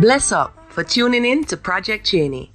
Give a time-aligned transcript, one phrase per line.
[0.00, 2.52] Bless up for tuning in to Project Cheney.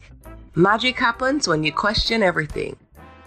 [0.53, 2.75] Magic happens when you question everything.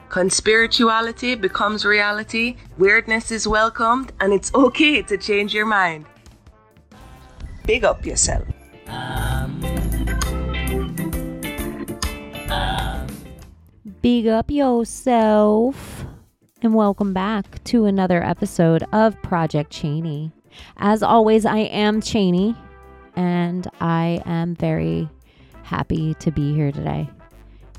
[0.08, 6.06] Conspirituality becomes reality, weirdness is welcomed, and it's okay to change your mind.
[7.66, 8.44] Big up yourself.
[14.00, 16.04] Big up yourself.
[16.62, 20.30] And welcome back to another episode of Project Cheney.
[20.76, 22.54] As always, I am Cheney,
[23.16, 25.08] and I am very
[25.62, 27.08] happy to be here today.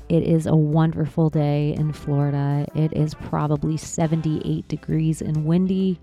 [0.08, 2.66] It is a wonderful day in Florida.
[2.74, 6.00] It is probably 78 degrees and windy.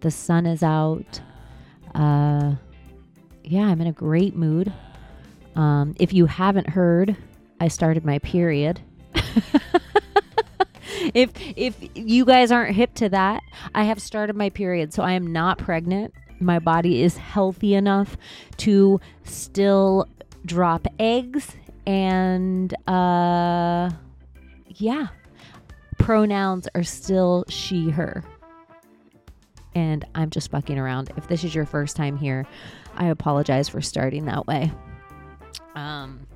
[0.00, 1.20] The sun is out.
[1.94, 2.54] Uh,
[3.44, 4.72] yeah, I'm in a great mood.
[5.54, 7.16] Um, if you haven't heard,
[7.60, 8.80] I started my period.
[11.14, 13.42] if if you guys aren't hip to that,
[13.74, 16.12] I have started my period, so I am not pregnant.
[16.40, 18.16] My body is healthy enough
[18.58, 20.08] to still
[20.44, 23.90] drop eggs and uh
[24.68, 25.08] yeah.
[25.98, 28.24] Pronouns are still she her.
[29.74, 31.10] And I'm just fucking around.
[31.16, 32.46] If this is your first time here,
[32.96, 34.72] I apologize for starting that way.
[35.74, 36.26] Um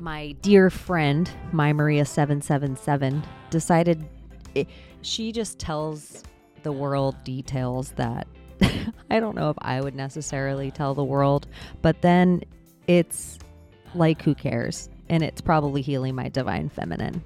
[0.00, 4.08] my dear friend, my Maria 777, decided
[4.54, 4.68] it,
[5.02, 6.22] she just tells
[6.62, 8.28] the world details that
[9.10, 11.46] I don't know if I would necessarily tell the world,
[11.82, 12.42] but then
[12.86, 13.38] it's
[13.94, 14.88] like, who cares?
[15.08, 17.22] And it's probably healing my divine feminine.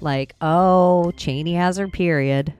[0.00, 2.52] Like, oh, Cheney has her period.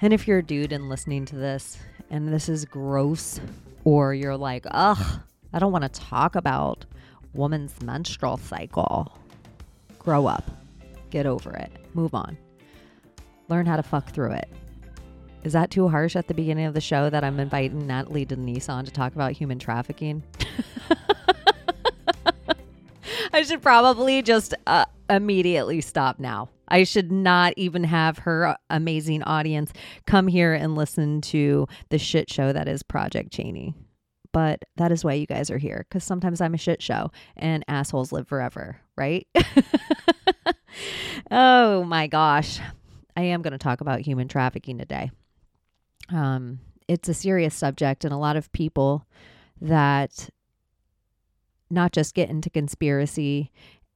[0.00, 1.78] And if you're a dude and listening to this
[2.10, 3.40] and this is gross,
[3.84, 5.20] or you're like, ugh,
[5.52, 6.84] I don't want to talk about
[7.32, 9.16] woman's menstrual cycle.
[9.98, 10.44] Grow up.
[11.10, 11.72] Get over it.
[11.94, 12.36] Move on.
[13.48, 14.48] Learn how to fuck through it.
[15.46, 18.68] Is that too harsh at the beginning of the show that I'm inviting Natly Denise
[18.68, 20.24] on to talk about human trafficking?
[23.32, 26.48] I should probably just uh, immediately stop now.
[26.66, 29.72] I should not even have her amazing audience
[30.04, 33.72] come here and listen to the shit show that is Project Cheney
[34.32, 37.64] but that is why you guys are here because sometimes I'm a shit show and
[37.68, 39.26] assholes live forever, right?
[41.30, 42.60] oh my gosh.
[43.16, 45.10] I am going to talk about human trafficking today.
[46.08, 49.06] Um, it's a serious subject, and a lot of people
[49.60, 50.30] that
[51.70, 53.50] not just get into conspiracy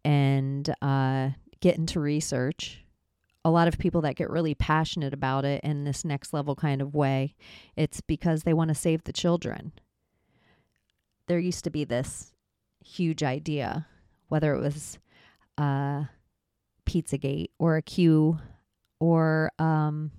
[0.04, 2.84] and uh, get into research,
[3.44, 6.82] a lot of people that get really passionate about it in this next level kind
[6.82, 7.34] of way,
[7.76, 9.72] it's because they want to save the children.
[11.26, 12.32] There used to be this
[12.84, 13.86] huge idea,
[14.28, 14.98] whether it was
[15.56, 16.04] uh,
[16.86, 18.38] Pizzagate or a Q
[18.98, 20.10] or um,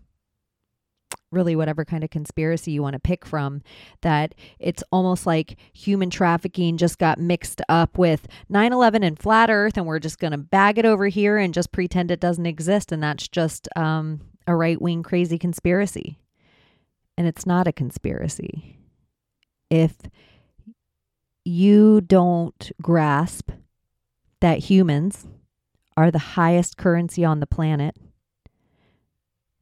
[1.31, 3.61] really whatever kind of conspiracy you want to pick from,
[4.01, 9.49] that it's almost like human trafficking just got mixed up with 9 11 and flat
[9.49, 12.45] earth, and we're just going to bag it over here and just pretend it doesn't
[12.45, 12.91] exist.
[12.91, 16.19] And that's just um, a right wing crazy conspiracy.
[17.17, 18.77] And it's not a conspiracy.
[19.69, 19.95] If
[21.45, 23.51] you don't grasp
[24.41, 25.27] that humans
[25.97, 27.95] are the highest currency on the planet,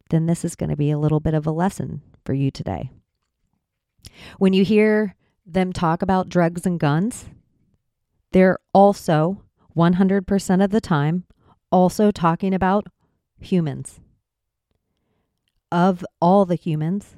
[0.10, 2.90] then this is going to be a little bit of a lesson for you today.
[4.38, 5.16] When you hear
[5.46, 7.26] them talk about drugs and guns,
[8.32, 9.44] they're also
[9.76, 11.26] 100% of the time
[11.72, 12.88] also talking about
[13.40, 14.00] humans.
[15.72, 17.16] Of all the humans,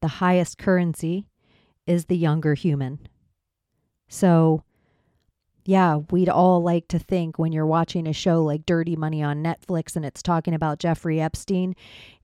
[0.00, 1.26] the highest currency
[1.86, 3.00] is the younger human.
[4.08, 4.64] So,
[5.64, 9.42] yeah, we'd all like to think when you're watching a show like Dirty Money on
[9.42, 11.74] Netflix and it's talking about Jeffrey Epstein,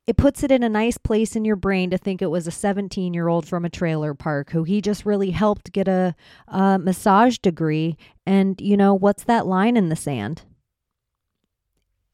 [0.06, 2.53] it puts it in a nice place in your brain to think it was a
[2.53, 6.15] 17 year old from a trailer park who he just really helped get a,
[6.47, 7.97] a massage degree.
[8.25, 10.43] And, you know, what's that line in the sand?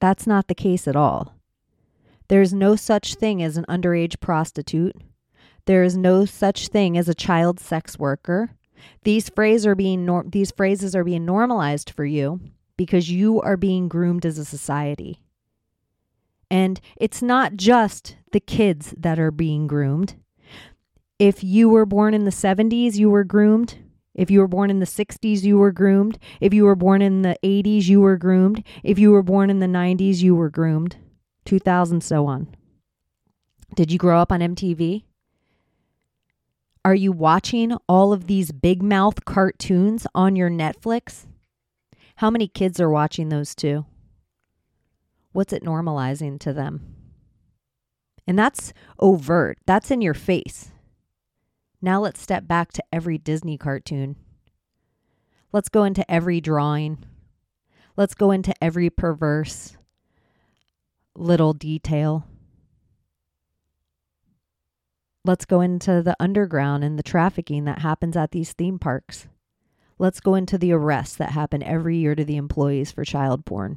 [0.00, 1.34] That's not the case at all.
[2.28, 4.96] There's no such thing as an underage prostitute.
[5.66, 8.52] There is no such thing as a child sex worker.
[9.04, 12.40] These phrases are being nor- these phrases are being normalized for you
[12.76, 15.20] because you are being groomed as a society.
[16.52, 20.16] And it's not just the kids that are being groomed.
[21.18, 23.78] If you were born in the 70s, you were groomed.
[24.14, 26.18] If you were born in the 60s, you were groomed.
[26.42, 28.62] If you were born in the 80s, you were groomed.
[28.82, 30.96] If you were born in the 90s, you were groomed.
[31.46, 32.54] 2000, so on.
[33.74, 35.04] Did you grow up on MTV?
[36.84, 41.24] Are you watching all of these big mouth cartoons on your Netflix?
[42.16, 43.86] How many kids are watching those too?
[45.32, 46.94] What's it normalizing to them?
[48.26, 50.70] And that's overt, that's in your face.
[51.80, 54.16] Now let's step back to every Disney cartoon.
[55.52, 57.04] Let's go into every drawing.
[57.96, 59.76] Let's go into every perverse
[61.14, 62.26] little detail.
[65.24, 69.28] Let's go into the underground and the trafficking that happens at these theme parks.
[69.98, 73.76] Let's go into the arrests that happen every year to the employees for child porn.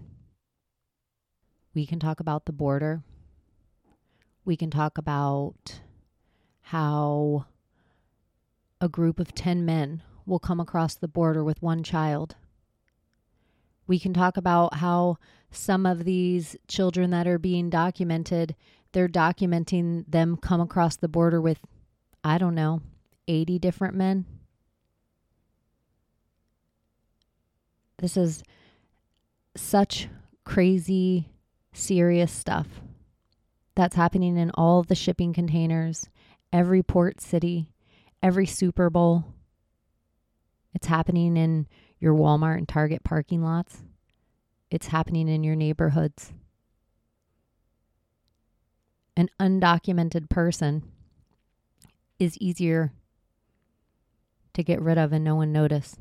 [1.75, 3.03] We can talk about the border.
[4.45, 5.81] We can talk about
[6.61, 7.45] how
[8.79, 12.35] a group of 10 men will come across the border with one child.
[13.87, 15.17] We can talk about how
[15.51, 18.55] some of these children that are being documented,
[18.93, 21.59] they're documenting them come across the border with,
[22.23, 22.81] I don't know,
[23.27, 24.25] 80 different men.
[27.97, 28.43] This is
[29.55, 30.07] such
[30.43, 31.29] crazy,
[31.75, 32.67] serious stuff
[33.75, 36.09] that's happening in all the shipping containers,
[36.51, 37.69] every port city,
[38.23, 39.25] every Super Bowl.
[40.73, 41.67] It's happening in
[41.99, 43.83] your Walmart and Target parking lots.
[44.71, 46.33] It's happening in your neighborhoods.
[49.17, 50.83] An undocumented person
[52.19, 52.91] is easier
[54.53, 55.95] to get rid of and no one notice.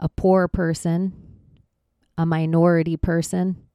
[0.00, 1.12] A poor person,
[2.16, 3.67] a minority person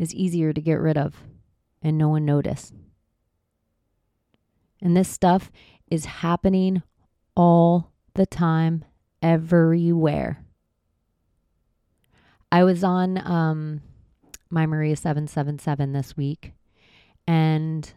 [0.00, 1.22] is easier to get rid of
[1.82, 2.72] and no one notice.
[4.80, 5.52] And this stuff
[5.90, 6.82] is happening
[7.36, 8.84] all the time,
[9.22, 10.42] everywhere.
[12.50, 13.82] I was on um,
[14.48, 16.52] my Maria 777 this week,
[17.26, 17.92] and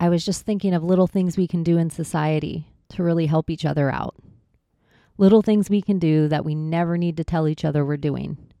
[0.00, 3.48] I was just thinking of little things we can do in society to really help
[3.48, 4.16] each other out.
[5.16, 8.51] Little things we can do that we never need to tell each other we're doing.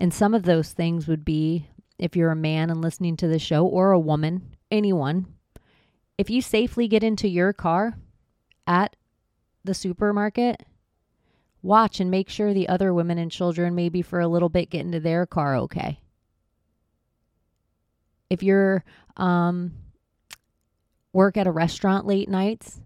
[0.00, 1.68] And some of those things would be
[1.98, 5.26] if you're a man and listening to the show, or a woman, anyone,
[6.16, 7.98] if you safely get into your car
[8.66, 8.96] at
[9.62, 10.62] the supermarket,
[11.60, 14.86] watch and make sure the other women and children, maybe for a little bit, get
[14.86, 16.00] into their car okay.
[18.30, 18.82] If you're
[19.18, 19.72] um,
[21.12, 22.80] work at a restaurant late nights,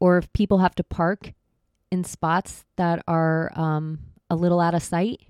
[0.00, 1.34] or if people have to park
[1.90, 3.98] in spots that are um,
[4.30, 5.20] a little out of sight,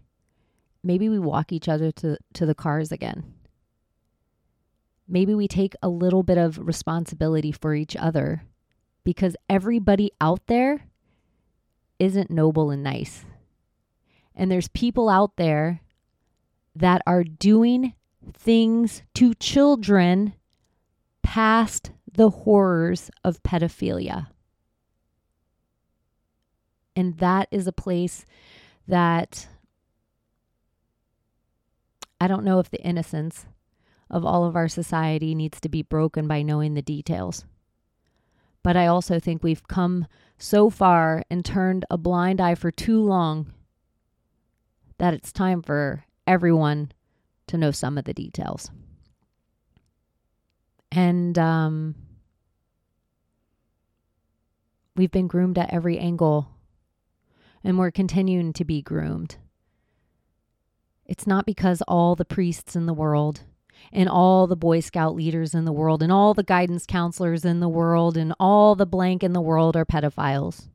[0.84, 3.24] maybe we walk each other to, to the cars again.
[5.08, 8.44] Maybe we take a little bit of responsibility for each other
[9.04, 10.86] because everybody out there
[11.98, 13.24] isn't noble and nice.
[14.34, 15.80] And there's people out there
[16.74, 17.94] that are doing
[18.32, 20.34] things to children
[21.22, 24.28] past the horrors of pedophilia.
[26.96, 28.24] And that is a place
[28.86, 29.48] that
[32.24, 33.44] I don't know if the innocence
[34.08, 37.44] of all of our society needs to be broken by knowing the details.
[38.62, 40.06] But I also think we've come
[40.38, 43.52] so far and turned a blind eye for too long
[44.96, 46.92] that it's time for everyone
[47.48, 48.70] to know some of the details.
[50.90, 51.94] And um,
[54.96, 56.48] we've been groomed at every angle,
[57.62, 59.36] and we're continuing to be groomed.
[61.06, 63.42] It's not because all the priests in the world
[63.92, 67.60] and all the Boy Scout leaders in the world and all the guidance counselors in
[67.60, 70.68] the world and all the blank in the world are pedophiles.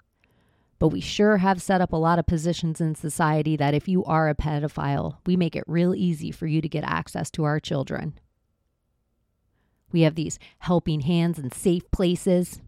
[0.78, 4.06] But we sure have set up a lot of positions in society that if you
[4.06, 7.60] are a pedophile, we make it real easy for you to get access to our
[7.60, 8.18] children.
[9.92, 12.62] We have these helping hands and safe places.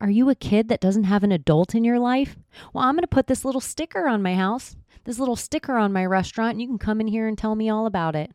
[0.00, 2.36] Are you a kid that doesn't have an adult in your life?
[2.72, 5.92] Well, I'm going to put this little sticker on my house, this little sticker on
[5.92, 8.30] my restaurant, and you can come in here and tell me all about it.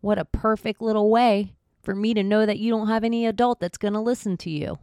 [0.00, 1.52] What a perfect little way
[1.82, 4.50] for me to know that you don't have any adult that's going to listen to
[4.50, 4.78] you.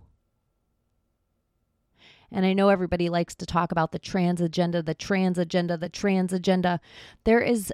[2.31, 5.89] And I know everybody likes to talk about the trans agenda, the trans agenda, the
[5.89, 6.81] trans agenda.
[7.23, 7.71] There is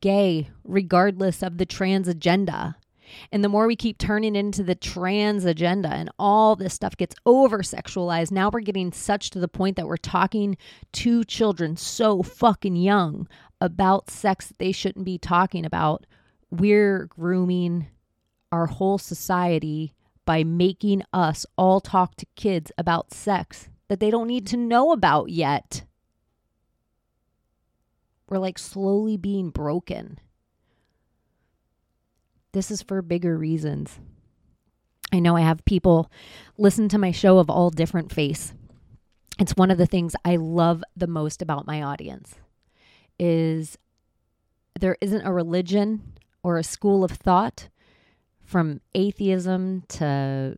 [0.00, 2.76] gay regardless of the trans agenda.
[3.30, 7.14] And the more we keep turning into the trans agenda and all this stuff gets
[7.26, 10.56] over sexualized, now we're getting such to the point that we're talking
[10.92, 13.28] to children so fucking young
[13.60, 16.06] about sex that they shouldn't be talking about
[16.50, 17.86] we're grooming
[18.50, 24.28] our whole society by making us all talk to kids about sex that they don't
[24.28, 25.84] need to know about yet.
[28.28, 30.18] We're like slowly being broken.
[32.52, 33.98] This is for bigger reasons.
[35.12, 36.10] I know I have people
[36.56, 38.54] listen to my show of all different faiths.
[39.38, 42.36] It's one of the things I love the most about my audience
[43.18, 43.78] is
[44.78, 47.68] there isn't a religion or a school of thought
[48.44, 50.56] from atheism to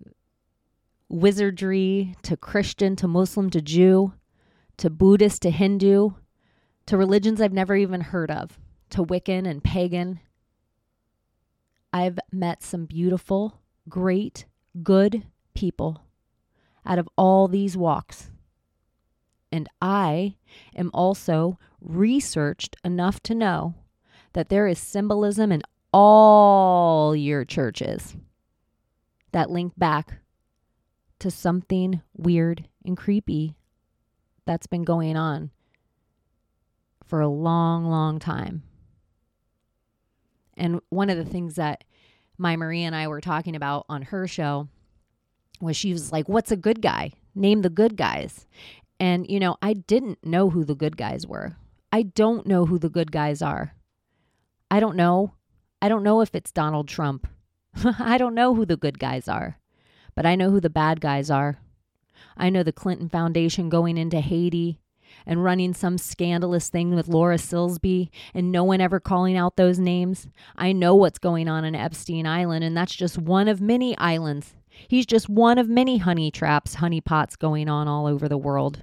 [1.08, 4.14] wizardry to Christian to Muslim to Jew
[4.78, 6.10] to Buddhist to Hindu
[6.86, 8.58] to religions I've never even heard of
[8.90, 10.20] to Wiccan and pagan.
[11.94, 14.46] I've met some beautiful, great,
[14.82, 15.22] good
[15.54, 16.02] people
[16.84, 18.32] out of all these walks.
[19.52, 20.34] And I
[20.74, 23.76] am also researched enough to know
[24.32, 28.16] that there is symbolism in all your churches
[29.30, 30.14] that link back
[31.20, 33.54] to something weird and creepy
[34.46, 35.52] that's been going on
[37.06, 38.64] for a long, long time.
[40.56, 41.84] And one of the things that
[42.38, 44.68] my Marie and I were talking about on her show
[45.61, 47.12] was she was like, What's a good guy?
[47.34, 48.46] Name the good guys.
[49.00, 51.56] And, you know, I didn't know who the good guys were.
[51.92, 53.75] I don't know who the good guys are.
[54.70, 55.34] I don't know.
[55.82, 57.26] I don't know if it's Donald Trump.
[57.99, 59.58] I don't know who the good guys are,
[60.14, 61.58] but I know who the bad guys are.
[62.37, 64.80] I know the Clinton Foundation going into Haiti
[65.26, 69.78] and running some scandalous thing with Laura Silsby and no one ever calling out those
[69.78, 70.28] names.
[70.56, 74.54] I know what's going on in Epstein Island, and that's just one of many islands.
[74.88, 78.82] He's just one of many honey traps, honey pots going on all over the world.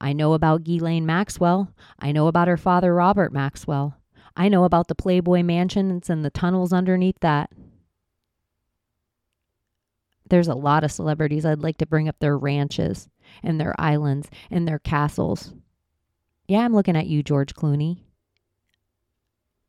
[0.00, 1.72] I know about Ghislaine Maxwell.
[1.98, 3.96] I know about her father, Robert Maxwell.
[4.36, 7.50] I know about the Playboy mansions and the tunnels underneath that.
[10.28, 13.08] There's a lot of celebrities I'd like to bring up their ranches
[13.42, 15.52] and their islands and their castles.
[16.48, 17.98] Yeah, I'm looking at you, George Clooney.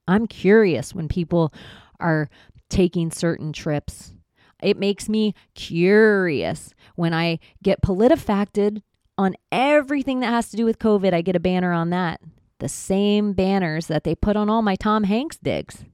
[0.08, 1.54] I'm curious when people
[2.00, 2.30] are
[2.70, 4.14] taking certain trips.
[4.62, 8.82] It makes me curious when I get politifacted
[9.18, 11.14] on everything that has to do with COVID.
[11.14, 12.22] I get a banner on that.
[12.60, 15.86] The same banners that they put on all my Tom Hanks digs.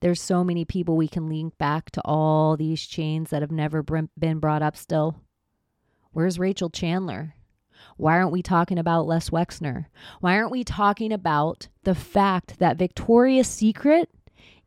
[0.00, 3.82] There's so many people we can link back to all these chains that have never
[3.84, 5.20] been brought up still.
[6.12, 7.34] Where's Rachel Chandler?
[7.96, 9.86] Why aren't we talking about Les Wexner?
[10.20, 14.08] Why aren't we talking about the fact that Victoria's Secret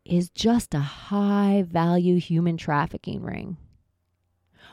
[0.03, 3.57] is just a high value human trafficking ring?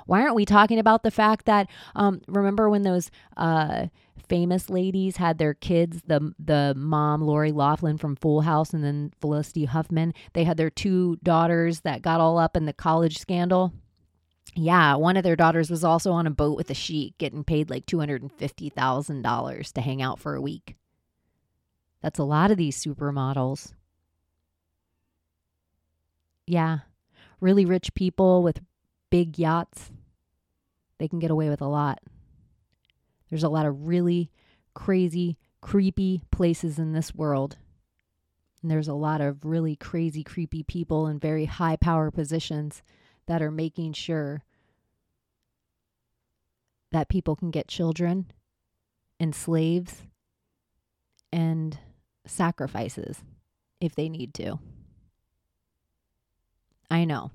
[0.06, 3.86] Why aren't we talking about the fact that um, remember when those uh,
[4.28, 9.12] famous ladies had their kids, the the mom Lori Loughlin from Full House and then
[9.20, 13.72] Felicity Huffman, they had their two daughters that got all up in the college scandal.
[14.54, 17.70] Yeah, one of their daughters was also on a boat with a sheik getting paid
[17.70, 20.76] like $250,000 to hang out for a week.
[22.02, 23.72] That's a lot of these supermodels.
[26.46, 26.80] Yeah,
[27.40, 28.60] really rich people with
[29.10, 29.90] big yachts,
[30.98, 32.00] they can get away with a lot.
[33.30, 34.30] There's a lot of really
[34.74, 37.56] crazy, creepy places in this world.
[38.60, 42.82] And there's a lot of really crazy, creepy people in very high power positions
[43.32, 44.44] that are making sure
[46.90, 48.30] that people can get children
[49.18, 50.02] and slaves
[51.32, 51.78] and
[52.26, 53.22] sacrifices
[53.80, 54.58] if they need to.
[56.90, 57.30] I know.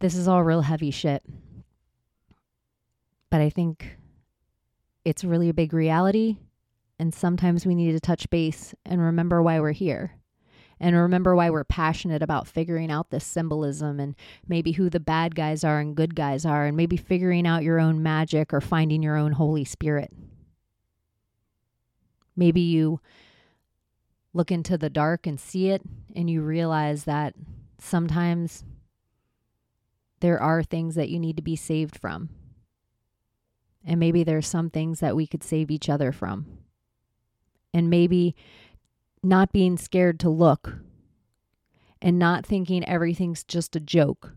[0.00, 1.22] This is all real heavy shit.
[3.30, 3.96] But I think
[5.02, 6.36] it's really a big reality.
[6.98, 10.12] And sometimes we need to touch base and remember why we're here.
[10.82, 14.16] And remember why we're passionate about figuring out this symbolism and
[14.48, 17.78] maybe who the bad guys are and good guys are, and maybe figuring out your
[17.78, 20.12] own magic or finding your own Holy Spirit.
[22.34, 23.00] Maybe you
[24.34, 25.82] look into the dark and see it,
[26.16, 27.34] and you realize that
[27.78, 28.64] sometimes
[30.18, 32.28] there are things that you need to be saved from.
[33.84, 36.46] And maybe there's some things that we could save each other from.
[37.72, 38.34] And maybe
[39.22, 40.78] not being scared to look
[42.00, 44.32] and not thinking everything's just a joke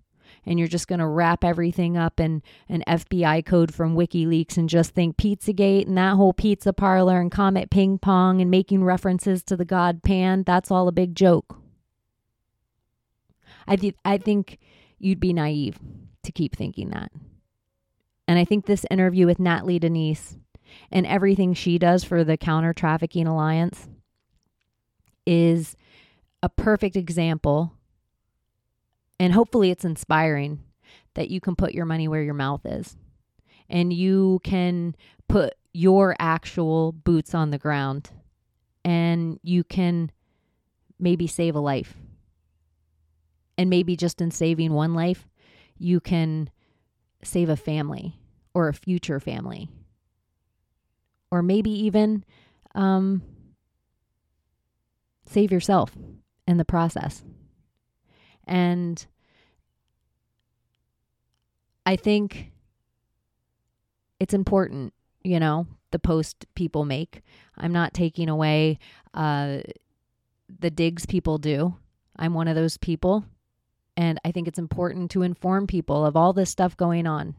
[0.45, 4.69] and you're just going to wrap everything up in an FBI code from WikiLeaks and
[4.69, 9.43] just think Pizzagate and that whole pizza parlor and Comet Ping Pong and making references
[9.43, 11.57] to the god Pan, that's all a big joke.
[13.67, 14.59] I, th- I think
[14.99, 15.79] you'd be naive
[16.23, 17.11] to keep thinking that.
[18.27, 20.37] And I think this interview with Natly Denise
[20.91, 23.87] and everything she does for the Counter Trafficking Alliance
[25.25, 25.75] is
[26.43, 27.73] a perfect example.
[29.19, 30.63] And hopefully, it's inspiring
[31.13, 32.97] that you can put your money where your mouth is
[33.69, 34.95] and you can
[35.27, 38.09] put your actual boots on the ground
[38.83, 40.11] and you can
[40.99, 41.95] maybe save a life
[43.57, 45.27] and maybe just in saving one life,
[45.77, 46.49] you can
[47.23, 48.19] save a family
[48.53, 49.69] or a future family.
[51.31, 52.23] Or maybe even
[52.75, 53.21] um,
[55.25, 55.91] save yourself
[56.47, 57.23] in the process.
[58.47, 59.05] And
[61.85, 62.51] I think
[64.19, 67.21] it's important, you know, the post people make.
[67.57, 68.79] I'm not taking away
[69.13, 69.59] uh,
[70.59, 71.75] the digs people do.
[72.17, 73.25] I'm one of those people.
[73.97, 77.35] And I think it's important to inform people of all this stuff going on.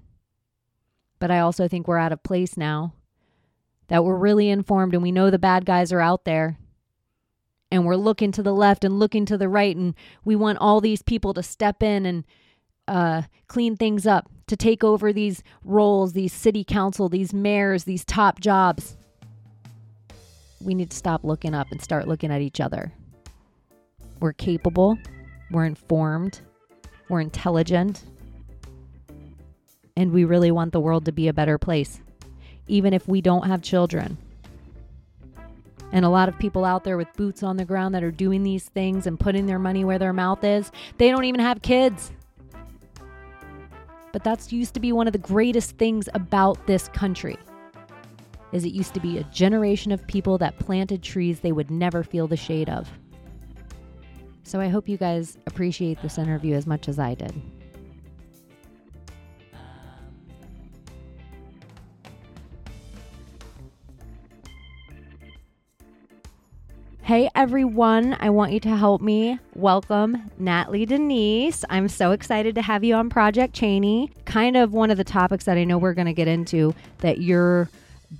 [1.18, 2.94] But I also think we're out of place now
[3.88, 6.58] that we're really informed and we know the bad guys are out there.
[7.70, 9.76] And we're looking to the left and looking to the right.
[9.76, 9.94] And
[10.24, 12.24] we want all these people to step in and
[12.88, 18.04] uh, clean things up, to take over these roles, these city council, these mayors, these
[18.04, 18.96] top jobs.
[20.60, 22.92] We need to stop looking up and start looking at each other.
[24.20, 24.98] We're capable,
[25.50, 26.40] we're informed,
[27.08, 28.04] we're intelligent,
[29.96, 32.00] and we really want the world to be a better place,
[32.68, 34.16] even if we don't have children.
[35.92, 38.42] And a lot of people out there with boots on the ground that are doing
[38.42, 42.12] these things and putting their money where their mouth is, they don't even have kids.
[44.12, 47.38] But that's used to be one of the greatest things about this country.
[48.52, 52.02] Is it used to be a generation of people that planted trees they would never
[52.02, 52.88] feel the shade of.
[54.44, 57.34] So I hope you guys appreciate this interview as much as I did.
[67.06, 71.64] Hey everyone, I want you to help me welcome Natly Denise.
[71.70, 74.10] I'm so excited to have you on Project Cheney.
[74.24, 77.20] Kind of one of the topics that I know we're going to get into that
[77.20, 77.70] you're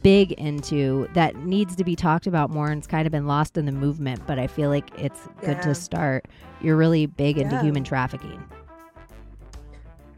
[0.05, 3.59] big into that needs to be talked about more and it's kind of been lost
[3.59, 6.27] in the movement, but I feel like it's good to start.
[6.61, 7.63] You're really big into yeah.
[7.63, 8.41] human trafficking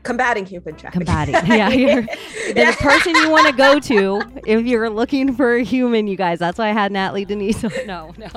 [0.03, 1.07] combating human trafficking.
[1.07, 1.69] Combating, yeah.
[1.71, 6.17] You're the person you want to go to if you're looking for a human, you
[6.17, 6.39] guys.
[6.39, 7.63] That's why I had Natly Denise.
[7.87, 8.27] no, no.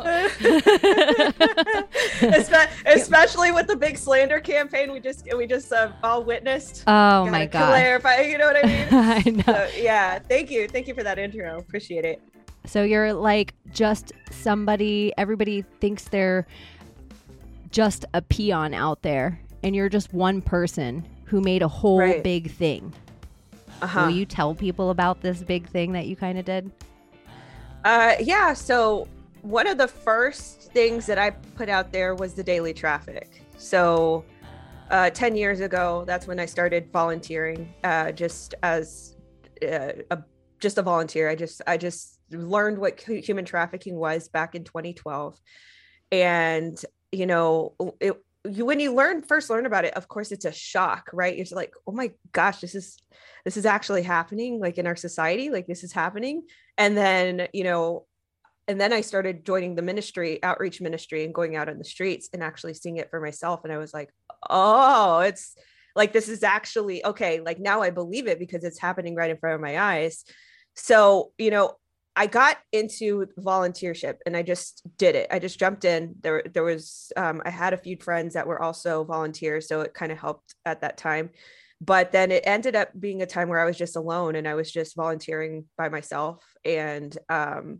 [2.86, 6.84] Especially with the big slander campaign we just we just uh, all witnessed.
[6.88, 7.68] Oh my god!
[7.68, 8.88] Clarify, you know what I mean?
[8.91, 9.44] I know.
[9.46, 11.58] So, yeah, thank you, thank you for that intro.
[11.58, 12.22] Appreciate it.
[12.65, 15.14] So you're like just somebody.
[15.18, 16.46] Everybody thinks they're
[17.72, 22.22] just a peon out there, and you're just one person who made a whole right.
[22.22, 22.94] big thing.
[23.81, 24.01] Uh-huh.
[24.01, 26.70] Will you tell people about this big thing that you kind of did?
[27.85, 28.53] Uh, yeah.
[28.53, 29.07] So
[29.41, 33.41] one of the first things that I put out there was the Daily Traffick.
[33.57, 34.25] So
[34.89, 39.15] uh, 10 years ago, that's when I started volunteering, uh, just as
[39.63, 40.17] uh, a,
[40.59, 41.29] just a volunteer.
[41.29, 45.39] I just, I just learned what human trafficking was back in 2012.
[46.11, 50.46] And, you know, it, you when you learn first learn about it of course it's
[50.46, 51.36] a shock right?
[51.36, 52.98] You're like oh my gosh this is
[53.46, 56.44] this is actually happening like in our society like this is happening.
[56.77, 58.06] And then you know
[58.68, 62.30] and then i started joining the ministry outreach ministry and going out on the streets
[62.32, 64.10] and actually seeing it for myself and i was like
[64.51, 65.58] oh it's
[65.96, 69.38] like this is actually okay like now i believe it because it's happening right in
[69.38, 70.24] front of my eyes.
[70.75, 71.75] So you know
[72.15, 75.27] I got into volunteership and I just did it.
[75.31, 76.15] I just jumped in.
[76.21, 79.93] There, there was um, I had a few friends that were also volunteers, so it
[79.93, 81.29] kind of helped at that time.
[81.79, 84.53] But then it ended up being a time where I was just alone and I
[84.53, 86.43] was just volunteering by myself.
[86.63, 87.79] And um,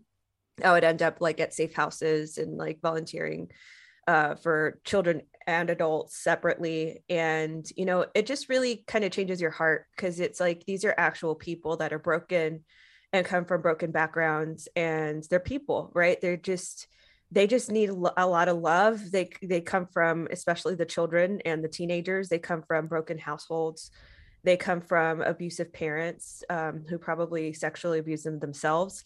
[0.64, 3.50] I would end up like at safe houses and like volunteering
[4.08, 7.04] uh, for children and adults separately.
[7.10, 10.86] And you know, it just really kind of changes your heart because it's like these
[10.86, 12.64] are actual people that are broken
[13.14, 16.20] and come from broken backgrounds and they're people right?
[16.22, 16.88] They're just
[17.34, 19.12] they just need a lot of love.
[19.12, 23.92] They they come from especially the children and the teenagers they come from broken households.
[24.44, 29.04] They come from abusive parents um, who probably sexually abuse them themselves.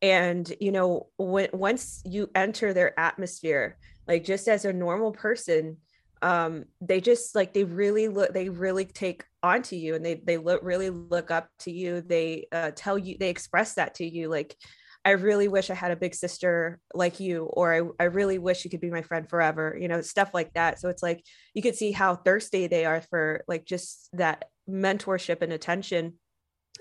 [0.00, 5.78] And you know when once you enter their atmosphere like just as a normal person
[6.22, 10.36] um they just like they really look they really take onto you and they they
[10.36, 12.00] look really look up to you.
[12.00, 14.56] They uh, tell you they express that to you like
[15.04, 18.64] i really wish i had a big sister like you or I, I really wish
[18.64, 20.80] you could be my friend forever you know stuff like that.
[20.80, 25.40] So it's like you could see how thirsty they are for like just that mentorship
[25.42, 26.14] and attention.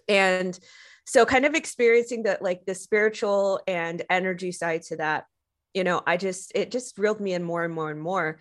[0.07, 0.57] And
[1.05, 5.25] so kind of experiencing that like the spiritual and energy side to that
[5.73, 8.39] you know i just it just reeled me in more and more and more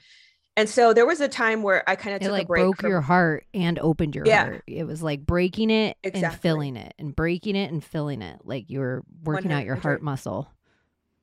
[0.57, 2.63] and so there was a time where I kind of took like a break.
[2.63, 4.45] broke from, your heart and opened your yeah.
[4.45, 4.65] heart.
[4.67, 6.27] It was like breaking it exactly.
[6.27, 8.41] and filling it and breaking it and filling it.
[8.43, 10.51] Like you were working out your heart muscle.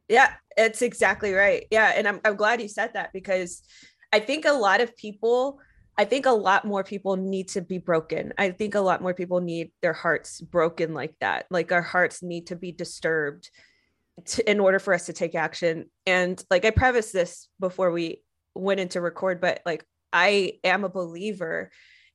[0.07, 1.65] Yeah, it's exactly right.
[1.71, 1.93] Yeah.
[1.95, 3.63] And I'm, I'm glad you said that because
[4.11, 5.59] I think a lot of people,
[5.97, 8.33] I think a lot more people need to be broken.
[8.37, 11.47] I think a lot more people need their hearts broken like that.
[11.49, 13.49] Like our hearts need to be disturbed
[14.25, 15.89] to, in order for us to take action.
[16.05, 18.21] And like I preface this before we
[18.55, 21.71] went into record, but like I am a believer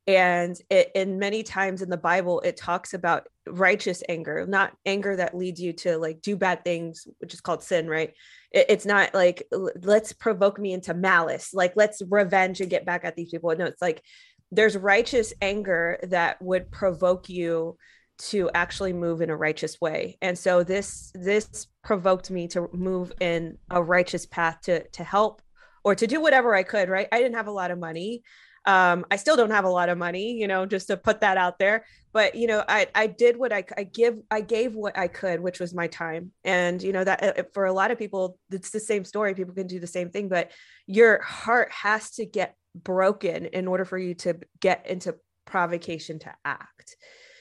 [0.09, 5.15] and it, and many times in the bible it talks about righteous anger not anger
[5.15, 8.15] that leads you to like do bad things which is called sin right?
[8.51, 9.47] It, it's not like
[9.83, 13.55] let's provoke me into malice like let's revenge and get back at these people.
[13.55, 14.03] No it's like
[14.51, 17.77] there's righteous anger that would provoke you
[18.19, 20.17] to actually move in a righteous way.
[20.23, 25.43] And so this this provoked me to move in a righteous path to to help
[25.85, 28.23] or to do whatever i could right i didn't have a lot of money
[28.69, 31.39] um, I still don't have a lot of money, you know, just to put that
[31.39, 31.87] out there.
[32.13, 35.41] But you know, I I did what I I give I gave what I could,
[35.41, 36.33] which was my time.
[36.45, 39.35] And you know that uh, for a lot of people, it's the same story.
[39.35, 40.51] People can do the same thing, but
[40.87, 46.35] your heart has to get broken in order for you to get into provocation to
[46.45, 46.97] act.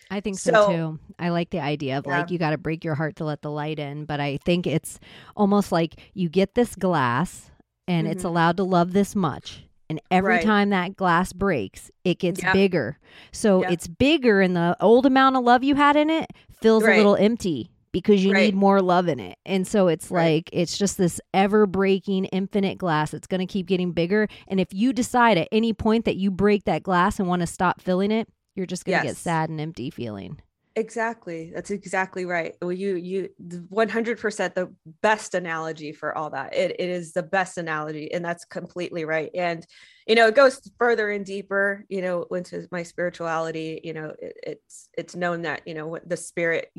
[0.10, 1.00] I think so, so, too.
[1.20, 2.20] I like the idea of yeah.
[2.20, 4.66] like you got to break your heart to let the light in, but I think
[4.66, 4.98] it's
[5.36, 7.52] almost like you get this glass
[7.88, 8.12] and mm-hmm.
[8.12, 10.44] it's allowed to love this much and every right.
[10.44, 12.54] time that glass breaks, it gets yep.
[12.54, 13.00] bigger.
[13.32, 13.72] So yep.
[13.72, 16.96] it's bigger, and the old amount of love you had in it feels right.
[16.96, 18.48] a little empty because you right.
[18.48, 19.38] need more love in it.
[19.46, 23.14] And so it's like, it's just this ever breaking infinite glass.
[23.14, 24.28] It's going to keep getting bigger.
[24.48, 27.48] And if you decide at any point that you break that glass and want to
[27.48, 29.16] stop filling it, you're just going to yes.
[29.16, 30.42] get sad and empty feeling.
[30.78, 31.52] Exactly.
[31.56, 32.54] That's exactly right.
[32.62, 33.30] Well, you you
[33.70, 36.54] 100% the best analogy for all that.
[36.56, 39.32] It, it is the best analogy and that's completely right.
[39.34, 39.66] And
[40.06, 44.38] you know, it goes further and deeper, you know, into my spirituality, you know, it,
[44.44, 46.70] it's it's known that, you know, the spirit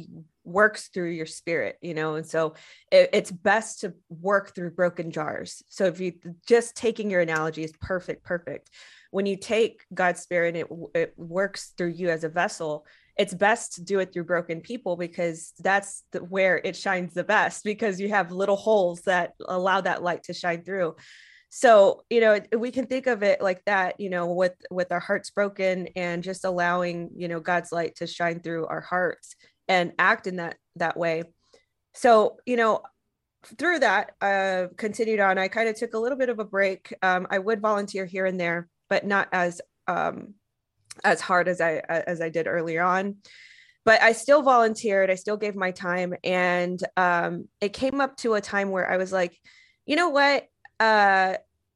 [0.44, 2.54] works through your spirit, you know, and so
[2.92, 5.61] it, it's best to work through broken jars.
[5.68, 6.12] So if you
[6.46, 8.70] just taking your analogy is perfect, perfect.
[9.11, 12.87] When you take God's spirit, it it works through you as a vessel
[13.18, 17.24] it's best to do it through broken people because that's the, where it shines the
[17.24, 20.94] best because you have little holes that allow that light to shine through.
[21.50, 25.00] So you know we can think of it like that you know with with our
[25.00, 29.35] hearts broken and just allowing you know god's light to shine through our hearts
[29.66, 31.24] and act in that that way.
[31.94, 32.83] So you know
[33.57, 36.94] through that uh continued on i kind of took a little bit of a break.
[37.02, 40.35] Um i would volunteer here and there but not as um
[41.04, 43.16] as hard as I as I did earlier on.
[43.84, 45.11] But I still volunteered.
[45.11, 48.96] I still gave my time, and um, it came up to a time where I
[48.96, 49.38] was like,
[49.87, 50.46] you know what?
[50.78, 51.34] Uh,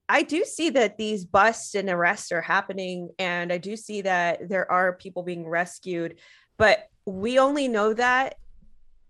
[0.09, 4.49] I do see that these busts and arrests are happening, and I do see that
[4.49, 6.19] there are people being rescued,
[6.59, 8.37] but we only know that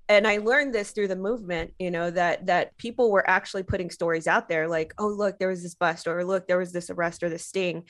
[0.09, 3.91] and i learned this through the movement you know that that people were actually putting
[3.91, 6.91] stories out there like oh look there was this bust or look there was this
[6.91, 7.85] arrest or this sting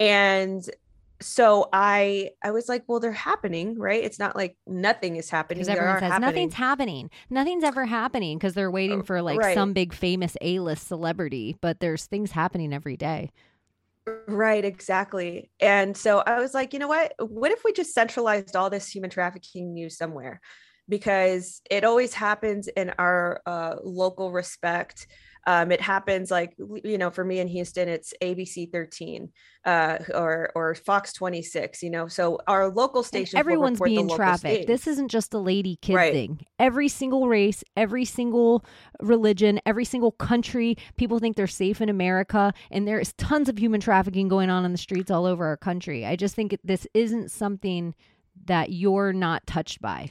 [0.00, 0.68] and
[1.20, 4.02] so I I was like, well, they're happening, right?
[4.02, 5.58] It's not like nothing is happening.
[5.58, 6.26] Because everyone says happening.
[6.28, 7.10] nothing's happening.
[7.30, 9.54] Nothing's ever happening because they're waiting oh, for like right.
[9.54, 13.30] some big famous A list celebrity, but there's things happening every day.
[14.26, 15.50] Right, exactly.
[15.60, 17.12] And so I was like, you know what?
[17.18, 20.40] What if we just centralized all this human trafficking news somewhere?
[20.88, 25.06] Because it always happens in our uh, local respect
[25.46, 29.30] um, it happens like you know for me in Houston it's ABC 13
[29.64, 34.66] uh, or or Fox 26 you know so our local station everyone's being trafficked.
[34.66, 36.12] this isn't just a lady kid right.
[36.12, 36.40] thing.
[36.58, 38.64] Every single race every single
[39.00, 43.58] religion every single country people think they're safe in America and there is tons of
[43.58, 46.04] human trafficking going on in the streets all over our country.
[46.04, 47.94] I just think this isn't something
[48.46, 50.10] that you're not touched by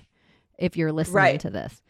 [0.58, 1.40] if you're listening right.
[1.40, 1.82] to this.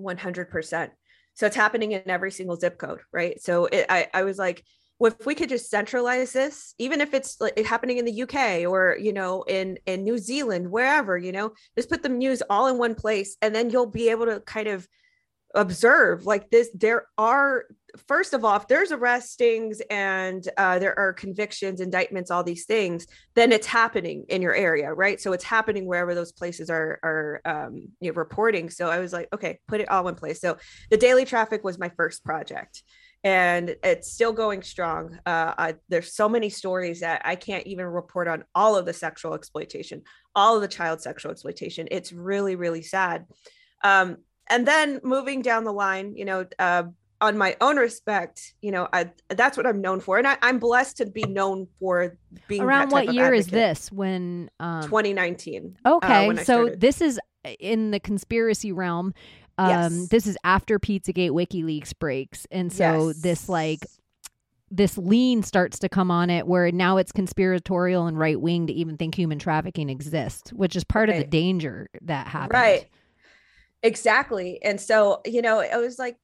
[0.00, 0.90] 100%
[1.36, 3.40] so it's happening in every single zip code, right?
[3.40, 4.64] So it, I, I was like,
[4.98, 8.66] well, if we could just centralize this, even if it's like happening in the UK
[8.66, 12.68] or you know in in New Zealand, wherever, you know, just put the news all
[12.68, 14.88] in one place, and then you'll be able to kind of
[15.54, 16.70] observe like this.
[16.74, 17.64] There are
[18.06, 23.06] first of all, if there's arrestings and uh, there are convictions, indictments, all these things,
[23.34, 25.20] then it's happening in your area, right?
[25.20, 28.70] So it's happening wherever those places are are um, you know, reporting.
[28.70, 30.40] So I was like, okay, put it all in place.
[30.40, 30.56] So
[30.90, 32.82] the Daily Traffick was my first project,
[33.24, 35.18] and it's still going strong.
[35.26, 38.92] Uh, I, there's so many stories that I can't even report on all of the
[38.92, 40.02] sexual exploitation,
[40.34, 41.88] all of the child sexual exploitation.
[41.90, 43.26] It's really really sad.
[43.82, 46.84] Um, and then moving down the line, you know, uh,
[47.20, 50.58] on my own respect, you know, I, that's what I'm known for, and I, am
[50.58, 52.16] blessed to be known for
[52.48, 52.62] being.
[52.62, 53.90] Around what year is this?
[53.90, 54.82] When um...
[54.82, 55.78] 2019.
[55.84, 57.18] Uh, okay, uh, so this is
[57.58, 59.14] in the conspiracy realm.
[59.58, 60.08] Um, yes.
[60.08, 63.22] This is after Pizzagate WikiLeaks breaks, and so yes.
[63.22, 63.86] this like
[64.70, 68.72] this lean starts to come on it where now it's conspiratorial and right wing to
[68.72, 71.18] even think human trafficking exists, which is part right.
[71.18, 72.54] of the danger that happened.
[72.54, 72.88] Right.
[73.82, 74.60] Exactly.
[74.62, 76.16] And so, you know, it was like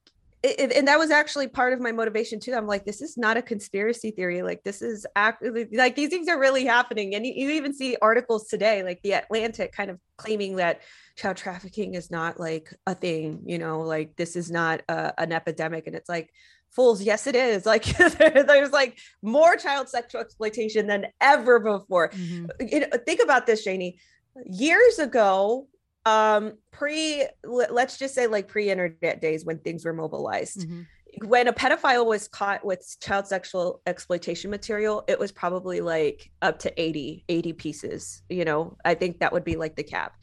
[0.43, 2.53] it, and that was actually part of my motivation too.
[2.53, 4.41] I'm like, this is not a conspiracy theory.
[4.41, 7.15] Like this is actually like these things are really happening.
[7.15, 10.81] And you, you even see articles today, like the Atlantic kind of claiming that
[11.15, 15.31] child trafficking is not like a thing, you know, like this is not a, an
[15.31, 15.87] epidemic.
[15.87, 16.29] And it's like,
[16.71, 17.65] fools, yes, it is.
[17.73, 22.09] Like there's like more child sexual exploitation than ever before.
[22.09, 22.67] Mm-hmm.
[22.67, 23.97] You know, think about this, Janie.
[24.45, 25.67] Years ago,
[26.05, 30.61] um pre let's just say like pre-internet days when things were mobilized.
[30.61, 31.27] Mm-hmm.
[31.27, 36.59] when a pedophile was caught with child sexual exploitation material it was probably like up
[36.59, 38.75] to 80 80 pieces you know?
[38.83, 40.13] I think that would be like the cap.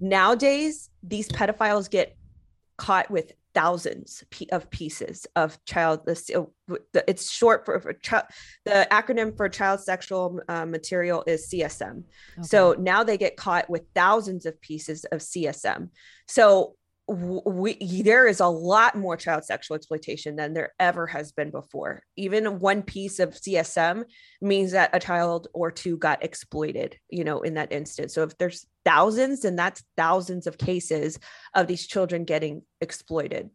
[0.00, 2.16] Nowadays these pedophiles get
[2.78, 6.00] caught with thousands of pieces of child
[7.08, 8.24] it's short for, for child
[8.66, 12.02] the acronym for child sexual uh, material is csm
[12.38, 12.46] okay.
[12.46, 15.88] so now they get caught with thousands of pieces of csm
[16.28, 16.76] so
[17.08, 22.02] we there is a lot more child sexual exploitation than there ever has been before.
[22.16, 24.04] Even one piece of CSM
[24.40, 28.12] means that a child or two got exploited, you know, in that instance.
[28.12, 31.18] So if there's thousands, and that's thousands of cases
[31.54, 33.50] of these children getting exploited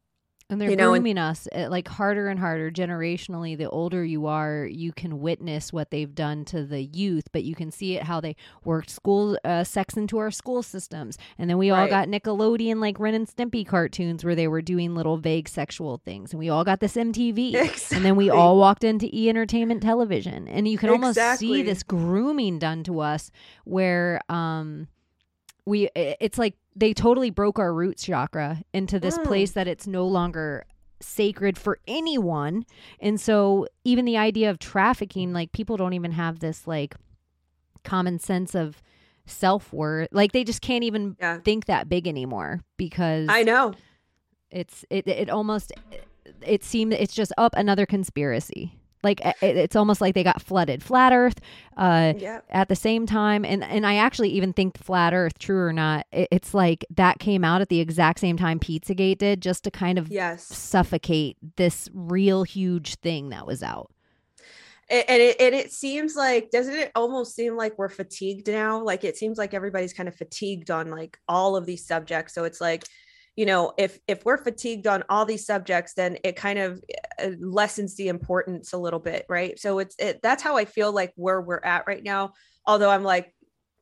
[0.51, 3.57] and they're you know, grooming and, us eh, like harder and harder generationally.
[3.57, 7.55] The older you are, you can witness what they've done to the youth, but you
[7.55, 11.17] can see it how they worked school uh, sex into our school systems.
[11.37, 11.81] And then we right.
[11.81, 16.01] all got Nickelodeon like Ren and Stimpy cartoons where they were doing little vague sexual
[16.03, 16.31] things.
[16.31, 17.55] And we all got this MTV.
[17.55, 17.97] Exactly.
[18.01, 20.47] And then we all walked into E Entertainment Television.
[20.47, 21.47] And you can almost exactly.
[21.47, 23.31] see this grooming done to us
[23.63, 24.87] where um
[25.65, 29.23] we it's like they totally broke our roots chakra into this mm.
[29.25, 30.65] place that it's no longer
[30.99, 32.63] sacred for anyone
[32.99, 36.95] and so even the idea of trafficking like people don't even have this like
[37.83, 38.81] common sense of
[39.25, 41.39] self-worth like they just can't even yeah.
[41.39, 43.73] think that big anymore because i know
[44.51, 45.71] it's it, it almost
[46.45, 50.83] it seemed it's just up another conspiracy like it's almost like they got flooded.
[50.83, 51.39] Flat Earth,
[51.77, 52.13] uh,
[52.49, 56.05] at the same time, and and I actually even think Flat Earth, true or not,
[56.11, 59.97] it's like that came out at the exact same time PizzaGate did, just to kind
[59.97, 60.43] of yes.
[60.43, 63.91] suffocate this real huge thing that was out.
[64.89, 68.83] And it, and it seems like doesn't it almost seem like we're fatigued now?
[68.83, 72.33] Like it seems like everybody's kind of fatigued on like all of these subjects.
[72.33, 72.83] So it's like
[73.35, 76.83] you know if if we're fatigued on all these subjects then it kind of
[77.21, 79.59] uh, lessens the importance a little bit right?
[79.59, 82.33] So it's it, that's how i feel like where we're at right now
[82.65, 83.33] although i'm like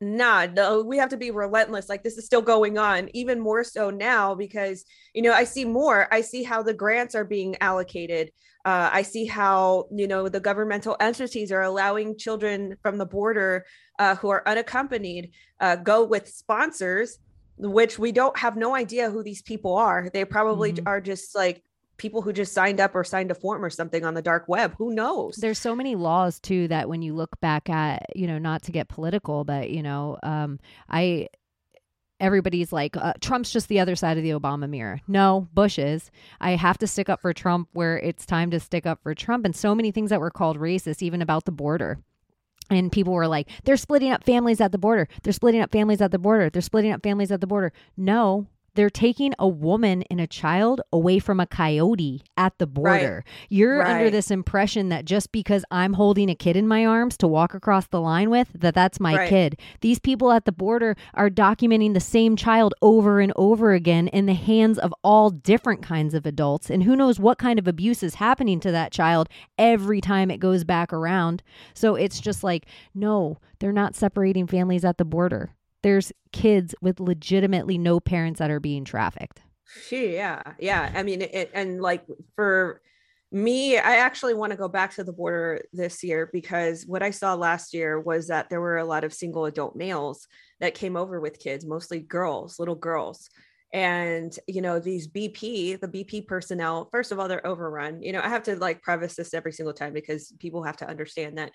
[0.01, 3.63] nah no we have to be relentless like this is still going on even more
[3.63, 7.57] so now because you know i see more i see how the grants are being
[7.59, 8.31] allocated
[8.63, 13.65] uh, i see how you know the governmental entities are allowing children from the border
[13.99, 17.19] uh, who are unaccompanied uh, go with sponsors
[17.59, 20.09] which we don't have no idea who these people are.
[20.11, 20.87] They probably mm-hmm.
[20.87, 21.63] are just like
[21.97, 24.73] people who just signed up or signed a form or something on the dark web.
[24.77, 25.35] Who knows?
[25.35, 28.71] There's so many laws too that when you look back at, you know, not to
[28.71, 31.27] get political, but you know, um, I
[32.21, 35.01] everybody's like uh, Trump's just the other side of the Obama mirror.
[35.07, 36.09] No, Bush is.
[36.39, 39.45] I have to stick up for Trump where it's time to stick up for Trump
[39.45, 41.99] and so many things that were called racist even about the border
[42.69, 45.07] and people were like they're splitting up families at the border.
[45.23, 46.49] They're splitting up families at the border.
[46.49, 47.73] They're splitting up families at the border.
[47.97, 48.47] No
[48.79, 53.25] they're taking a woman and a child away from a coyote at the border.
[53.25, 53.47] Right.
[53.49, 53.89] You're right.
[53.89, 57.53] under this impression that just because I'm holding a kid in my arms to walk
[57.53, 59.27] across the line with, that that's my right.
[59.27, 59.59] kid.
[59.81, 64.27] These people at the border are documenting the same child over and over again in
[64.27, 66.69] the hands of all different kinds of adults.
[66.69, 70.37] And who knows what kind of abuse is happening to that child every time it
[70.37, 71.43] goes back around.
[71.73, 72.65] So it's just like,
[72.95, 78.51] no, they're not separating families at the border there's kids with legitimately no parents that
[78.51, 79.41] are being trafficked.
[79.91, 80.91] Yeah, yeah.
[80.95, 82.03] I mean, it, and like
[82.35, 82.81] for
[83.31, 87.11] me, I actually want to go back to the border this year because what I
[87.11, 90.27] saw last year was that there were a lot of single adult males
[90.59, 93.29] that came over with kids, mostly girls, little girls.
[93.71, 98.01] And, you know, these BP, the BP personnel, first of all, they're overrun.
[98.01, 100.89] You know, I have to like preface this every single time because people have to
[100.89, 101.51] understand that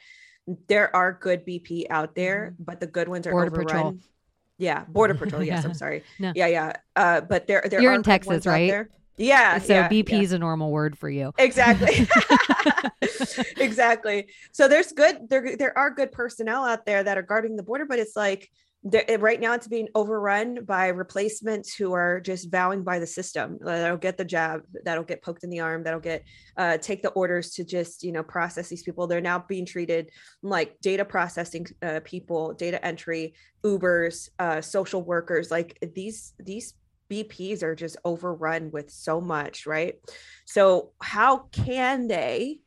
[0.69, 2.65] there are good BP out there, mm-hmm.
[2.65, 3.67] but the good ones are Border overrun.
[3.67, 3.99] Patrol
[4.59, 5.43] yeah border patrol.
[5.45, 5.69] Yes yeah.
[5.69, 6.03] i'm sorry.
[6.19, 6.33] No.
[6.35, 6.73] yeah yeah.
[6.97, 8.87] Uh but there there you're in texas right?
[9.17, 10.37] yeah so yeah, bp is yeah.
[10.37, 11.33] a normal word for you.
[11.39, 12.07] Exactly.
[13.57, 14.27] Exactly.
[14.53, 17.85] So there's good there there are good personnel out there that are guarding the border
[17.85, 18.51] but it's like
[18.85, 23.59] right now it's being overrun by replacements who are just vowing by the system.
[23.61, 26.25] That'll get the jab that'll get poked in the arm that'll get
[26.57, 29.07] uh, take the orders to just you know process these people.
[29.07, 30.11] They're now being treated
[30.43, 35.51] like data processing uh, people data entry ubers uh, social workers.
[35.51, 36.75] Like these these
[37.11, 39.97] BPs are just overrun with so much, right?
[40.47, 42.61] So, how can they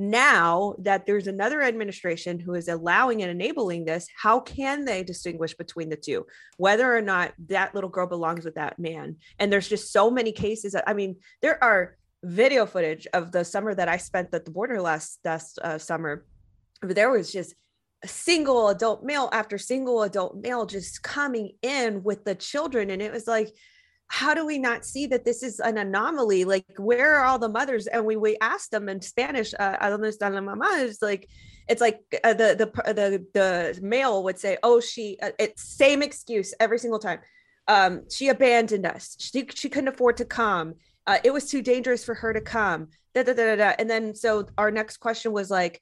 [0.00, 5.54] now that there's another administration who is allowing and enabling this, how can they distinguish
[5.54, 9.16] between the two, whether or not that little girl belongs with that man?
[9.38, 10.72] And there's just so many cases.
[10.72, 14.50] That, I mean, there are video footage of the summer that I spent at the
[14.50, 16.24] border last last uh, summer.
[16.82, 17.54] There was just
[18.02, 23.02] a single adult male after single adult male just coming in with the children, and
[23.02, 23.50] it was like
[24.12, 26.44] how do we not see that this is an anomaly?
[26.44, 27.86] Like, where are all the mothers?
[27.86, 31.28] And we we asked them in Spanish, uh, "A dónde está la mamá?" It's like,
[31.68, 36.02] it's like uh, the the the the male would say, "Oh, she." Uh, it's same
[36.02, 37.20] excuse every single time.
[37.68, 39.14] Um, she abandoned us.
[39.20, 40.74] She she couldn't afford to come.
[41.06, 42.88] Uh, it was too dangerous for her to come.
[43.14, 43.74] Da, da, da, da.
[43.78, 45.80] And then so our next question was like,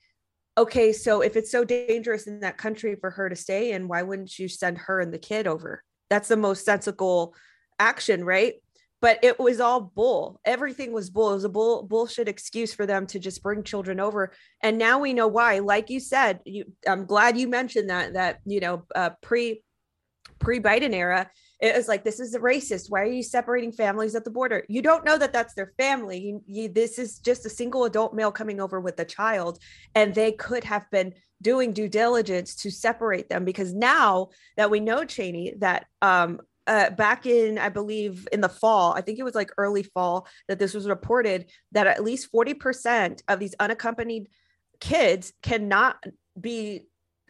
[0.59, 4.03] okay, so if it's so dangerous in that country for her to stay in, why
[4.03, 5.83] wouldn't you send her and the kid over?
[6.11, 7.35] That's the most sensible
[7.79, 8.55] action, right?
[9.01, 10.41] But it was all bull.
[10.45, 11.31] Everything was bull.
[11.31, 14.33] It was a bull bullshit excuse for them to just bring children over.
[14.61, 15.61] And now we know why.
[15.61, 18.15] Like you said, you, I'm glad you mentioned that.
[18.15, 19.63] That you know, uh, pre
[20.41, 22.87] pre Biden era, it was like this is a racist.
[22.89, 24.65] Why are you separating families at the border?
[24.69, 26.19] You don't know that that's their family.
[26.19, 29.59] You, you, this is just a single adult male coming over with a child,
[29.95, 34.81] and they could have been doing due diligence to separate them because now that we
[34.81, 39.25] know Cheney that um, uh, back in, I believe, in the fall, I think it
[39.25, 44.29] was like early fall, that this was reported that at least 40% of these unaccompanied
[44.79, 45.97] kids cannot
[46.39, 46.83] be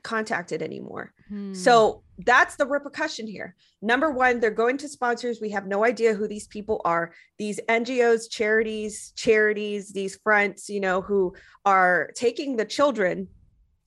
[0.03, 1.13] contacted anymore.
[1.29, 1.55] Hmm.
[1.55, 3.55] So that's the repercussion here.
[3.81, 5.41] Number one, they're going to sponsors.
[5.41, 7.13] We have no idea who these people are.
[7.39, 13.29] These NGOs, charities, charities, these fronts, you know, who are taking the children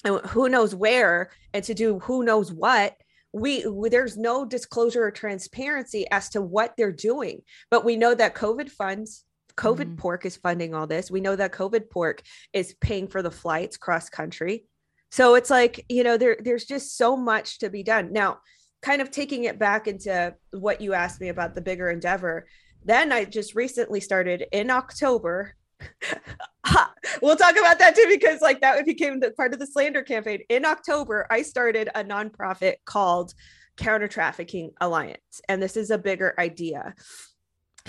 [0.06, 2.96] and who knows where and to do who knows what
[3.34, 8.36] we there's no disclosure or transparency as to what they're doing but we know that
[8.36, 9.24] covid funds
[9.56, 9.96] covid mm-hmm.
[9.96, 11.12] pork is funding all this.
[11.12, 12.22] We know that covid pork
[12.54, 14.66] is paying for the flights cross country.
[15.12, 18.12] So it's like you know there there's just so much to be done.
[18.12, 18.40] Now
[18.82, 22.48] kind of taking it back into what you asked me about the bigger endeavor
[22.84, 25.56] then i just recently started in october
[27.22, 30.40] we'll talk about that too because like that became the part of the slander campaign.
[30.50, 33.34] In october i started a nonprofit called
[33.78, 36.94] counter trafficking alliance and this is a bigger idea.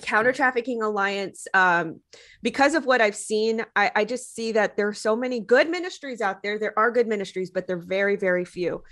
[0.01, 2.01] Counter trafficking alliance um,
[2.43, 5.69] because of what i've seen I, I just see that there are so many good
[5.69, 6.59] ministries out there.
[6.59, 8.83] There are good ministries but they're very very few.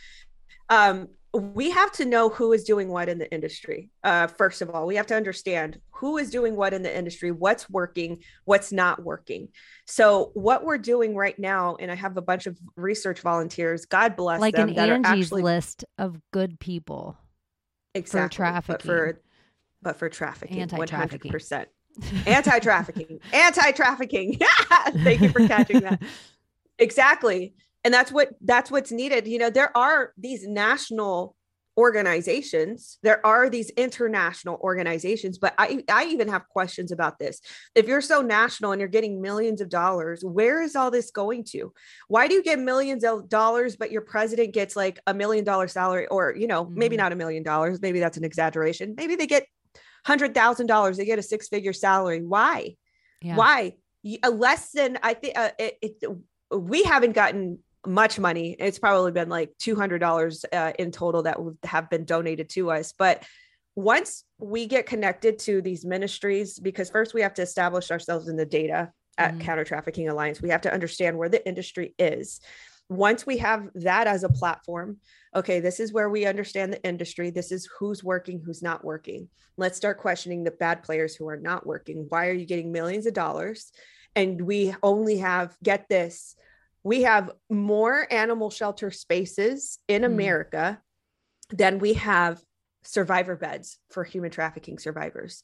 [0.69, 3.91] Um, we have to know who is doing what in the industry.
[4.03, 7.31] Uh, first of all, we have to understand who is doing what in the industry,
[7.31, 9.49] what's working, what's not working.
[9.87, 13.85] So, what we're doing right now, and I have a bunch of research volunteers.
[13.85, 17.17] God bless like them, an Angie's actually, list of good people
[17.95, 19.23] exactly, for trafficking, but for
[19.83, 21.69] but for trafficking, hundred percent
[22.27, 24.37] anti-trafficking, anti-trafficking.
[24.41, 26.03] Yeah, thank you for catching that.
[26.79, 29.27] exactly and that's what that's what's needed.
[29.27, 31.37] You know there are these national
[31.81, 37.41] organizations there are these international organizations but i i even have questions about this.
[37.75, 41.45] If you're so national and you're getting millions of dollars where is all this going
[41.53, 41.73] to?
[42.09, 45.69] Why do you get millions of dollars but your president gets like a million dollar
[45.69, 46.79] salary or you know mm-hmm.
[46.79, 48.95] maybe not a million dollars maybe that's an exaggeration.
[48.97, 49.47] Maybe they get
[50.05, 52.21] hundred thousand dollars they get a six figure salary.
[52.21, 52.77] Why?
[53.23, 53.37] Yeah.
[53.37, 53.75] why?
[54.23, 55.95] A less than i think uh, it, it,
[56.51, 58.57] we haven't gotten much money.
[58.59, 62.93] It's probably been like $200 uh, in total that would have been donated to us.
[62.97, 63.25] But
[63.75, 68.37] once we get connected to these ministries, because first we have to establish ourselves in
[68.37, 69.41] the data at mm-hmm.
[69.43, 72.41] Counter Trafficking Alliance, we have to understand where the industry is.
[72.89, 74.99] Once we have that as a platform,
[75.35, 77.31] okay, this is where we understand the industry.
[77.31, 79.29] This is who's working, who's not working.
[79.57, 82.07] Let's start questioning the bad players who are not working.
[82.09, 83.71] Why are you getting millions of dollars?
[84.17, 86.35] And we only have, get this,
[86.83, 90.07] we have more animal shelter spaces in mm.
[90.07, 90.81] America
[91.51, 92.41] than we have
[92.83, 95.43] survivor beds for human trafficking survivors.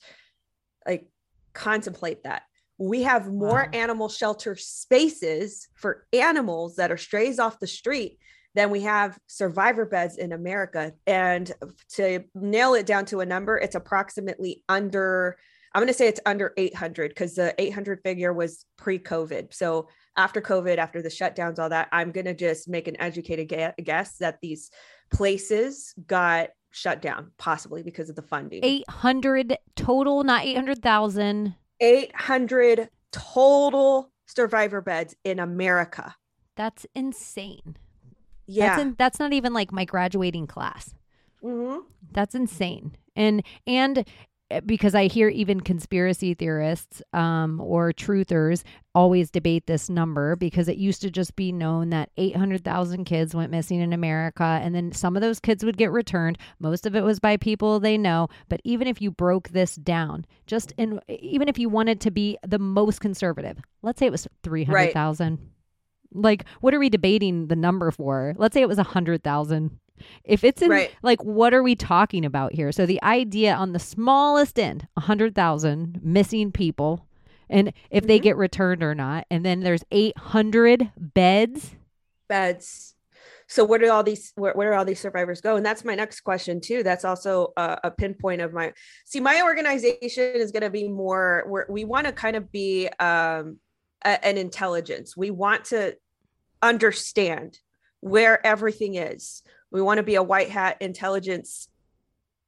[0.87, 1.09] Like,
[1.53, 2.43] contemplate that.
[2.79, 3.79] We have more wow.
[3.79, 8.19] animal shelter spaces for animals that are strays off the street
[8.55, 10.93] than we have survivor beds in America.
[11.07, 11.51] And
[11.95, 15.37] to nail it down to a number, it's approximately under,
[15.77, 19.53] I'm going to say it's under 800 because the 800 figure was pre COVID.
[19.53, 23.55] So after COVID, after the shutdowns, all that, I'm going to just make an educated
[23.85, 24.71] guess that these
[25.11, 28.65] places got shut down, possibly because of the funding.
[28.65, 31.55] 800 total, not 800,000.
[31.79, 36.15] 800 total survivor beds in America.
[36.57, 37.77] That's insane.
[38.47, 38.69] Yeah.
[38.69, 40.95] That's, in, that's not even like my graduating class.
[41.45, 41.81] Mm-hmm.
[42.13, 42.97] That's insane.
[43.15, 44.07] And, and,
[44.65, 48.63] because I hear even conspiracy theorists um, or truthers
[48.95, 53.51] always debate this number because it used to just be known that 800,000 kids went
[53.51, 56.39] missing in America and then some of those kids would get returned.
[56.61, 58.29] Most of it was by people they know.
[58.49, 62.39] But even if you broke this down, just in, even if you wanted to be
[62.47, 65.31] the most conservative, let's say it was 300,000.
[65.31, 65.49] Right.
[66.13, 68.33] Like, what are we debating the number for?
[68.39, 69.81] Let's say it was 100,000
[70.25, 70.95] if it's in right.
[71.03, 72.73] like what are we talking about here?
[72.73, 77.07] So the idea on the smallest end, 100,000 missing people
[77.49, 78.09] and if mm-hmm.
[78.09, 81.75] they get returned or not and then there's 800 beds
[82.29, 82.95] beds.
[83.49, 85.57] So where do all these where, where do all these survivors go?
[85.57, 86.83] And that's my next question too.
[86.83, 88.73] That's also a, a pinpoint of my
[89.05, 92.89] see my organization is going to be more where we want to kind of be
[92.99, 93.59] um
[94.05, 95.17] a, an intelligence.
[95.17, 95.97] We want to
[96.63, 97.59] understand
[98.01, 101.69] where everything is we want to be a white hat intelligence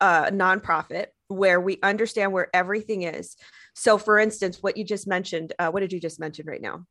[0.00, 3.36] uh, nonprofit where we understand where everything is.
[3.74, 6.84] So, for instance, what you just mentioned, uh, what did you just mention right now?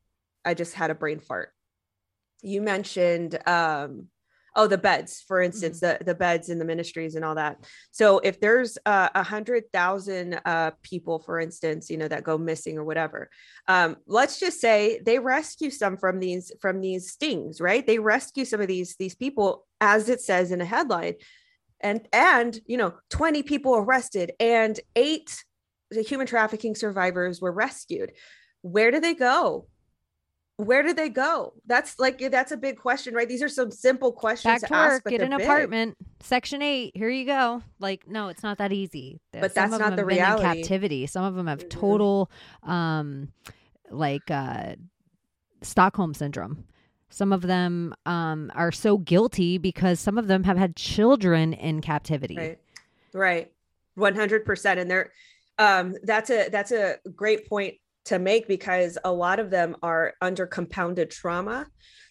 [0.46, 1.52] I just had a brain fart.
[2.42, 4.08] You mentioned um,
[4.58, 5.98] oh the beds for instance mm-hmm.
[6.00, 7.58] the the beds in the ministries and all that
[7.92, 12.24] so if there's uh, a uh, hundred thousand uh, people for instance you know that
[12.24, 13.30] go missing or whatever
[13.68, 18.44] um, let's just say they rescue some from these from these stings right they rescue
[18.44, 21.16] some of these these people as it says in a headline
[21.82, 25.44] and and you know 20 people arrested and eight
[25.92, 28.12] the human trafficking survivors were rescued
[28.62, 29.68] where do they go
[30.58, 31.54] where do they go?
[31.68, 33.30] That's like that's a big question, right?
[33.30, 35.42] These are some simple questions Back to, work, ask, get an big.
[35.42, 36.98] apartment, section eight.
[36.98, 37.62] Here you go.
[37.80, 39.22] Like, no, it's not that easy.
[39.32, 40.44] But some that's not the reality.
[40.44, 41.06] Captivity.
[41.06, 41.80] Some of them have mm-hmm.
[41.80, 42.32] total,
[42.64, 43.32] um,
[43.92, 44.76] like uh,
[45.62, 46.66] Stockholm syndrome.
[47.10, 51.82] Some of them um, are so guilty because some of them have had children in
[51.82, 52.38] captivity.
[52.38, 52.60] Right.
[53.14, 53.52] Right.
[53.96, 54.80] One hundred percent.
[54.80, 55.12] And they're
[55.58, 60.14] um, that's a that's a great point to make because a lot of them are
[60.22, 61.68] under compounded trauma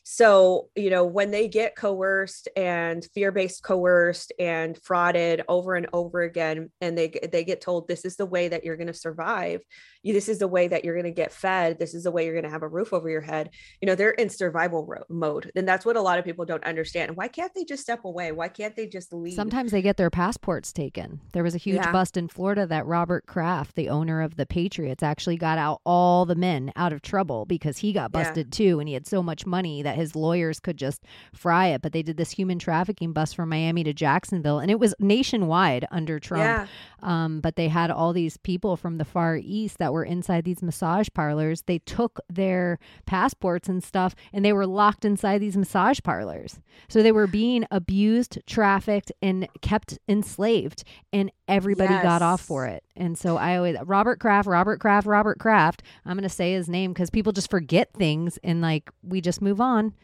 [0.09, 6.23] so, you know, when they get coerced and fear-based coerced and frauded over and over
[6.23, 9.63] again, and they they get told this is the way that you're going to survive,
[10.05, 12.35] this is the way that you're going to get fed, this is the way you're
[12.35, 13.51] going to have a roof over your head.
[13.81, 16.63] You know, they're in survival ro- mode, and that's what a lot of people don't
[16.63, 17.17] understand.
[17.17, 18.31] Why can't they just step away?
[18.31, 19.35] Why can't they just leave?
[19.35, 21.21] Sometimes they get their passports taken.
[21.33, 21.91] There was a huge yeah.
[21.91, 26.27] bust in Florida that Robert Kraft, the owner of the Patriots, actually got out all
[26.27, 28.57] the men out of trouble because he got busted yeah.
[28.57, 31.03] too, and he had so much money that his lawyers could just
[31.35, 31.83] fry it.
[31.83, 35.87] But they did this human trafficking bus from Miami to Jacksonville, and it was nationwide
[35.91, 36.43] under Trump.
[36.45, 36.67] Yeah.
[37.03, 40.63] Um, but they had all these people from the Far East that were inside these
[40.63, 41.63] massage parlors.
[41.67, 46.61] They took their passports and stuff, and they were locked inside these massage parlors.
[46.89, 50.85] So they were being abused, trafficked, and kept enslaved.
[51.13, 52.03] And everybody yes.
[52.03, 52.83] got off for it.
[52.97, 55.83] And so I always Robert Kraft, Robert Kraft, Robert Kraft.
[56.05, 59.43] I'm going to say his name because people just forget things and like we just
[59.43, 59.95] move on.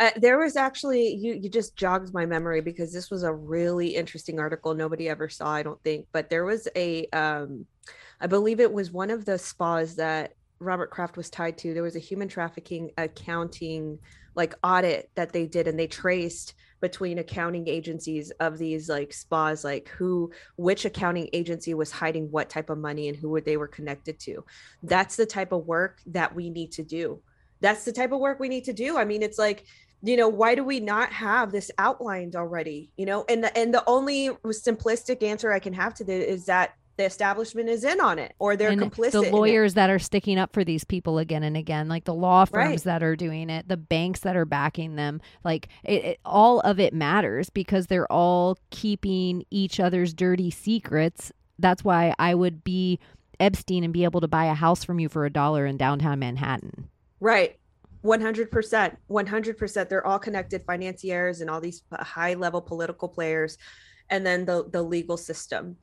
[0.00, 3.94] Uh, there was actually you you just jogged my memory because this was a really
[3.94, 7.64] interesting article nobody ever saw I don't think but there was a um
[8.20, 11.84] I believe it was one of the spas that Robert Kraft was tied to there
[11.84, 14.00] was a human trafficking accounting
[14.34, 19.64] like audit that they did and they traced between accounting agencies of these like spas
[19.64, 23.66] like who which accounting agency was hiding what type of money and who they were
[23.66, 24.44] connected to.
[24.82, 27.22] That's the type of work that we need to do.
[27.62, 28.98] That's the type of work we need to do.
[28.98, 29.64] I mean it's like
[30.02, 33.24] you know why do we not have this outlined already you know?
[33.30, 34.28] And the, and the only
[34.68, 38.34] simplistic answer i can have to this is that the establishment is in on it
[38.38, 41.56] or they're and complicit the lawyers that are sticking up for these people again and
[41.56, 42.82] again like the law firms right.
[42.82, 46.78] that are doing it the banks that are backing them like it, it, all of
[46.78, 51.32] it matters because they're all keeping each other's dirty secrets.
[51.58, 52.98] That's why i would be
[53.40, 56.18] epstein and be able to buy a house from you for a dollar in downtown
[56.18, 56.88] manhattan.
[57.20, 57.58] Right.
[58.04, 63.56] 100% 100% they're all connected financiers and all these high level political players
[64.10, 65.76] and then the the legal system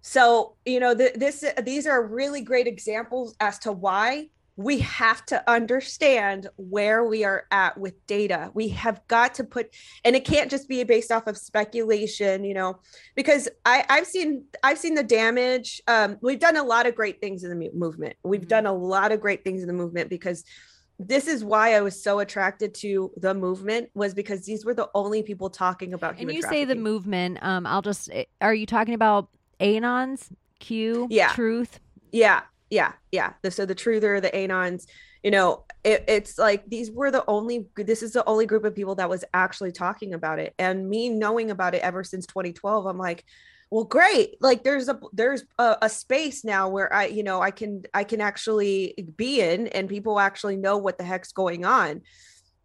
[0.00, 5.24] so you know th- this these are really great examples as to why we have
[5.24, 9.72] to understand where we are at with data we have got to put
[10.04, 12.78] and it can't just be based off of speculation you know
[13.14, 17.20] because i i've seen i've seen the damage um, we've done a lot of great
[17.20, 18.48] things in the movement we've mm-hmm.
[18.48, 20.44] done a lot of great things in the movement because
[21.00, 24.88] this is why I was so attracted to the movement was because these were the
[24.94, 26.18] only people talking about.
[26.18, 27.38] And you say the movement.
[27.40, 28.10] Um, I'll just.
[28.12, 29.28] Eh, are you talking about
[29.60, 30.30] anons?
[30.58, 31.06] Q.
[31.10, 31.32] Yeah.
[31.32, 31.80] Truth.
[32.12, 32.42] Yeah.
[32.70, 32.92] Yeah.
[33.12, 33.32] Yeah.
[33.42, 34.86] The, so the truther, the anons.
[35.22, 37.66] You know, it, it's like these were the only.
[37.76, 41.08] This is the only group of people that was actually talking about it, and me
[41.08, 42.86] knowing about it ever since 2012.
[42.86, 43.24] I'm like,
[43.70, 47.50] well great like there's a there's a, a, space now where i you know i
[47.50, 52.00] can i can actually be in and people actually know what the heck's going on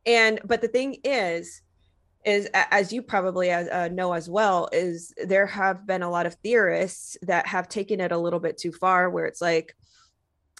[0.05, 1.61] and but the thing is
[2.25, 6.35] is as you probably uh, know as well is there have been a lot of
[6.35, 9.75] theorists that have taken it a little bit too far where it's like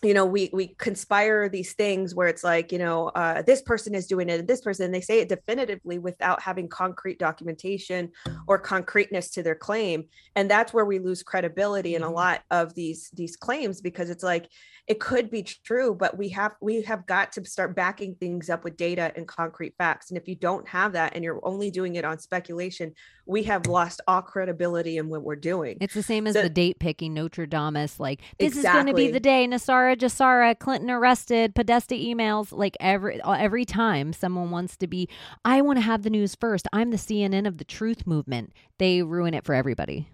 [0.04, 3.96] you know we we conspire these things where it's like you know uh, this person
[3.96, 8.12] is doing it and this person and they say it definitively without having concrete documentation
[8.48, 10.04] or concreteness to their claim
[10.36, 12.16] and that's where we lose credibility in a mm-hmm.
[12.16, 14.50] lot of these these claims because it's like
[14.88, 18.66] it could be true but we have we have got to start backing things up
[18.66, 21.96] with data and concrete facts and if you don't have that and you're only doing
[21.96, 22.94] it on speculation
[23.26, 26.50] we have lost all credibility in what we're doing it's the same as so, the
[26.50, 28.60] date picking notre dame like this exactly.
[28.60, 33.66] is going to be the day NESARA GESARA clinton arrested podesta emails like every every
[33.66, 35.08] time someone wants to be
[35.46, 39.02] i want to have the news first i'm the cnn of the truth movement they
[39.02, 40.08] ruin it for everybody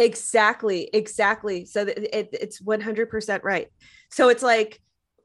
[0.00, 1.64] Exactly, exactly.
[1.66, 3.68] So it, it's 100% right.
[4.08, 4.80] So it's like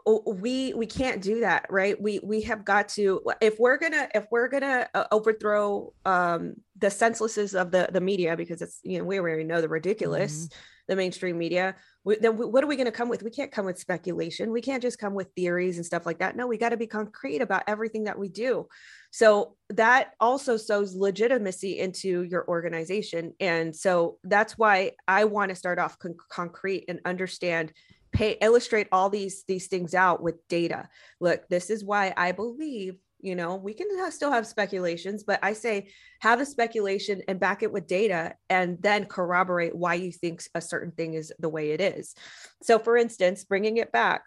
[0.06, 2.00] we we can't do that, right?
[2.00, 6.92] We we have got to if we're to if we're to uh, overthrow um the
[6.92, 10.60] senselessness of the the media because it's you know we already know the ridiculous mm-hmm.
[10.90, 13.24] the mainstream media we, then what are we going to come with?
[13.24, 14.52] We can't come with speculation.
[14.52, 16.36] We can't just come with theories and stuff like that.
[16.36, 18.68] No we got to be concrete about everything that we do.
[19.10, 23.34] So that also sows legitimacy into your organization.
[23.40, 27.74] And so that's why i want to start off con- concrete and understand
[28.16, 30.88] pay illustrate all these these things out with data.
[31.20, 35.54] Look this is why i believe you know we can still have speculations but i
[35.54, 35.88] say
[36.20, 40.62] have a speculation and back it with data and then corroborate why you think a
[40.62, 42.14] certain thing is the way it is.
[42.62, 44.24] So for instance bringing it back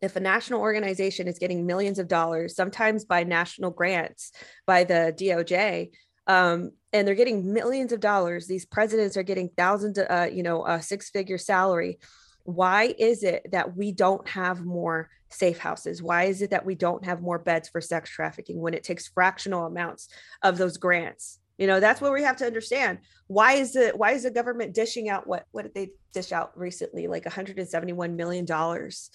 [0.00, 4.32] if a national organization is getting millions of dollars sometimes by national grants
[4.66, 5.90] by the doj
[6.26, 10.64] um, and they're getting millions of dollars these presidents are getting thousands uh, you know
[10.66, 11.98] a six figure salary
[12.44, 16.02] why is it that we don't have more safe houses?
[16.02, 19.08] Why is it that we don't have more beds for sex trafficking when it takes
[19.08, 20.08] fractional amounts
[20.42, 21.40] of those grants?
[21.58, 22.98] You know, that's what we have to understand.
[23.28, 26.56] Why is it why is the government dishing out what what did they dish out
[26.58, 27.06] recently?
[27.06, 29.10] Like 171 million dollars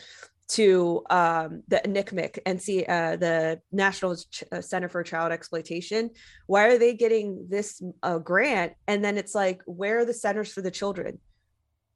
[0.50, 6.10] to um, the NCMEC, NC, uh, the National Ch- uh, Center for Child Exploitation.
[6.48, 8.74] Why are they getting this uh, grant?
[8.88, 11.20] And then it's like, where are the centers for the children?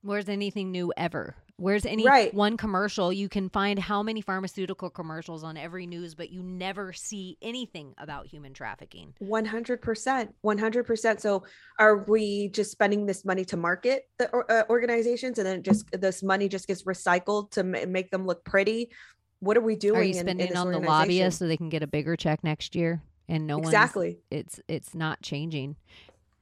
[0.03, 1.33] Where's anything new ever?
[1.55, 2.33] Where's any right.
[2.33, 3.13] one commercial?
[3.13, 7.93] You can find how many pharmaceutical commercials on every news, but you never see anything
[7.97, 9.13] about human trafficking.
[9.21, 10.29] 100%.
[10.43, 11.19] 100%.
[11.21, 11.43] So
[11.79, 16.21] are we just spending this money to market the uh, organizations and then just this
[16.21, 18.91] money just gets recycled to m- make them look pretty?
[19.39, 20.01] What are we doing?
[20.01, 22.43] Are you spending in, in on the lobbyists so they can get a bigger check
[22.43, 23.01] next year?
[23.29, 24.19] And no one's exactly.
[24.29, 25.77] It's it's not changing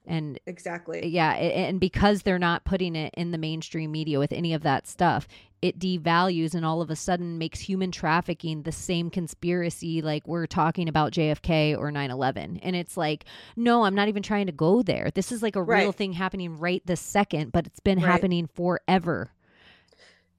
[0.05, 1.05] and exactly.
[1.07, 4.87] yeah and because they're not putting it in the mainstream media with any of that
[4.87, 5.27] stuff
[5.61, 10.47] it devalues and all of a sudden makes human trafficking the same conspiracy like we're
[10.47, 13.25] talking about JFK or 9/11 and it's like
[13.55, 15.11] no I'm not even trying to go there.
[15.13, 15.83] This is like a right.
[15.83, 18.11] real thing happening right this second but it's been right.
[18.11, 19.31] happening forever.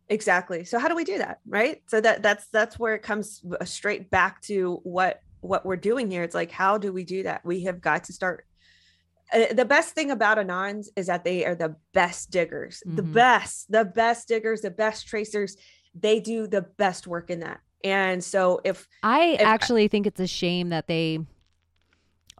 [0.09, 0.65] Exactly.
[0.65, 1.83] So how do we do that right?
[1.87, 6.25] So that that's that's where it comes straight back to what what we're doing here.
[6.25, 7.45] It's like how do we do that?
[7.45, 8.45] We have got to start
[9.33, 12.97] uh, the best thing about anons is that they are the best diggers mm-hmm.
[12.97, 15.57] the best the best diggers the best tracers
[15.95, 20.21] they do the best work in that and so if i if, actually think it's
[20.21, 21.19] a shame that they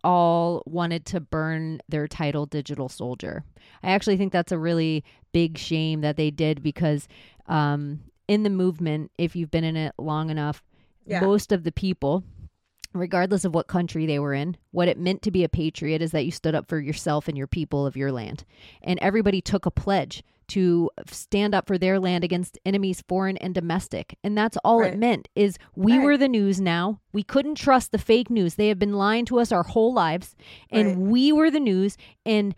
[0.05, 3.45] all wanted to burn their title digital soldier
[3.83, 7.09] i actually think that's a really big shame that they did because
[7.47, 10.63] um, in the movement if you've been in it long enough
[11.07, 11.21] yeah.
[11.21, 12.25] most of the people
[12.95, 16.13] regardless of what country they were in, what it meant to be a patriot is
[16.13, 18.45] that you stood up for yourself and your people of your land.
[18.83, 23.55] And everybody took a pledge to stand up for their land against enemies foreign and
[23.55, 24.19] domestic.
[24.23, 24.93] And that's all right.
[24.93, 26.05] it meant is we right.
[26.05, 27.01] were the news now.
[27.13, 28.57] We couldn't trust the fake news.
[28.57, 30.37] They have been lying to us our whole lives
[30.71, 30.99] and right.
[30.99, 32.55] we were the news and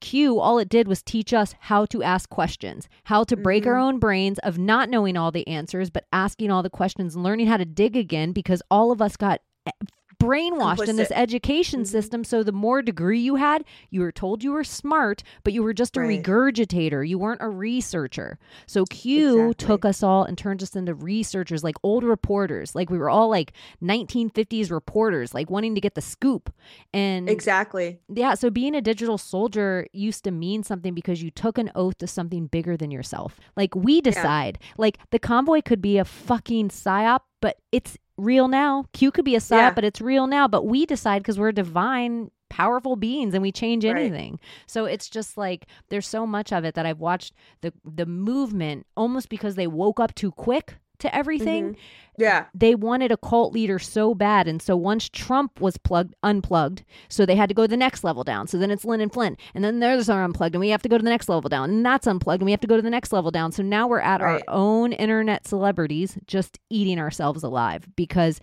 [0.00, 3.70] Q, all it did was teach us how to ask questions, how to break mm-hmm.
[3.70, 7.24] our own brains of not knowing all the answers, but asking all the questions and
[7.24, 9.40] learning how to dig again because all of us got
[10.18, 10.88] brainwashed Complicit.
[10.88, 11.90] in this education mm-hmm.
[11.90, 12.24] system.
[12.24, 15.74] So the more degree you had, you were told you were smart, but you were
[15.74, 16.22] just a right.
[16.22, 17.06] regurgitator.
[17.06, 18.38] You weren't a researcher.
[18.66, 19.66] So Q exactly.
[19.66, 22.74] took us all and turned us into researchers, like old reporters.
[22.74, 23.52] Like we were all like
[23.82, 26.52] 1950s reporters, like wanting to get the scoop.
[26.92, 27.98] And exactly.
[28.08, 28.34] Yeah.
[28.34, 32.06] So being a digital soldier used to mean something because you took an oath to
[32.06, 33.38] something bigger than yourself.
[33.56, 34.68] Like we decide, yeah.
[34.78, 38.86] like the convoy could be a fucking psyop, but it's real now.
[38.92, 39.70] Q could be a psyop, yeah.
[39.70, 40.48] but it's real now.
[40.48, 43.96] But we decide because we're divine powerful beings and we change Right.
[43.96, 44.38] anything.
[44.66, 48.86] So it's just like there's so much of it that I've watched the the movement
[48.96, 51.74] almost because they woke up too quick to everything.
[51.74, 51.76] Mhm.
[52.18, 52.46] Yeah.
[52.54, 57.26] They wanted a cult leader so bad and so once Trump was plugged unplugged, so
[57.26, 58.46] they had to go to the next level down.
[58.46, 60.88] So then it's Lin and Flynn and then theirs are unplugged and we have to
[60.88, 62.82] go to the next level down and that's unplugged and we have to go to
[62.82, 63.52] the next level down.
[63.52, 64.42] So now we're at Right.
[64.48, 68.40] our own internet celebrities just eating ourselves alive because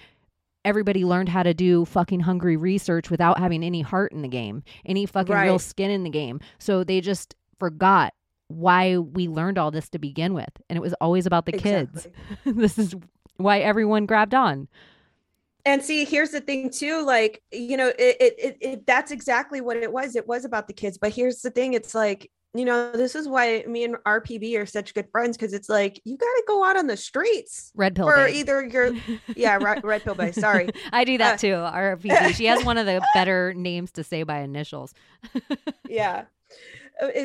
[0.66, 4.64] everybody learned how to do fucking hungry research without having any heart in the game,
[4.86, 6.40] any fucking real skin in the game.
[6.60, 8.14] So they just forgot
[8.54, 10.50] why we learned all this to begin with.
[10.70, 12.08] And it was always about the kids.
[12.46, 12.96] This is
[13.38, 14.68] why everyone grabbed on.
[15.66, 17.06] And see, here's the thing too.
[17.06, 20.16] Like, you know, it, it, it, that's exactly what it was.
[20.16, 20.98] It was about the kids.
[20.98, 21.74] But here's the thing.
[21.74, 25.54] It's like, you know, this is why me and RPB are such good friends because
[25.54, 28.06] it's like you got to go out on the streets Red pill.
[28.08, 28.36] for babe.
[28.36, 28.92] either your
[29.36, 30.32] yeah, red, red pill bay.
[30.34, 30.70] Sorry.
[30.92, 31.54] I do that Uh, too.
[31.54, 32.36] RPB.
[32.36, 34.94] She has one of the better names to say by initials.
[35.88, 36.26] yeah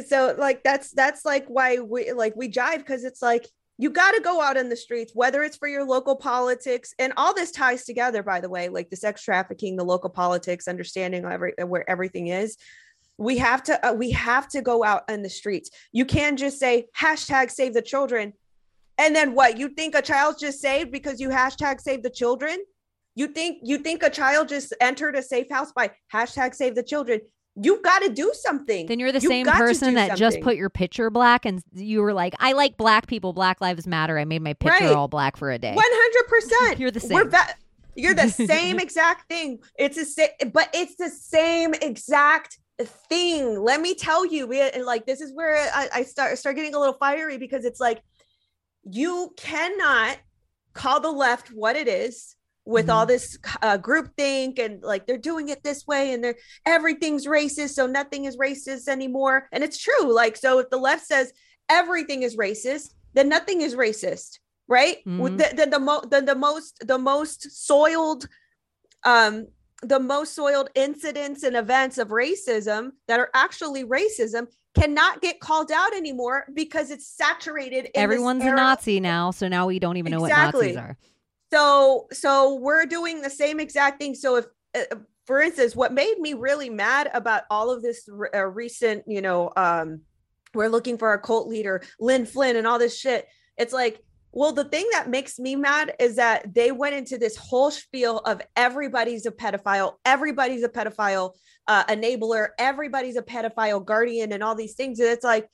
[0.07, 3.47] so like that's that's like why we like we jive because it's like
[3.81, 7.12] you got to go out in the streets whether it's for your local politics and
[7.16, 11.25] all this ties together by the way like the sex trafficking the local politics understanding
[11.25, 12.57] every, where everything is.
[13.19, 15.71] We have to uh, we have to go out in the streets.
[15.93, 18.33] You can't just say hashtag save the children
[18.99, 19.57] and then what?
[19.57, 22.59] You think a child's just saved because you hashtag save the children?
[23.14, 26.83] You think you think a child just entered a safe house by hashtag save the
[26.83, 27.21] children
[27.61, 30.71] you've got to do something Then you're the You've same person that just put your
[30.71, 33.33] picture black and you were like, I like black people.
[33.33, 34.19] Black lives matter.
[34.19, 34.95] I made my picture Right.
[34.95, 35.75] all black for a day.
[35.75, 36.79] One hundred percent.
[36.81, 37.31] You're the We're same.
[37.31, 37.55] va-
[37.97, 39.59] you're the same exact thing.
[39.77, 43.61] It's the same, but it's the same exact thing.
[43.61, 46.75] Let me tell you, we uh, like this is where I, I start start getting
[46.77, 48.01] a little fiery because it's like
[48.85, 50.19] you cannot
[50.75, 52.37] call the left what it is
[52.69, 56.37] with all this uh, group think and like they're doing it this way and they're
[56.66, 61.07] everything's racist so nothing is racist anymore and it's true like so if the left
[61.07, 61.33] says
[61.71, 64.39] everything is racist then nothing is racist
[64.69, 65.39] right Mhm.
[65.39, 68.29] the, the, the, mo- the, the most the most soiled
[69.05, 69.47] um
[69.83, 74.47] the most soiled incidents and events of racism that are actually racism
[74.79, 79.66] cannot get called out anymore because it's saturated in Everyone's a Nazi now, so now
[79.66, 80.75] we don't even know what Exactly.
[80.75, 80.99] Nazis are.
[81.53, 84.15] So so we're doing the same exact thing.
[84.15, 84.97] So if uh,
[85.27, 89.21] for instance what made me really mad about all of this re- uh, recent you
[89.21, 90.01] know um
[90.55, 93.27] we're looking for a cult leader lin flynn and all this shit
[93.59, 97.37] it's like well the thing that makes me mad is that they went into this
[97.37, 101.33] whole spiel of everybody's a pedophile everybody's a pedophile
[101.69, 104.99] uh, enabler everybody's a pedophile guardian and all these things.
[104.99, 105.49] And it's like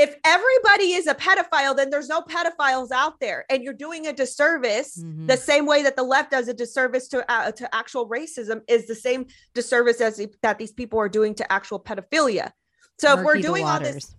[0.00, 4.14] if everybody is a pedophile, then there's no pedophiles out there, and you're doing a
[4.14, 4.96] disservice.
[4.96, 5.26] Mhm.
[5.26, 8.86] The same way that the left does a disservice to uh, to actual racism is
[8.86, 12.50] the same disservice as that these people are doing to actual pedophilia.
[12.98, 14.14] So if we're doing all this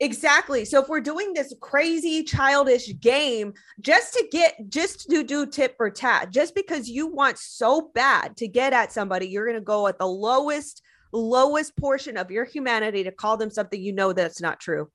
[0.00, 5.46] exactly, so if we're doing this crazy childish game just to get just to do
[5.46, 9.54] tit for tat, just because you want so bad to get at somebody, you're going
[9.54, 13.92] to go at the lowest lowest portion of your humanity to call them something you
[13.92, 14.88] know that's not true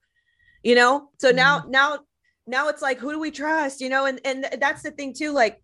[0.65, 1.09] you know?
[1.19, 1.71] So now mm-hmm.
[1.71, 1.99] now
[2.47, 4.07] now it's like who do we trust you know?
[4.07, 5.61] And and that's the thing too like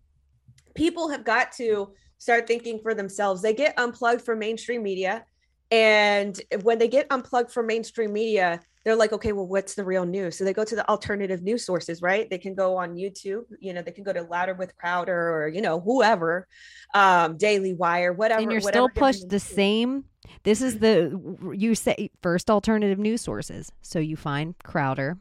[0.74, 3.42] people have got to start thinking for themselves.
[3.42, 5.26] They get unplugged from mainstream media
[5.70, 10.04] and when they get unplugged from mainstream media they're like okay well what's the real
[10.04, 10.36] news?
[10.36, 12.28] So they go to the alternative news sources right?
[12.28, 15.48] They can go on youtube you know they can go to louder with crowder or
[15.48, 16.46] you know whoever
[16.94, 20.04] um daily wire whatever and you're whatever still pushed the same?
[20.44, 21.18] This is the
[21.54, 23.72] you say first alternative news sources.
[23.82, 25.18] So you find crowder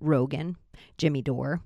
[0.00, 0.56] rogan
[0.96, 1.62] jimmy dore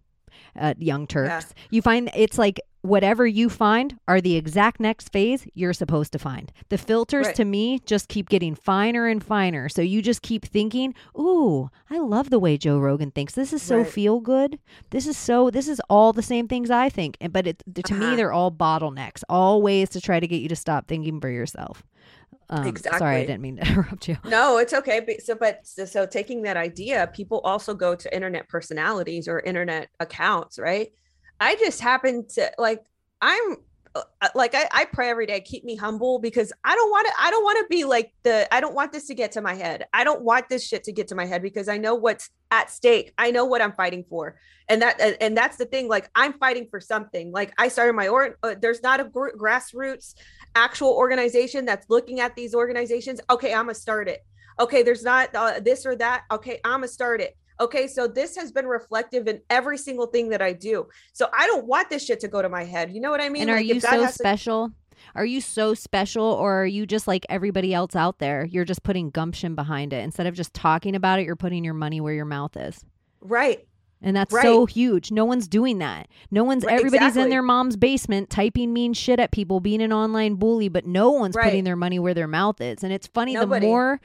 [0.59, 1.55] uh, young turks.
[1.70, 6.18] You find it's like whatever you find are the exact next phase you're supposed to
[6.18, 7.37] find the filters Right.
[7.37, 11.99] to me just keep getting finer and finer so you just keep thinking ooh i
[11.99, 13.87] love the way joe rogan thinks this is so Right.
[13.87, 14.59] feel good
[14.91, 17.95] this is so this is all the same things i think and but it to
[17.95, 18.16] me Uh-huh.
[18.16, 21.85] they're all bottlenecks all ways to try to get you to stop thinking for yourself
[22.51, 25.01] um, sorry i didn't mean to interrupt you No, it's okay.
[25.01, 29.41] But so, but so, so taking that idea, people also go to internet personalities or
[29.41, 30.93] internet accounts, right?
[31.41, 32.85] I just happen to like,
[33.20, 33.57] I'm
[33.95, 34.01] uh,
[34.35, 37.30] like, I, I pray every day, keep me humble because I don't want to, I
[37.30, 39.87] don't want to be like the, I don't want this to get to my head.
[39.93, 42.70] I don't want this shit to get to my head because I know what's at
[42.70, 43.12] stake.
[43.18, 44.39] I know what I'm fighting for.
[44.68, 45.89] And that, and- that's the thing.
[45.89, 47.33] Like, I'm fighting for something.
[47.33, 50.14] Like, I started my, or uh, there's not a gr- grassroots
[50.55, 54.20] actual organization that's looking at these organizations okay i'm gonna start it
[54.61, 58.36] okay there's not uh, this or that okay i'm gonna start it okay so this
[58.36, 62.04] has been reflective in every single thing that i do so i don't want this
[62.04, 63.80] shit to go to my head you know what i mean and are Like, you
[63.80, 64.70] so has to- special
[65.14, 68.44] Are you so special or are you just like everybody else out there?
[68.44, 69.98] You're just putting gumption behind it.
[70.04, 72.84] Instead of just talking about it, you're putting your money where your mouth is.
[73.20, 73.66] Right.
[74.00, 74.44] And that's Right.
[74.44, 75.10] so huge.
[75.10, 76.06] No one's doing that.
[76.30, 79.92] No one's Right, everybody's in their mom's basement typing mean shit at people, being an
[79.92, 81.44] online bully, but no one's Right.
[81.46, 82.84] putting their money where their mouth is.
[82.84, 83.66] And it's funny Nobody.
[83.66, 84.00] the more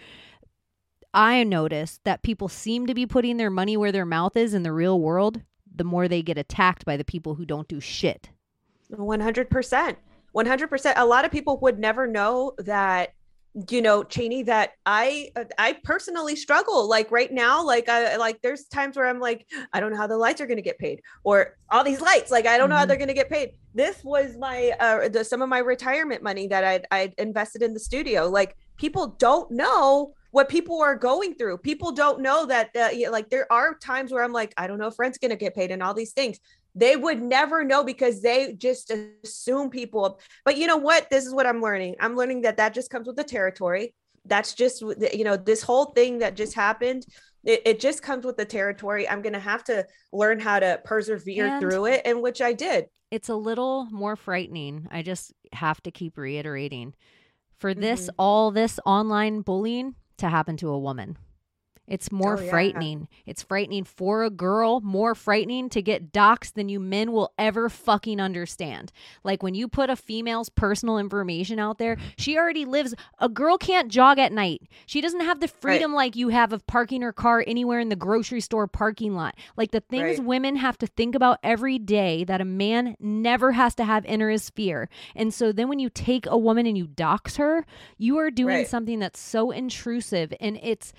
[1.13, 4.63] I notice that people seem to be putting their money where their mouth is in
[4.63, 5.41] the real world,
[5.75, 8.29] the more they get attacked by the people who don't do shit.
[8.91, 9.95] 100%.
[10.35, 10.93] 100%.
[10.95, 13.11] A lot of people would never know that
[13.71, 18.65] you know Cheney that I I personally struggle like right now like I like there's
[18.65, 21.01] times where I'm like I don't know how the lights are going to get paid
[21.23, 22.89] or all these lights like I don't know how Mhm.
[22.89, 23.53] they're going to get paid.
[23.73, 27.73] This was my uh the some of my retirement money that I I invested in
[27.73, 28.29] the studio.
[28.29, 31.57] Like people don't know what people are going through.
[31.57, 34.85] People don't know that uh, like there are times where I'm like I don't know
[34.85, 36.37] if rent's going to get paid and all these things.
[36.75, 41.09] They would never know because they just assume people but you know what?
[41.09, 41.95] This is what i'm learning.
[41.99, 43.95] I'm learning that that just comes with the territory.
[44.25, 44.83] That's just
[45.19, 47.07] you know this whole thing that just happened
[47.43, 49.09] it, it just comes with the territory.
[49.09, 52.85] I'm gonna have to learn how to persevere And- through it and which i did.
[53.09, 54.87] It's a little more frightening.
[54.91, 56.93] I just have to keep reiterating.
[57.57, 58.15] For this, Mhm.
[58.19, 61.17] all this online bullying to happen to a woman.
[61.87, 62.49] It's more Oh, yeah.
[62.49, 63.07] frightening.
[63.25, 67.69] It's frightening for a girl, more frightening to get doxxed than you men will ever
[67.69, 68.91] fucking understand.
[69.23, 72.93] Like when you put a female's personal information out there, she already lives.
[73.19, 74.63] A girl can't jog at night.
[74.85, 77.95] She doesn't have the freedom like you have of parking her car anywhere in the
[77.95, 79.35] grocery store parking lot.
[79.55, 80.27] Like the things Right.
[80.27, 84.29] women have to think about every day that a man never has to have enter
[84.29, 84.89] his sphere.
[85.15, 87.65] And so then when you take a woman and you dox her,
[87.97, 88.67] you are doing Right.
[88.67, 90.91] something that's so intrusive and it's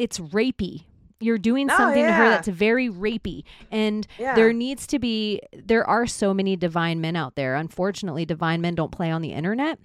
[0.00, 0.84] it's rapey.
[1.22, 3.44] You're doing Oh, something to her that's very rapey.
[3.70, 7.54] And yeah there needs to be there are so many divine men out there.
[7.56, 9.78] Unfortunately, divine men don't play on the internet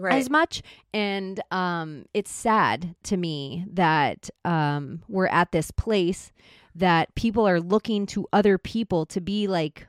[0.00, 0.62] right as much
[0.94, 6.32] and um it's sad to me that um we're at this place
[6.74, 9.86] that people are looking to other people to be like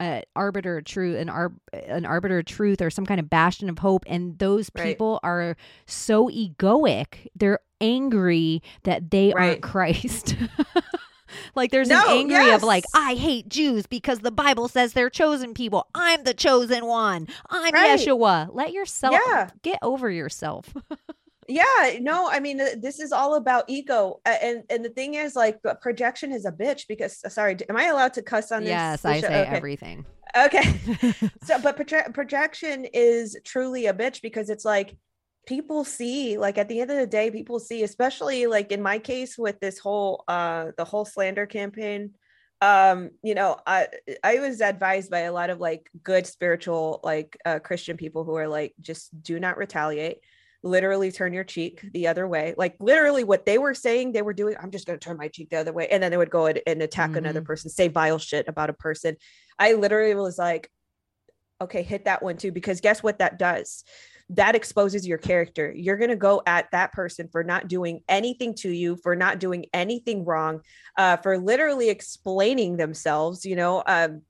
[0.00, 3.68] a arbiter of truth an ar- an arbiter of truth or some kind of bastion
[3.70, 4.84] of hope and those Right.
[4.84, 10.36] people are so egoic they're angry that they aren't Christ
[11.54, 12.84] like there's No, an angry of like.
[12.94, 15.86] I hate Jews because the Bible says they're chosen people.
[15.94, 17.26] I'm the chosen one.
[17.50, 17.98] I'm Right.
[17.98, 18.48] Yeshua.
[18.52, 19.50] Let yourself Yeah.
[19.62, 20.72] get over yourself.
[21.48, 25.58] yeah no i mean this is all about ego and and the thing is like
[25.80, 29.04] projection is a bitch because uh, sorry am i allowed to cuss on this yes,
[29.04, 29.56] I say Okay.
[29.56, 30.04] everything.
[30.36, 30.62] okay
[31.44, 34.96] so but proje- projection is truly a bitch because it's like
[35.46, 38.98] people see like at the end of the day people see especially like in my
[38.98, 42.10] case with this whole uh the whole slander campaign
[42.62, 43.86] um you know i
[44.24, 48.34] i was advised by a lot of like good spiritual like uh christian people who
[48.34, 50.18] are like just do not retaliate
[50.62, 54.32] literally turn your cheek the other way like literally what they were saying they were
[54.32, 56.30] doing i'm just going to turn my cheek the other way and then they would
[56.30, 57.46] go and, and attack another Mhm.
[57.46, 59.16] person say vile shit about a person.
[59.58, 60.70] I literally was like
[61.60, 63.84] okay hit that one too because guess what that does?
[64.30, 65.72] That exposes your character.
[65.74, 69.38] You're going to go at that person for not doing anything to you for not
[69.38, 70.62] doing anything wrong
[70.98, 74.22] uh, for literally explaining themselves you know um,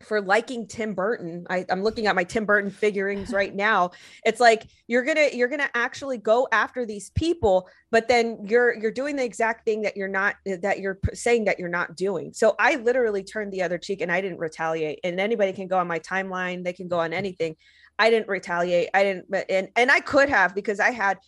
[0.00, 1.46] for liking Tim Burton.
[1.48, 3.92] I, I'm looking at my Tim Burton figurines right now.
[4.24, 8.92] It's like you're gonna you're gonna actually go after these people, but then you're you're
[8.92, 12.32] doing the exact thing that you're not that you're saying that you're not doing.
[12.34, 15.00] So I literally turned the other cheek and I didn't retaliate.
[15.02, 17.56] And anybody can go on my timeline, they can go on anything.
[17.98, 18.90] I didn't retaliate.
[18.92, 21.18] I didn't, and and I could have because I had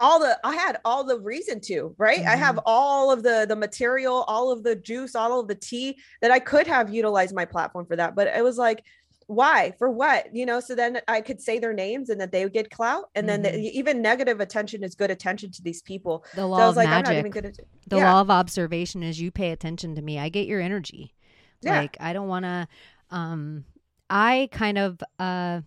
[0.00, 2.20] all the I had all the reason to, right?
[2.24, 5.98] I have all of the the material, all of the juice, all of the tea
[6.22, 8.14] that I could have utilized my platform for that.
[8.16, 8.82] But it was like,
[9.26, 9.72] why?
[9.78, 10.34] For what?
[10.34, 13.10] You know, so then I could say their names and that they would get clout.
[13.14, 13.70] And then the, Mhm.
[13.72, 16.24] even negative attention is good attention to these people.
[16.34, 17.32] The So law I was of like, I'm not magic.
[17.32, 17.52] gonna
[17.86, 18.12] the yeah.
[18.12, 20.18] law of observation is you pay attention to me.
[20.18, 21.14] I get your energy.
[21.62, 21.78] Yeah.
[21.78, 22.66] Like I don't want to
[23.10, 23.64] um
[24.08, 25.60] I kind of uh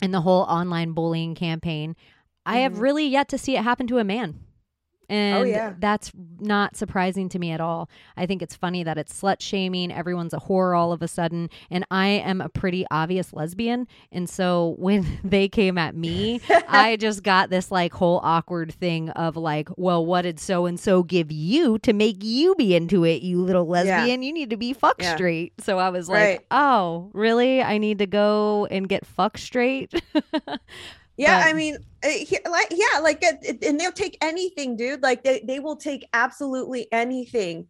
[0.00, 1.94] in the whole online bullying campaign,
[2.46, 2.80] I have Mhm.
[2.80, 4.40] really yet to see it happen to a man.
[5.08, 5.74] And Oh, yeah.
[5.78, 7.90] that's not surprising to me at all.
[8.16, 9.92] I think it's funny that it's slut shaming.
[9.92, 11.50] Everyone's a whore all of a sudden.
[11.70, 13.88] And I am a pretty obvious lesbian.
[14.10, 19.10] And so when they came at me, I just got this like whole awkward thing
[19.10, 23.04] of like, well, what did so and so give you to make you be into
[23.04, 24.22] it, you little lesbian?
[24.22, 25.14] You need to be fuck Yeah.
[25.14, 25.52] straight.
[25.60, 27.60] So I was like, oh, really?
[27.62, 29.92] I need to go and get fuck straight?
[31.16, 35.02] Yeah, But- I mean, uh, like yeah, like uh, and they'll take anything, dude.
[35.02, 37.66] Like they they will take absolutely anything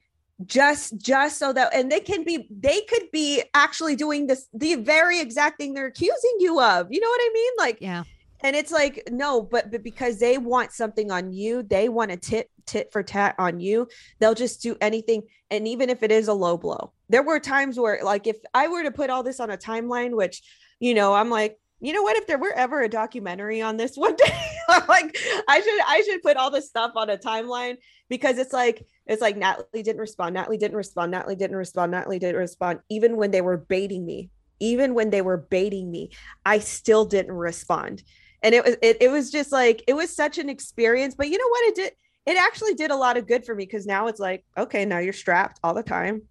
[0.47, 4.75] just just so that and they can be they could be actually doing this the
[4.77, 8.03] very exact thing they're accusing you of you know what i mean like Yeah.
[8.43, 12.17] and it's like no but but because they want something on you they want a
[12.17, 13.87] tit tit for tat on you
[14.19, 17.79] they'll just do anything and even if it is a low blow there were times
[17.79, 20.43] where like if i were to put all this on a timeline which
[20.81, 23.97] you know i'm like you know what if there were ever a documentary on this
[23.97, 24.47] one day
[24.89, 25.17] like
[25.49, 27.77] i should i should put all this stuff on a timeline
[28.09, 32.19] because it's like it's like natly didn't respond natly didn't respond natly didn't respond natly
[32.19, 34.31] didn't respond even when they were baiting me
[34.61, 36.11] even when they were baiting me
[36.47, 38.03] i still didn't respond.
[38.45, 41.39] And it was it, it was just like it was such an experience but you
[41.39, 41.93] know what it did
[42.27, 44.99] it actually did a lot of good for me because now it's like okay now
[44.99, 46.23] you're strapped all the time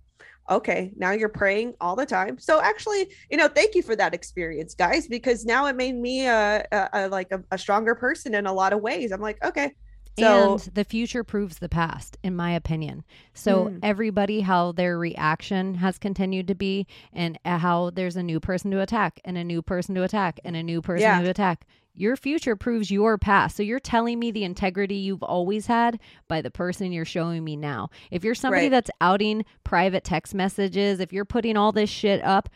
[0.51, 4.13] okay now you're praying all the time so actually you know thank you for that
[4.13, 8.35] experience guys because now it made me a, a, a like a, a stronger person
[8.35, 9.71] in a lot of ways i'm like okay
[10.19, 13.05] so and the future proves the past, in my opinion.
[13.33, 13.79] So Mm.
[13.81, 18.71] everybody, how their reaction has continued to be, and uh, how there's a new person
[18.71, 21.21] to attack, and a new person to attack, and a new person Yeah.
[21.23, 21.65] to attack.
[21.93, 23.57] Your future proves your past.
[23.57, 27.55] So you're telling me the integrity you've always had by the person you're showing me
[27.57, 27.89] now.
[28.11, 28.69] If you're somebody Right.
[28.71, 32.49] that's outing private text messages, if you're putting all this shit up,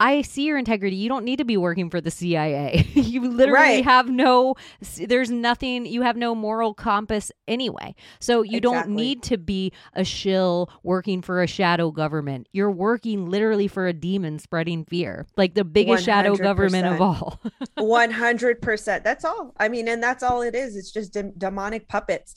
[0.00, 0.96] I see your integrity.
[0.96, 2.86] You don't need to be working for the CIA.
[2.94, 3.84] you literally Right.
[3.84, 4.54] have no,
[4.96, 7.94] there's nothing, you have no moral compass anyway.
[8.18, 12.48] So you don't need to be a shill working for a shadow government.
[12.52, 17.40] You're working literally for a demon spreading fear, like the biggest shadow government of all.
[17.78, 22.34] 100% that's all i mean and that's all it is it's just dem- demonic puppets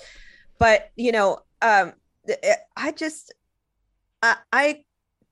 [0.60, 1.94] but you know um
[2.76, 3.34] i just
[4.22, 4.84] I, I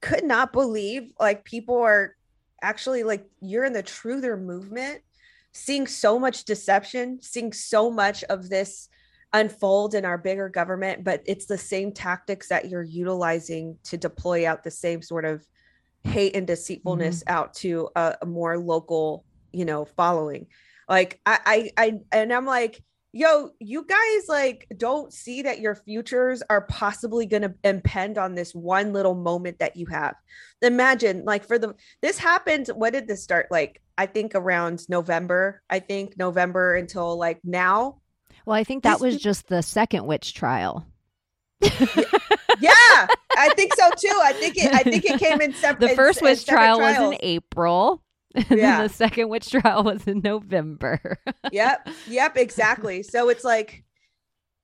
[0.02, 2.16] could not believe like people are
[2.62, 5.02] actually like you're in the truther movement
[5.54, 8.90] seeing so much deception seeing so much of this
[9.34, 14.48] unfold in our bigger government but it's the same tactics that you're utilizing to deploy
[14.48, 15.46] out the same sort of
[16.04, 17.34] hate and deceitfulness mm-hmm.
[17.34, 20.48] out to a, a more local you know following.
[20.90, 22.84] Like I, I i and i'm like
[23.14, 28.36] yo you guys like don't see that your futures are possibly going to impend on
[28.36, 30.16] this one little moment that you have.
[30.62, 35.62] Imagine like for the this happened what did this start like i think around november
[35.70, 37.98] i think november until like now.
[38.46, 40.86] Well, I think that These was people- just the second witch trial.
[41.62, 43.08] yeah.
[43.38, 44.20] I think so too.
[44.24, 47.18] I think it i think it came in separate The first witch trial was in
[47.22, 48.02] April.
[48.50, 48.78] And Yeah.
[48.78, 51.20] then the second witch trial was in November.
[51.52, 53.84] yep yep exactly so it's like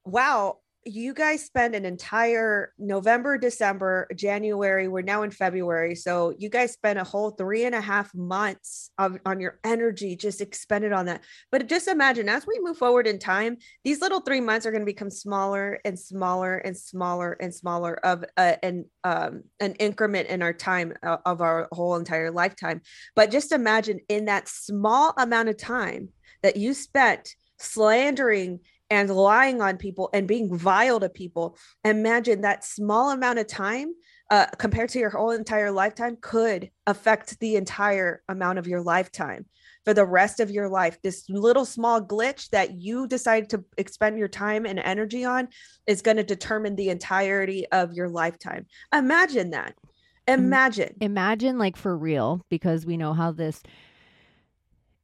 [0.06, 6.50] wow you guys spend an entire november december january we're now in february so you
[6.50, 10.92] guys spent a whole three and a half months of, on your energy just expended
[10.92, 11.24] on that.
[11.52, 14.82] But just imagine as we move forward in time these little three months are going
[14.82, 20.30] to become smaller and smaller and smaller and smaller of uh, an um, an increment
[20.30, 22.82] in our time uh, of our whole entire lifetime.
[23.16, 26.10] But just imagine in that small amount of time
[26.44, 28.60] that you spent slandering
[28.90, 33.94] and lying on people and being vile to people imagine that small amount of time
[34.30, 39.46] uh, compared to your whole entire lifetime could affect the entire amount of your lifetime.
[39.86, 44.18] For the rest of your life this little small glitch that you decide to expend
[44.18, 45.48] your time and energy on
[45.86, 48.66] is going to determine the entirety of your lifetime.
[48.94, 49.76] Imagine that.
[50.28, 50.94] Imagine.
[51.00, 53.64] imagine like for real because we know how this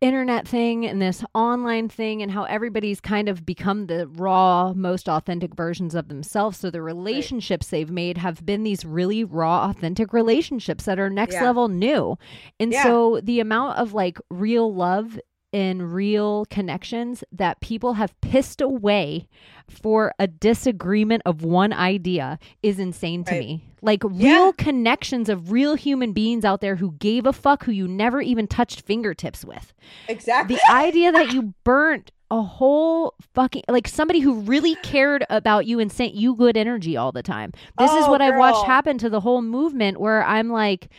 [0.04, 5.08] internet thing and this online thing and how everybody's kind of become the raw most
[5.08, 10.12] authentic versions of themselves so the relationships they've made have been these really raw authentic
[10.14, 11.44] relationships that are next Yeah.
[11.46, 12.18] level new
[12.60, 12.84] and Yeah.
[12.84, 15.20] so the amount of like real love
[15.54, 19.28] and real connections that people have pissed away
[19.70, 23.40] for a disagreement of one idea is insane to Right.
[23.40, 23.64] me.
[23.82, 24.10] Like Yeah.
[24.26, 28.22] real connections of real human beings out there who gave a fuck who you never
[28.22, 29.74] even touched fingertips with.
[30.08, 35.68] exactly The idea that you burnt a whole fucking like somebody who really cared about
[35.68, 37.52] you and sent you good energy all the time.
[37.78, 40.90] This is Oh, what I've watched happen to the whole movement where I'm like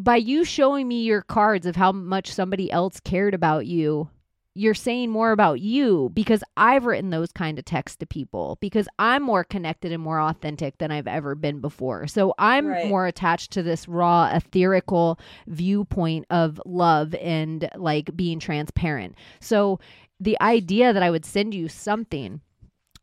[0.00, 4.08] by you showing me your cards of how much somebody else cared about you,
[4.54, 8.88] you're saying more about you because I've written those kind of texts to people because
[8.98, 12.08] I'm more connected and more authentic than I've ever been before.
[12.08, 12.86] So I'm Right.
[12.88, 19.14] more attached to this raw, etherical viewpoint of love and like being transparent.
[19.38, 19.78] So
[20.18, 22.40] the idea that I would send you something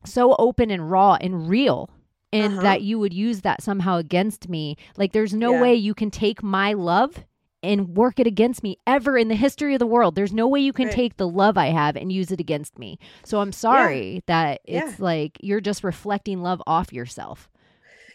[0.04, 1.90] so open and raw and real
[2.34, 2.62] and Uh-huh.
[2.62, 5.60] that you would use that somehow against me like there's no Yeah.
[5.62, 7.26] way you can take my love
[7.64, 10.60] and work it against me ever in the history of the world there's no way
[10.60, 10.96] you can Right.
[10.96, 14.94] take the love i have and use it against me so i'm sorry that Yeah.
[14.94, 17.50] it's like you're just reflecting love off yourself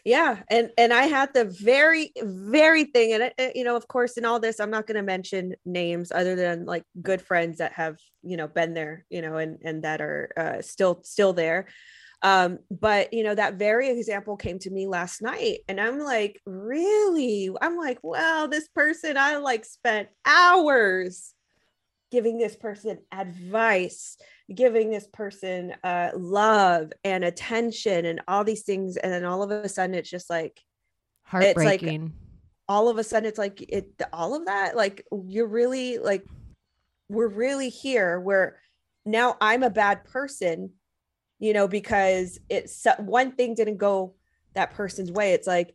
[0.05, 4.17] yeah and and i had the very very thing and it, you know of course
[4.17, 7.73] in all this i'm not going to mention names other than like good friends that
[7.73, 11.67] have you know been there you know and and that are uh, still still there
[12.23, 16.41] um but you know that very example came to me last night and i'm like
[16.45, 17.51] really?
[17.61, 21.35] I'm like well this person i like spent hours
[22.11, 24.16] giving this person advice
[24.53, 29.51] giving this person uh, love and attention and all these things and then all of
[29.51, 30.61] a sudden it's just like
[31.23, 32.12] heartbreaking it's like
[32.68, 36.25] all of a sudden it's like it all of that like you're really like
[37.09, 38.59] we're really here where
[39.07, 40.71] now i'm a bad person
[41.41, 44.14] you know because it's one thing didn't go
[44.55, 45.32] that person's way.
[45.32, 45.74] It's like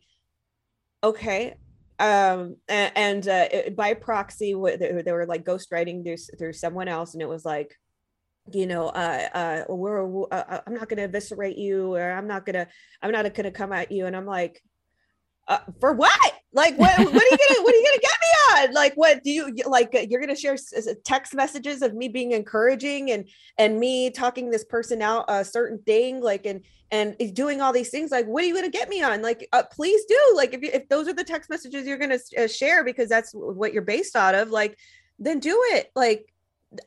[1.04, 1.54] okay
[1.98, 7.14] um and, and uh, by proxy they, they were like ghostwriting through through someone else
[7.14, 7.74] and it was like
[8.52, 12.26] you know uh uh we're uh, uh, i'm not going to eviscerate you or i'm
[12.26, 12.66] not going to
[13.02, 14.06] i'm not going to come at you.
[14.06, 14.62] And i'm like
[15.48, 18.68] uh, for what like what, what are you gonna what are you gonna get me
[18.68, 18.74] on?
[18.74, 20.56] Like what do you like uh, you're gonna share
[21.04, 23.28] text messages of me being encouraging and
[23.58, 27.90] and me talking this person out a certain thing like and and doing all these
[27.90, 28.10] things?
[28.10, 29.20] Like what are you gonna get me on?
[29.20, 30.18] Like uh, please do.
[30.34, 33.32] Like if, you, if those are the text messages you're gonna uh, share because that's
[33.32, 34.78] what you're based out of like
[35.18, 35.90] then do it.
[35.94, 36.32] Like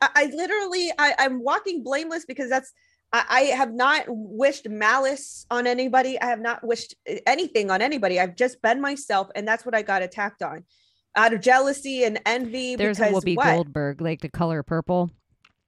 [0.02, 2.72] I, I literally I, I'm walking blameless because that's
[3.12, 6.20] I, I have not wished malice on anybody.
[6.20, 6.94] I have not wished
[7.26, 8.20] anything on anybody.
[8.20, 10.64] I've just been myself, and that's what I got attacked on
[11.16, 12.76] out of jealousy and envy.
[12.76, 13.46] There's a Whoopi what?
[13.46, 15.10] Goldberg, like the color purple.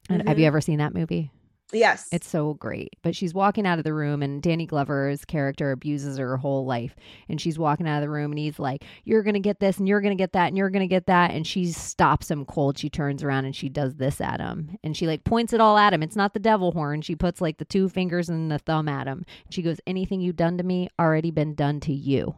[0.08, 0.26] Mm-hmm.
[0.26, 1.30] Have you ever seen that movie?
[1.72, 2.08] Yes.
[2.12, 2.96] It's so great.
[3.02, 6.94] But she's walking out of the room and Danny Glover's character abuses her whole life.
[7.28, 9.88] And she's walking out of the room and he's like, You're gonna get this and
[9.88, 11.30] you're gonna get that and you're gonna get that.
[11.30, 12.76] And she stops him cold.
[12.76, 14.76] She turns around and she does this at him.
[14.84, 16.02] And she like points it all at him.
[16.02, 17.00] It's not the devil horn.
[17.00, 19.24] She puts like the two fingers and the thumb at him.
[19.50, 22.34] She goes, Anything you've done to me already been done to you.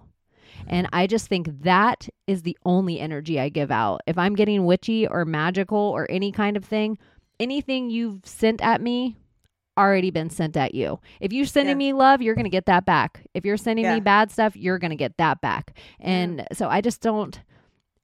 [0.68, 4.02] And I just think that is the only energy I give out.
[4.06, 6.96] If I'm getting witchy or magical or any kind of thing,
[7.40, 9.16] anything you've sent at me
[9.76, 11.00] already been sent at you.
[11.20, 11.88] If you're sending yeah.
[11.88, 13.26] me love, you're going to get that back.
[13.34, 13.94] If you're sending yeah.
[13.94, 15.76] me bad stuff, you're going to get that back.
[16.00, 16.46] And yeah.
[16.52, 17.40] so I just don't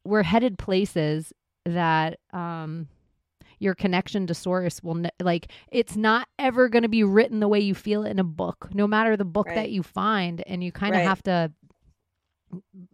[0.04, 1.32] we're headed places
[1.66, 2.88] that um
[3.58, 7.48] your connection to source will ne- like it's not ever going to be written the
[7.48, 9.56] way you feel it in a book no matter the book right.
[9.56, 11.06] that you find and you kind of right.
[11.06, 11.52] have to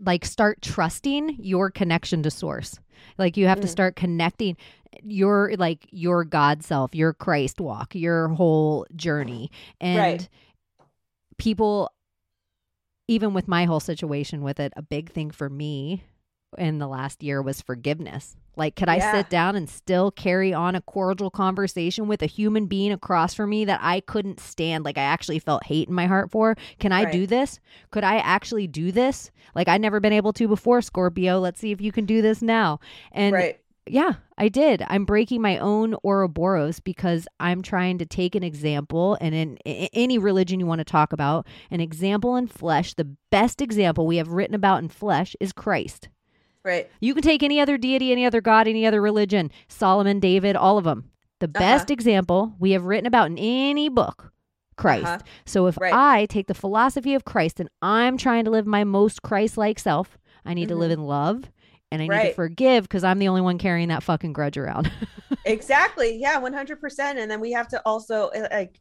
[0.00, 2.78] like start trusting your connection to source
[3.18, 3.62] like you have mm.
[3.62, 4.56] to start connecting
[5.02, 10.28] your like your god self your christ walk your whole journey and right.
[11.36, 11.90] people
[13.08, 16.02] even with my whole situation with it a big thing for me
[16.58, 18.36] in the last year was forgiveness.
[18.56, 18.94] Like, could yeah.
[18.94, 23.34] I sit down and still carry on a cordial conversation with a human being across
[23.34, 24.84] from me that I couldn't stand?
[24.84, 26.56] Like, I actually felt hate in my heart for?
[26.78, 27.12] Can I right.
[27.12, 27.60] do this?
[27.90, 29.30] Could I actually do this?
[29.54, 31.38] Like, I'd never been able to before, Scorpio.
[31.38, 32.80] Let's see if you can do this now.
[33.12, 33.60] And right.
[33.86, 34.82] yeah, I did.
[34.88, 39.88] I'm breaking my own Ouroboros because I'm trying to take an example, and in, in
[39.92, 44.16] any religion you want to talk about, an example in flesh, the best example we
[44.16, 46.08] have written about in flesh is Christ.
[46.66, 46.90] Right.
[46.98, 50.78] You can take any other deity, any other god, any other religion, Solomon, David, all
[50.78, 51.10] of them.
[51.38, 51.60] The uh-huh.
[51.60, 54.32] best example we have written about in any book,
[54.76, 55.06] Christ.
[55.06, 55.18] Uh-huh.
[55.44, 55.94] So if right.
[55.94, 59.78] I take the philosophy of Christ and I'm trying to live my most Christ like
[59.78, 60.70] self, I need mm-hmm.
[60.70, 61.02] to live mm-hmm.
[61.02, 61.50] in love
[61.92, 62.28] and I need right.
[62.30, 64.90] to forgive because I'm the only one carrying that fucking grudge around.
[65.44, 66.18] exactly.
[66.18, 66.98] Yeah, 100%.
[66.98, 68.80] And then we have to also, uh, like,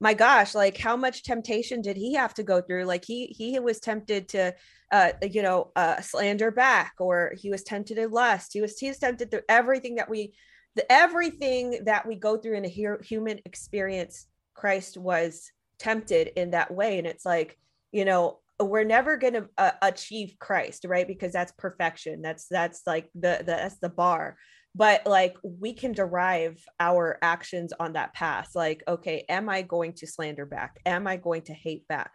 [0.00, 2.84] my gosh, like, how much temptation did he have to go through?
[2.84, 4.54] Like, he, he was tempted to,
[4.92, 8.52] uh, you know, uh, slander back, or he was tempted to lust.
[8.52, 10.34] He was he was tempted through everything that we,
[10.76, 14.26] the everything that we go through in a human experience.
[14.54, 17.58] Christ was tempted in that way, and it's like,
[17.92, 21.06] you know, we're never going to uh, achieve Christ, right?
[21.06, 22.22] Because that's perfection.
[22.22, 24.36] That's that's like the, the that's the bar.
[24.74, 28.50] But like we can derive our actions on that path.
[28.54, 30.78] Like, okay, am I going to slander back?
[30.86, 32.12] Am I going to hate back?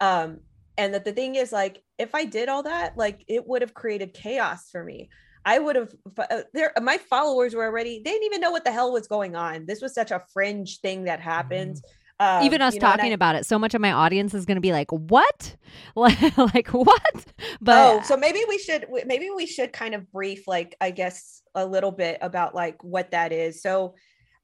[0.00, 0.40] Um,
[0.76, 3.74] and that the thing is like if i did all that like it would have
[3.74, 5.08] created chaos for me
[5.44, 8.72] i would have uh, there my followers were already they didn't even know what the
[8.72, 12.03] hell was going on this was such a fringe thing that happened mm-hmm.
[12.20, 14.46] Um, Even us you know, talking I, about it, so much of my audience is
[14.46, 15.56] going to be like, "What?
[15.96, 17.24] like what?"
[17.60, 21.42] But oh, so maybe we should maybe we should kind of brief, like I guess,
[21.54, 23.62] a little bit about like what that is.
[23.62, 23.94] So,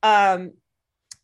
[0.02, 0.52] um,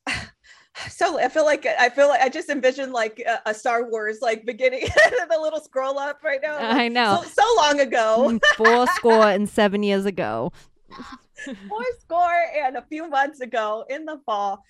[0.89, 4.19] so I feel like I feel like I just envisioned like a, a Star Wars
[4.23, 4.83] like beginning
[5.29, 6.59] the little scroll up right now.
[6.59, 7.23] I know.
[7.25, 8.29] So, so long ago.
[8.31, 10.53] Mm, four score and seven years ago.
[11.69, 14.63] Four score and a few months ago in the fall,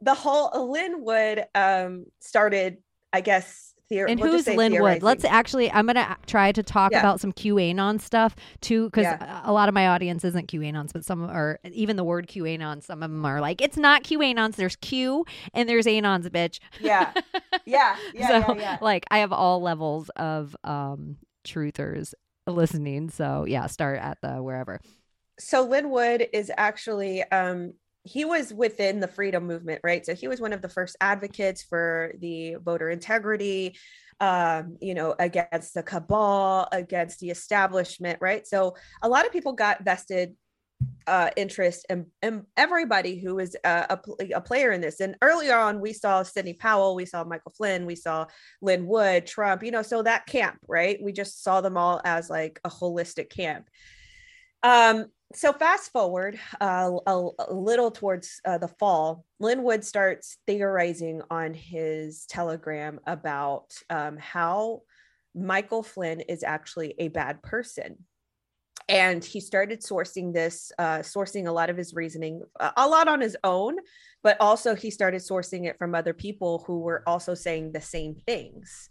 [0.00, 2.78] the whole Lin Wood um started,
[3.12, 5.02] I guess, theor- And we'll who's Lin Wood?
[5.02, 7.00] Let's actually, I'm going to try to talk Yeah.
[7.00, 9.40] about some QAnon stuff too, because Yeah.
[9.44, 13.02] a lot of my audience isn't QAnons, but some are, even the word QAnon, some
[13.02, 14.56] of them are like, it's not QAnons.
[14.56, 16.58] There's Q and there's Anons, bitch.
[16.80, 17.12] yeah,
[17.66, 18.78] yeah, yeah, so, yeah, yeah.
[18.80, 21.16] like, I have all levels of um
[21.46, 22.14] truthers
[22.46, 23.10] listening.
[23.10, 24.80] So, yeah, start at the wherever.
[25.38, 27.74] so Lin Wood is actually um
[28.04, 30.04] he was within the freedom movement, right?
[30.04, 33.76] So he was one of the first advocates for the voter integrity,
[34.20, 38.46] um, you know, against the cabal, against the establishment, right?
[38.46, 40.34] So a lot of people got vested
[41.06, 45.56] uh interest in, in everybody who was uh, a, a player in this and earlier
[45.56, 48.26] on we saw sidney powell we saw michael flynn we saw
[48.60, 52.28] lin wood trump you know so that camp right we just saw them all as
[52.28, 53.68] like a holistic camp
[54.62, 60.38] um so fast forward uh, a, a little towards uh, the fall lin wood starts
[60.46, 64.82] theorizing on his telegram about um, how
[65.34, 67.96] michael flynn is actually a bad person.
[68.86, 72.42] And he started sourcing this uh, sourcing a lot of his reasoning
[72.76, 73.76] a lot on his own
[74.22, 78.14] but also he started sourcing it from other people who were also saying the same
[78.26, 78.88] things.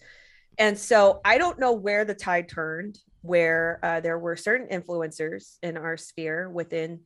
[0.58, 5.58] And so i don't know where the tide turned where uh, there were certain influencers
[5.64, 7.00] in our sphere within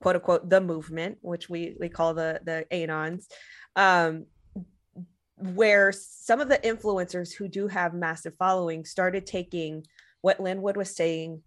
[0.00, 3.26] quote unquote the movement which we we call the the anons
[3.76, 4.26] um
[5.36, 9.84] where some of the influencers who do have massive following started taking
[10.22, 11.42] what lin wood was saying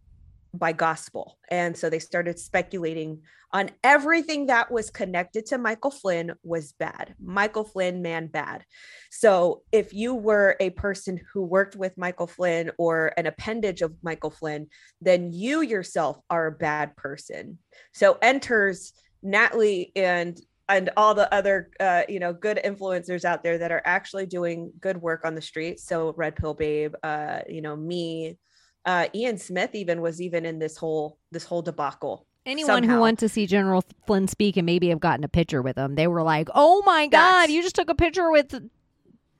[0.57, 1.37] by gospel.
[1.49, 7.15] And so they started speculating on everything that was connected to Michael Flynn was bad.
[7.23, 8.65] Michael Flynn, man, bad.
[9.11, 13.93] So if you were a person who worked with Michael Flynn or an appendage of
[14.03, 14.67] Michael Flynn,
[14.99, 17.59] then you yourself are a bad person.
[17.93, 18.91] So enters
[19.23, 23.81] Natly and and all the other uh, you know good influencers out there that are
[23.85, 28.37] actually doing good work on the street so red pill babe uh, you know me
[28.85, 32.25] uh, Ian Smith even was even in this whole this whole debacle.
[32.45, 32.95] Anyone somehow.
[32.95, 35.95] who went to see General Flynn speak and maybe have gotten a picture with him,
[35.95, 38.69] they were like, "Oh my God, That's- you just took a picture with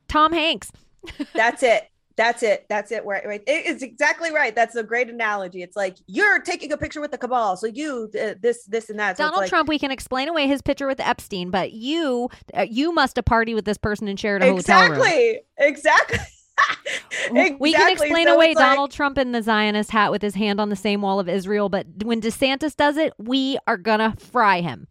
[0.07, 0.71] Tom Hanks."
[1.33, 1.89] That's it.
[2.17, 2.65] That's it.
[2.69, 3.05] That's it.
[3.05, 3.25] Right.
[3.25, 3.43] Right.
[3.45, 4.55] It is exactly right.
[4.55, 5.61] That's a great analogy.
[5.61, 8.97] It's like you're taking a picture with the cabal, so you uh, this this and
[8.99, 9.17] that.
[9.17, 12.65] So Donald like, Trump, we can explain away his picture with Epstein, but you, uh,
[12.69, 14.93] you must have party with this person and shared a hotel room.
[14.93, 15.41] Exactly.
[15.57, 16.19] Exactly.
[17.59, 20.59] We can explain So away like- Donald Trump in the Zionist hat with his hand
[20.61, 24.61] on the same wall of Israel, but when DeSantis does it, we are gonna fry
[24.61, 24.87] him.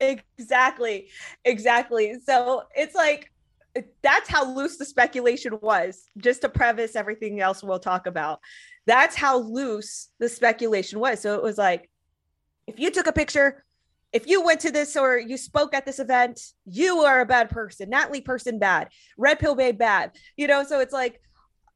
[0.00, 1.08] Exactly.
[1.44, 2.14] Exactly.
[2.24, 3.32] So it's like
[4.02, 8.40] that's how loose the speculation was, just to preface everything else we'll talk about.
[8.86, 11.20] That's how loose the speculation was.
[11.20, 11.90] So it was like,
[12.66, 13.64] if you took a picture,
[14.16, 17.50] if you went to this or you spoke at this event, you are a bad
[17.50, 17.90] person.
[17.90, 18.88] Natly person bad.
[19.18, 20.12] Red pill babe bad.
[20.38, 21.20] You know, so it's like,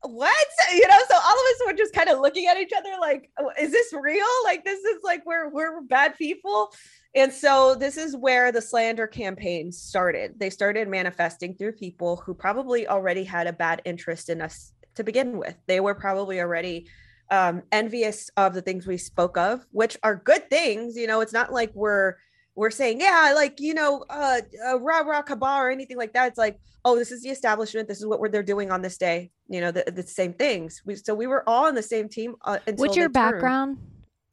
[0.00, 0.46] what?
[0.72, 3.28] You know, so all of us were just kind of looking at each other like,
[3.38, 4.24] "Oh, is this real?
[4.44, 6.72] Like this is like we're we're bad people.
[7.14, 10.38] And so this is where the slander campaign started.
[10.38, 15.02] They started manifesting through people who probably already had a bad interest in us to
[15.02, 15.56] begin with.
[15.66, 16.86] They were probably already
[17.30, 20.96] um, envious of the things we spoke of, which are good things.
[20.96, 22.14] You know, it's not like we're
[22.54, 26.28] we're saying, yeah, like you know, uh, uh rah rah cabal or anything like that.
[26.28, 27.88] It's like, oh, this is the establishment.
[27.88, 29.30] This is what we're, they're doing on this day.
[29.48, 30.82] You know, the, the same things.
[30.84, 32.36] We, so we were all on the same team.
[32.42, 33.78] Uh, until What's your background?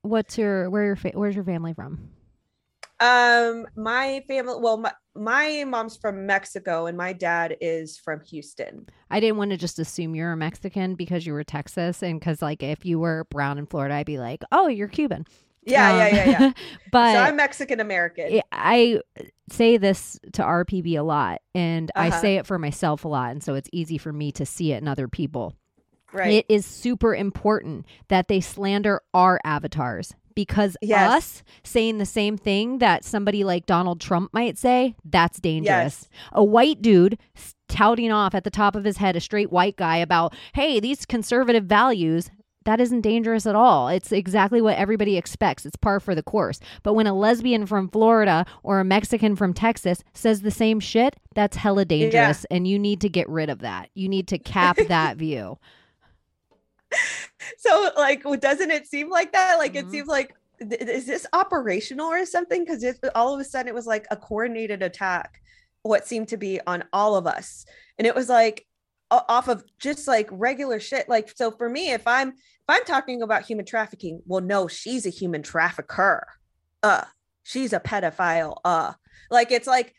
[0.02, 2.10] What's your where your fa- where's your family from?
[3.00, 8.88] Um, my family, well, my, my mom's from Mexico and my dad is from Houston.
[9.12, 12.42] I didn't want to just assume you're a Mexican because you were Texas, and because
[12.42, 15.28] like if you were brown in Florida, I'd be like, oh, you're Cuban.
[15.68, 16.52] Yeah, Um, yeah, yeah, yeah.
[16.92, 18.42] but so I'm Mexican American.
[18.52, 22.20] I- I say this to RPB a lot, and I Uh-huh.
[22.22, 24.82] say it for myself a lot, and so it's easy for me to see it
[24.82, 25.54] in other people.
[26.14, 26.32] right.
[26.34, 31.12] It is super important that they slander our avatars because Yes.
[31.12, 36.08] us saying the same thing that somebody like Donald Trump might say, that's dangerous.
[36.10, 36.10] Yes.
[36.32, 37.18] A white dude
[37.68, 41.06] touting off at the top of his head, a straight white guy about, hey, these
[41.06, 42.30] conservative values.
[42.68, 43.88] That isn't dangerous at all.
[43.88, 45.66] It's exactly what everybody expects.
[45.66, 46.60] It's par for the course.
[46.84, 51.16] But when a lesbian from Florida or a Mexican from Texas says the same shit,
[51.34, 52.46] that's hella dangerous.
[52.52, 53.90] And you need to get rid of that.
[53.94, 55.58] You need to cap that view.
[57.58, 59.88] so like doesn't it seem like that like Mhm.
[59.88, 62.84] it seems like th- is this operational or something because
[63.16, 65.42] all of a sudden it was like a coordinated attack
[65.84, 67.66] what seemed to be on all of us
[67.98, 68.66] and it was like
[69.12, 72.34] off of just like regular shit like so for me if i'm
[72.68, 74.22] if i'm talking about human trafficking.
[74.26, 76.28] Well no she's a human trafficker.
[76.84, 77.06] Uh
[77.44, 78.58] she's a pedophile.
[78.64, 78.94] Uh
[79.30, 79.94] like it's like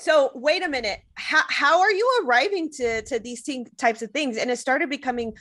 [0.00, 1.00] so wait a minute.
[1.14, 4.36] How, how are you arriving to to these types of things?
[4.36, 5.34] And it started becoming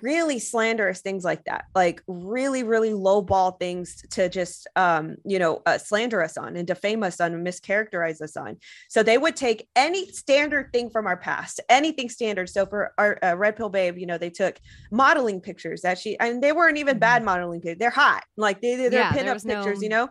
[0.00, 5.38] really slanderous things like that like really really low ball things to just um you
[5.38, 8.56] know uh, slander us on and defame us on and mischaracterize us on.
[8.88, 12.48] So they would take any standard thing from our past anything standard.
[12.48, 14.58] So for our uh, red pill babe you know they took
[14.90, 17.26] modeling pictures that she and they weren't even bad mm-hmm.
[17.26, 17.78] modeling pictures.
[17.78, 18.24] They're hot.
[18.36, 20.08] Like they, they're yeah, pinup pictures no, you know?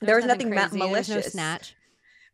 [0.00, 1.74] there was nothing, nothing malicious no snatch.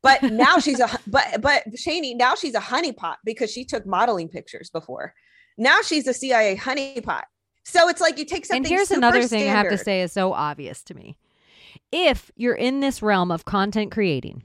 [0.03, 4.29] But now she's a but but Shani now she's a honeypot because she took modeling
[4.29, 5.15] pictures before
[5.57, 7.25] now she's a CIA honeypot.
[7.65, 8.65] So it's like you take something.
[8.65, 9.51] And here's another thing standard.
[9.51, 11.17] I have to say is so obvious to me.
[11.91, 14.43] If you're in this realm of content creating,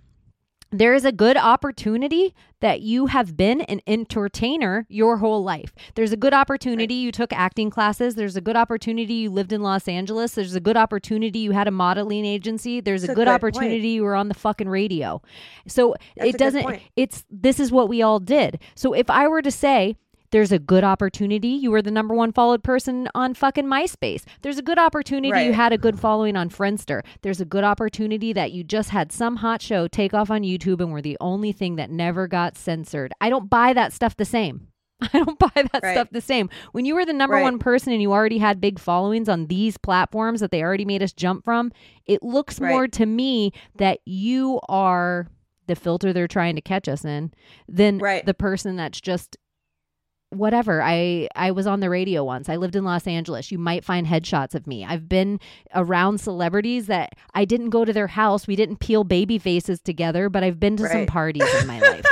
[0.72, 5.74] there is a good opportunity that you have been an entertainer your whole life.
[5.96, 8.16] There's a good opportunity you took acting classes.
[8.16, 10.34] There's a good opportunity you lived in Los Angeles.
[10.34, 12.82] There's a good opportunity you had a modeling agency.
[12.82, 13.94] There's That's a good, good opportunity point.
[13.96, 15.22] you were on the fucking radio.
[15.68, 18.60] So That's it doesn't, it's, this is what we all did.
[18.76, 19.96] So if I were to say,
[20.32, 24.24] there's a good opportunity you were the number one followed person on fucking MySpace.
[24.42, 25.46] There's a good opportunity right.
[25.46, 27.04] you had a good following on Friendster.
[27.22, 30.82] There's a good opportunity that you just had some hot show take off on YouTube
[30.82, 33.14] and were the only thing that never got censored.
[33.20, 34.68] I don't buy that stuff the same.
[35.02, 35.94] I don't buy that right.
[35.94, 36.50] stuff the same.
[36.74, 37.44] When you were the number right.
[37.44, 41.02] one person and you already had big followings on these platforms that they already made
[41.02, 41.72] us jump from,
[42.06, 42.70] it looks right.
[42.70, 45.28] more to me that you are
[45.68, 47.32] the filter they're trying to catch us in
[47.68, 49.38] than the person that's just
[50.32, 50.82] whatever.
[50.82, 52.50] I i was on the radio once.
[52.50, 53.52] I lived in los angeles.
[53.52, 54.86] You might find headshots of me.
[54.86, 55.40] I've been
[55.74, 58.48] around celebrities that i didn't go to their house.
[58.48, 60.92] We didn't peel baby faces together but i've been to right.
[60.92, 62.06] some parties in my life.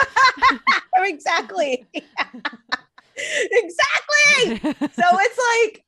[0.97, 1.85] Exactly.
[3.51, 4.73] Exactly.
[4.93, 5.83] So it's like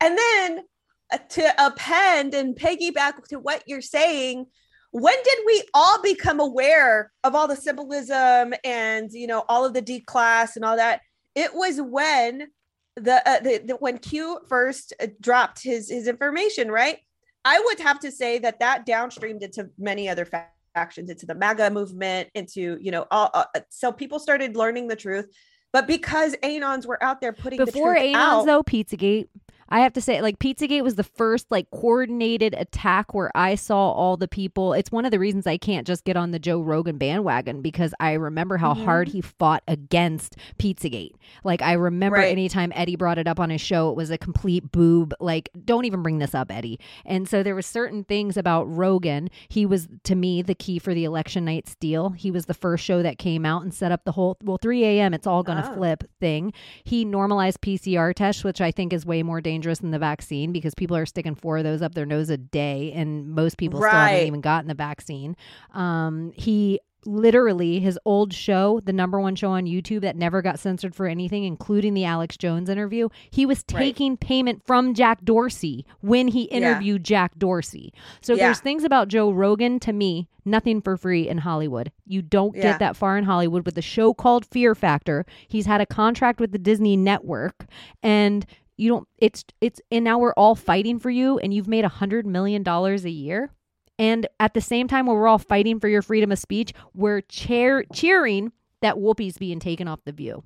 [0.00, 0.64] and then
[1.12, 4.46] uh, to append and piggyback to what you're saying
[4.90, 9.72] when did we all become aware of all the symbolism and you know all of
[9.72, 11.00] the d class and all that
[11.34, 12.48] it was when
[12.96, 16.98] the, uh, the, the when Q first uh, dropped his his information, right?
[17.44, 21.70] I would have to say that that downstreamed into many other factions, into the MAGA
[21.70, 23.30] movement, into you know all.
[23.34, 25.26] Uh, so people started learning the truth,
[25.72, 29.28] but because anons were out there putting before the anons out, though, Pizzagate
[29.68, 33.90] I have to say, like Pizzagate was the first like coordinated attack where I saw
[33.92, 34.72] all the people.
[34.72, 37.94] It's one of the reasons I can't just get on the Joe Rogan bandwagon because
[38.00, 38.84] I remember how mm-hmm.
[38.84, 41.12] hard he fought against Pizzagate.
[41.42, 42.30] Like I remember right.
[42.30, 45.14] anytime Eddie brought it up on his show, it was a complete boob.
[45.20, 46.78] Like, don't even bring this up, Eddie.
[47.04, 49.28] And so there were certain things about Rogan.
[49.48, 52.10] He was to me the key for the election night steal.
[52.10, 54.84] He was the first show that came out and set up the whole well 3
[54.84, 55.14] a.m.
[55.14, 55.74] It's all gonna oh.
[55.74, 56.52] flip thing.
[56.84, 60.52] He normalized PCR tests, which I think is way more dangerous dangerous than the vaccine
[60.52, 63.80] because people are sticking four of those up their nose a day, and most people
[63.80, 63.90] right.
[63.90, 65.36] still haven't even gotten the vaccine.
[65.72, 70.58] Um, he literally his old show, the number one show on YouTube that never got
[70.58, 74.20] censored for anything, including the Alex Jones interview, he was taking right.
[74.20, 77.16] payment from Jack Dorsey when he interviewed yeah.
[77.16, 77.92] Jack Dorsey.
[78.20, 78.46] So yeah.
[78.46, 81.92] there's things about Joe Rogan to me, nothing for free in Hollywood.
[82.06, 82.62] You don't yeah.
[82.62, 85.26] get that far in Hollywood with a show called Fear Factor.
[85.48, 87.66] He's had a contract with the Disney network
[88.02, 88.46] and
[88.76, 91.88] you don't it's it's and now we're all fighting for you and you've made a
[91.88, 93.50] hundred million dollars a year
[93.98, 97.84] and at the same time we're all fighting for your freedom of speech we're cheer-
[97.92, 100.42] cheering that whoopi's being taken off the view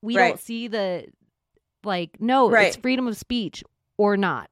[0.00, 0.28] we right.
[0.28, 1.06] don't see the
[1.84, 2.68] like no right.
[2.68, 3.62] it's freedom of speech
[3.96, 4.50] or not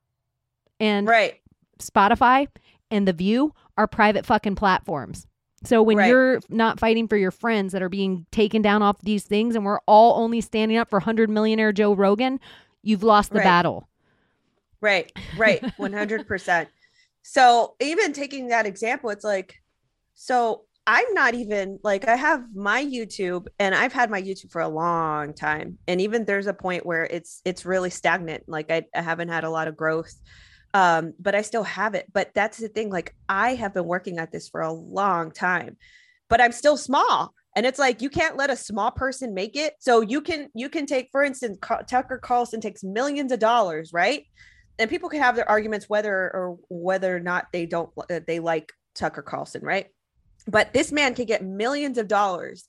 [0.78, 1.40] and right
[1.80, 2.46] spotify
[2.90, 5.26] and the view are private fucking platforms
[5.62, 6.08] so when right.
[6.08, 9.64] you're not fighting for your friends that are being taken down off these things and
[9.64, 12.40] we're all only standing up for 100 millionaire Joe Rogan,
[12.82, 13.44] You've lost the right.
[13.44, 13.88] battle.
[14.80, 16.66] Right, right, 100%.
[17.22, 19.56] so, even taking that example, it's like,
[20.14, 24.62] so I'm not even like, I have my YouTube and I've had my YouTube for
[24.62, 25.78] a long time.
[25.86, 28.44] And even there's a point where it's, it's really stagnant.
[28.48, 30.14] Like, I, I haven't had a lot of growth
[30.74, 34.18] um but i still have it but that's the thing like i have been working
[34.18, 35.76] at this for a long time
[36.28, 39.74] but i'm still small and it's like you can't let a small person make it.
[39.80, 41.58] So you can you can take for instance
[41.88, 44.24] tucker carlson takes millions of dollars right?
[44.78, 48.38] And people can have their arguments whether or whether or not they don't uh, they
[48.38, 49.86] like tucker carlson right?
[50.46, 52.66] But this man can get millions of dollars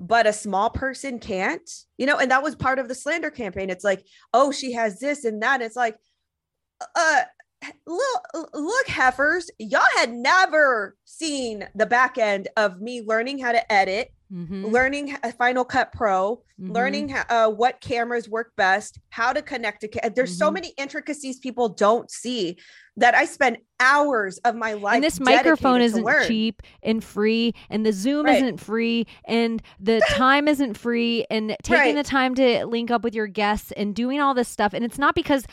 [0.00, 1.68] but a small person can't
[1.98, 2.18] you know?
[2.18, 3.70] And that was part of the slander campaign.
[3.70, 5.60] It's like oh she has this and that.
[5.60, 5.96] It's like
[6.94, 7.22] uh
[7.86, 13.72] look, look, heifers, y'all had never seen the back end of me learning how to
[13.72, 14.66] edit, mm-hmm.
[14.66, 16.72] learning Final Cut Pro, mm-hmm.
[16.72, 19.88] learning uh, what cameras work best, how to connect to.
[19.88, 20.38] Ca- There's mm-hmm.
[20.38, 22.56] so many intricacies people don't see
[22.96, 24.94] that I spend hours of my life.
[24.94, 28.36] And this microphone isn't cheap and free, and the Zoom right.
[28.36, 31.96] isn't free, and the time isn't free, and taking right.
[31.96, 34.74] the time to link up with your guests and doing all this stuff.
[34.74, 35.44] And it's not because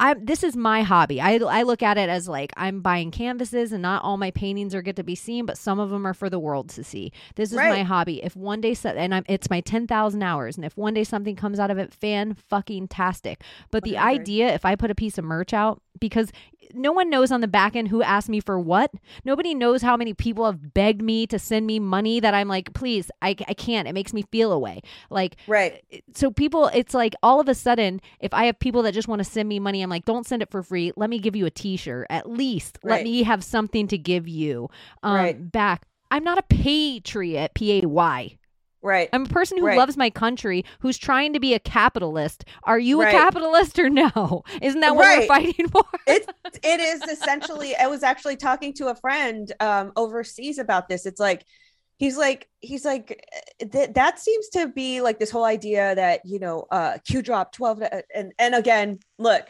[0.00, 1.20] I this is my hobby.
[1.20, 4.74] I I look at it as like I'm buying canvases and not all my paintings
[4.74, 7.12] are get to be seen, but some of them are for the world to see.
[7.36, 7.70] This is right.
[7.70, 8.22] my hobby.
[8.22, 11.60] If one day and I'm it's my 10,000 hours and if one day something comes
[11.60, 13.42] out of it fan fucking tastic.
[13.70, 16.32] But the idea if I put a piece of merch out because
[16.74, 18.92] no one knows on the back end who asked me for what.
[19.24, 22.72] Nobody knows how many people have begged me to send me money that I'm like,
[22.72, 23.88] please, I, I can't.
[23.88, 24.82] It makes me feel away.
[25.10, 25.82] Like, right.
[26.14, 29.20] So people, it's like all of a sudden, if I have people that just want
[29.20, 30.92] to send me money, I'm like, don't send it for free.
[30.96, 32.78] Let me give you a T-shirt at least.
[32.82, 32.96] Right.
[32.96, 34.68] Let me have something to give you
[35.02, 35.52] um, right.
[35.52, 35.86] back.
[36.10, 38.36] I'm not a patriot, P A Y.
[38.82, 39.08] Right.
[39.12, 39.76] I'm a person who right.
[39.76, 42.44] loves my country, who's trying to be a capitalist.
[42.64, 43.14] Are you right.
[43.14, 44.42] a capitalist or no?
[44.62, 45.20] Isn't that what right.
[45.20, 45.84] we're fighting for?
[46.06, 46.28] it,
[46.62, 51.04] it is essentially, I was actually talking to a friend um, overseas about this.
[51.04, 51.44] It's like,
[51.98, 53.22] he's like, he's like,
[53.58, 57.52] th- that seems to be like this whole idea that, you know, uh, Q drop
[57.52, 57.82] 12.
[57.82, 59.46] Uh, and, and again, look,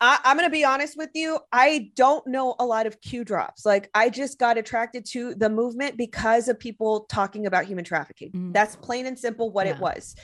[0.00, 1.38] I, am going to be honest with you.
[1.52, 3.66] I don't know a lot of Q drops.
[3.66, 8.32] Like, I just got attracted to the movement because of people talking about human trafficking.
[8.32, 8.52] Mm.
[8.52, 9.74] That's plain and simple what yeah.
[9.74, 10.16] it was.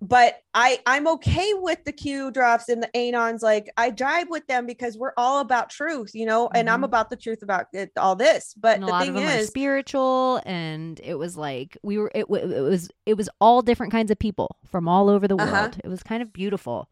[0.00, 3.42] But I, I'm okay with the Q drops and the anons.
[3.42, 6.56] Like, I drive with them because we're all about truth, you know, mm-hmm.
[6.56, 6.84] and I'm mm-hmm.
[6.84, 8.54] about the truth about it, all this.
[8.56, 12.12] But and the thing is, spiritual, and it was like we were.
[12.14, 12.90] It, it was.
[13.06, 15.52] It was all different kinds of people from all over the uh-huh.
[15.52, 15.68] world.
[15.72, 15.80] Uh-huh.
[15.82, 16.88] It was kind of beautiful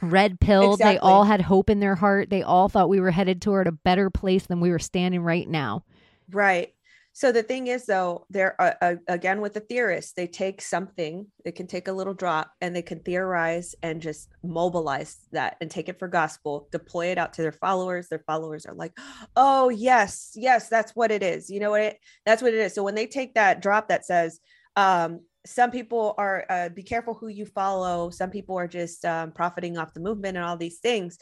[0.00, 0.74] red pilled.
[0.74, 0.94] Exactly.
[0.94, 2.30] They all had hope in their heart.
[2.30, 5.48] They all thought we were headed toward a better place than we were standing right
[5.48, 5.84] now.
[6.30, 6.74] Right.
[7.16, 11.28] So the thing is, though, they're uh, uh, again with the theorists, they take something,
[11.44, 15.70] they can take a little drop and they can theorize and just mobilize that and
[15.70, 18.08] take it for gospel, deploy it out to their followers.
[18.08, 18.98] Their followers are like,
[19.36, 21.48] oh, yes, yes, that's what it is.
[21.48, 21.82] You know what?
[21.82, 22.74] It, that's what it is.
[22.74, 24.40] So when they take that drop that says,
[24.74, 28.10] um, some people are uh, be careful who you follow.
[28.10, 31.18] Some people are just um, profiting off the movement and all these things.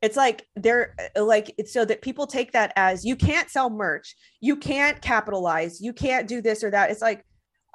[0.00, 3.70] It's like they're uh, like it's so that people take that as you can't sell
[3.70, 4.14] merch.
[4.40, 5.80] You can't capitalize.
[5.80, 6.90] You can't do this or that.
[6.90, 7.24] It's like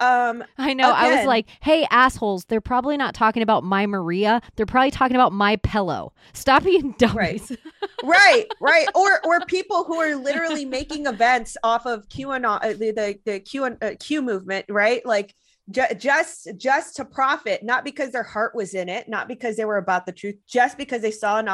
[0.02, 0.92] um i know.
[0.92, 4.42] Again, i was like hey assholes they're probably not talking about my maria.
[4.56, 6.14] They're probably talking about my pillow.
[6.34, 7.52] Stop being dummies.
[7.52, 7.58] Right.
[8.04, 8.48] Right.
[8.62, 8.88] Right.
[8.96, 13.40] Or or people who are literally making events off of qanon uh, the the, the
[13.42, 15.06] q uh, q movement right?
[15.06, 15.34] Like
[15.72, 19.78] just just to profit not because their heart was in it not because they were
[19.78, 21.48] about the truth just because they saw an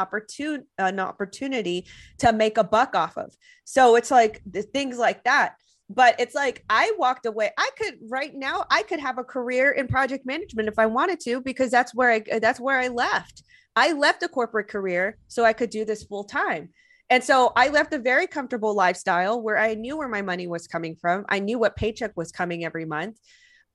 [0.78, 1.86] an opportunity
[2.18, 3.34] to make a buck off of
[3.64, 5.56] so it's like the things like that
[5.90, 9.72] but it's like i walked away i could right now i could have a career
[9.72, 13.42] in project management if i wanted to because that's where i that's where i left
[13.74, 16.70] i left a corporate career so i could do this full time
[17.08, 20.66] and so I left a very comfortable lifestyle where I knew where my money was
[20.66, 21.24] coming from.
[21.28, 23.18] I knew what paycheck was coming every month.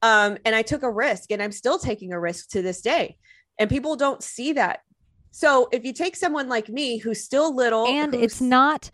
[0.02, 3.18] Um, and I took a risk and I'm still taking a risk to this day.
[3.60, 4.82] And people don't see that.
[5.32, 8.91] So if you take someone like me who's still little and it's not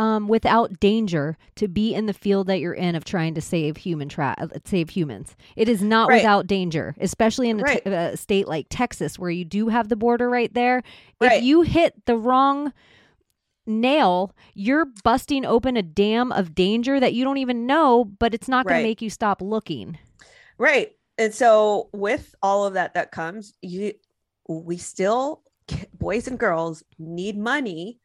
[0.00, 3.76] um, without danger to be in the field that you're in of trying to save
[3.76, 5.36] human tra- uh, save humans.
[5.56, 6.16] It is not right.
[6.16, 7.84] without danger, especially in a, right.
[7.84, 10.82] t- a, state like Texas where you do have the border right there.
[11.20, 11.32] Right.
[11.32, 12.72] If you hit the wrong
[13.66, 18.48] nail, you're busting open a dam of danger that you don't even know, but it's
[18.48, 19.98] not going to make you stop looking.
[20.60, 20.90] Right.
[21.16, 23.94] And so with all of that that comes, you
[24.46, 25.42] we still
[25.94, 27.98] boys and girls need money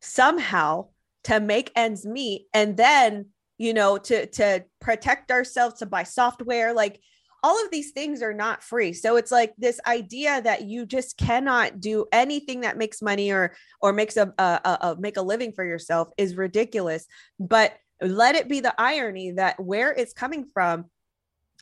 [0.00, 0.86] somehow
[1.24, 2.46] to make ends meet.
[2.54, 3.26] And then,
[3.58, 7.00] you know, to to protect ourselves to buy software like
[7.42, 8.94] all of these things are not free.
[8.94, 13.54] So it's like this idea that you just cannot do anything that makes money or
[13.82, 17.04] or makes a, a, a, make a living for yourself is ridiculous.
[17.38, 20.86] But let it be the irony that where it's coming from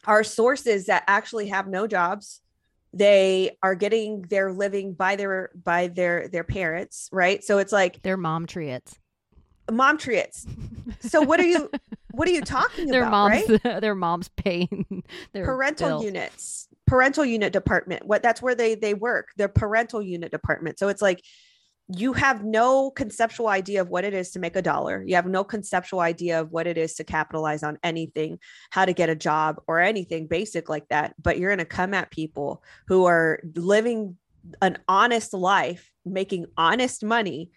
[0.06, 2.40] are sources that actually have no jobs.
[2.92, 7.44] They are getting their living by their by their their parents right?
[7.44, 8.94] So it's like their mom triots
[9.70, 10.46] mom triots
[11.00, 11.70] so what are you
[12.12, 13.80] what are you talking their about moms right?
[13.82, 15.04] their mom's paying
[15.34, 16.04] their parental bills.
[16.04, 18.04] units parental unit department.
[18.04, 20.78] What that's where they they work their parental unit department.
[20.78, 21.22] So it's like
[21.88, 25.02] you have no conceptual idea of what it is to make a dollar.
[25.06, 28.38] You have no conceptual idea of what it is to capitalize on anything,
[28.70, 31.14] how to get a job or anything basic like that.
[31.20, 34.18] But you're going to come at people who are living
[34.60, 37.50] an honest life, making honest money,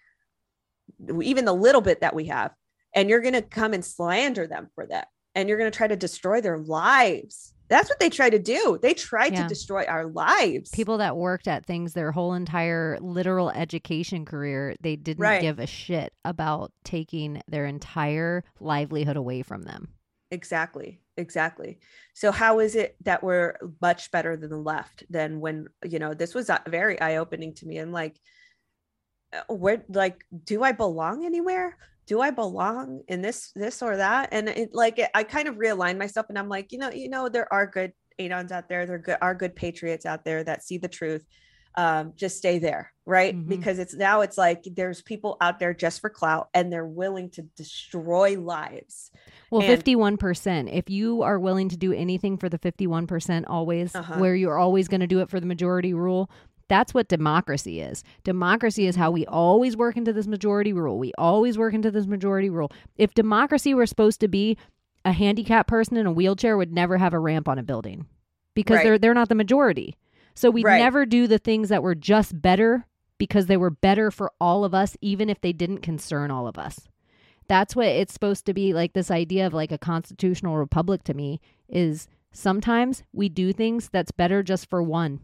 [1.22, 2.52] even the little bit that we have,
[2.94, 5.08] and you're going to come and slander them for that.
[5.34, 7.51] And you're going to try to destroy their lives.
[7.68, 8.78] That's what they try to do.
[8.82, 9.42] They tried Yeah.
[9.42, 10.70] to destroy our lives.
[10.70, 15.40] People that worked at things their whole entire literal education career, they didn't Right.
[15.40, 19.94] give a shit about taking their entire livelihood away from them.
[20.30, 21.00] Exactly.
[21.16, 21.78] Exactly.
[22.14, 26.14] So how is it that we're much better than the left than when, you know,
[26.14, 27.76] this was uh, very eye-opening to me.
[27.78, 28.18] I'm like,
[29.32, 31.76] uh, where like do I belong anywhere?
[32.06, 34.30] Do I belong in this this or that?
[34.32, 37.08] And it like it, I kind of realigned myself and I'm like, you know, you
[37.08, 38.86] know there are good Anons out there.
[38.86, 41.24] There good are good patriots out there that see the truth.
[41.74, 43.34] Um, just stay there, right?
[43.34, 43.48] Mhm.
[43.48, 47.30] Because it's now it's like there's people out there just for clout and they're willing
[47.30, 49.10] to destroy lives.
[49.50, 50.68] Well, And- fifty-one percent.
[50.68, 54.18] If you are willing to do anything for the fifty-one percent, always Uh-huh.
[54.18, 56.30] where you're always going to do it for the majority rule.
[56.72, 58.02] That's what democracy is.
[58.24, 60.98] Democracy is how we always work into this majority rule.
[60.98, 62.72] We always work into this majority rule.
[62.96, 64.56] If democracy were supposed to be
[65.04, 68.06] a handicapped person in a wheelchair would never have a ramp on a building
[68.54, 68.84] because Right.
[68.84, 69.96] they're they're not the majority.
[70.34, 70.78] So we'd Right.
[70.78, 72.86] never do the things that were just better
[73.18, 76.56] because they were better for all of us even if they didn't concern all of
[76.56, 76.88] us
[77.48, 81.12] that's what it's supposed to be like this idea of like a constitutional republic to
[81.12, 81.38] me
[81.68, 85.20] is sometimes we do things that's better just for one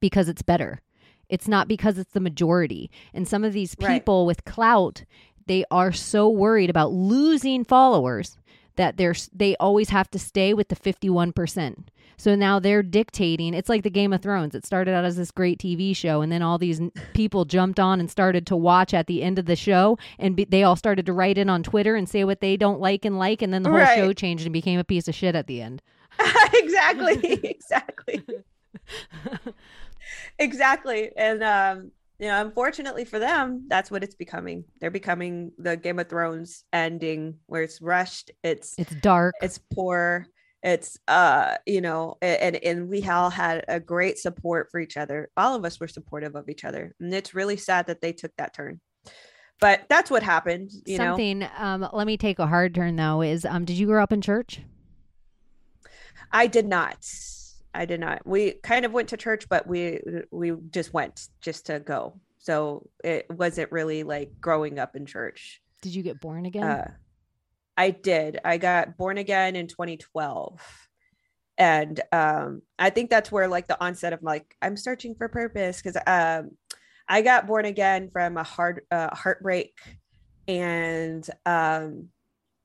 [0.00, 0.80] because it's better
[1.28, 3.94] it's not because it's the majority and some of these Right.
[4.00, 5.04] people with clout
[5.46, 8.36] they are so worried about losing followers
[8.76, 11.88] that they're they always have to stay with the 51%.
[12.16, 13.54] So now they're dictating.
[13.54, 14.54] It's like the Game of Thrones.
[14.54, 16.80] It started out as this great TV show and then all these
[17.14, 20.44] people jumped on and started to watch at the end of the show and be,
[20.44, 23.18] they all started to write in on Twitter and say what they don't like and
[23.18, 23.96] like and then the whole Right.
[23.96, 25.82] show changed and became a piece of shit at the end.
[26.52, 28.22] exactly exactly
[30.38, 35.76] exactly and um you know unfortunately for them that's what it's becoming they're becoming the
[35.76, 39.34] game of thrones ending where it's rushed it's It's dark.
[39.42, 40.26] it's poor
[40.62, 45.30] it's uh you know and and we all had a great support for each other
[45.36, 48.32] all of us were supportive of each other and it's really sad that they took
[48.38, 48.80] that turn
[49.60, 53.22] but that's what happened you know Something um let me take a hard turn though
[53.22, 54.60] is um did you grow up in church?
[56.32, 56.98] I did not.
[57.78, 58.26] I did not.
[58.26, 60.00] We kind of went to church, but we
[60.32, 62.20] we just went just to go.
[62.38, 65.62] So it wasn't really like growing up in church.
[65.82, 66.64] Did you get born again?
[66.64, 66.90] Uh,
[67.76, 68.40] I did.
[68.44, 70.60] I got born again in 2012.
[71.56, 75.80] And um, I think that's where like the onset of like I'm searching for purpose
[75.80, 76.50] because um,
[77.08, 79.78] I got born again from a hard uh, heartbreak,
[80.48, 82.08] and um,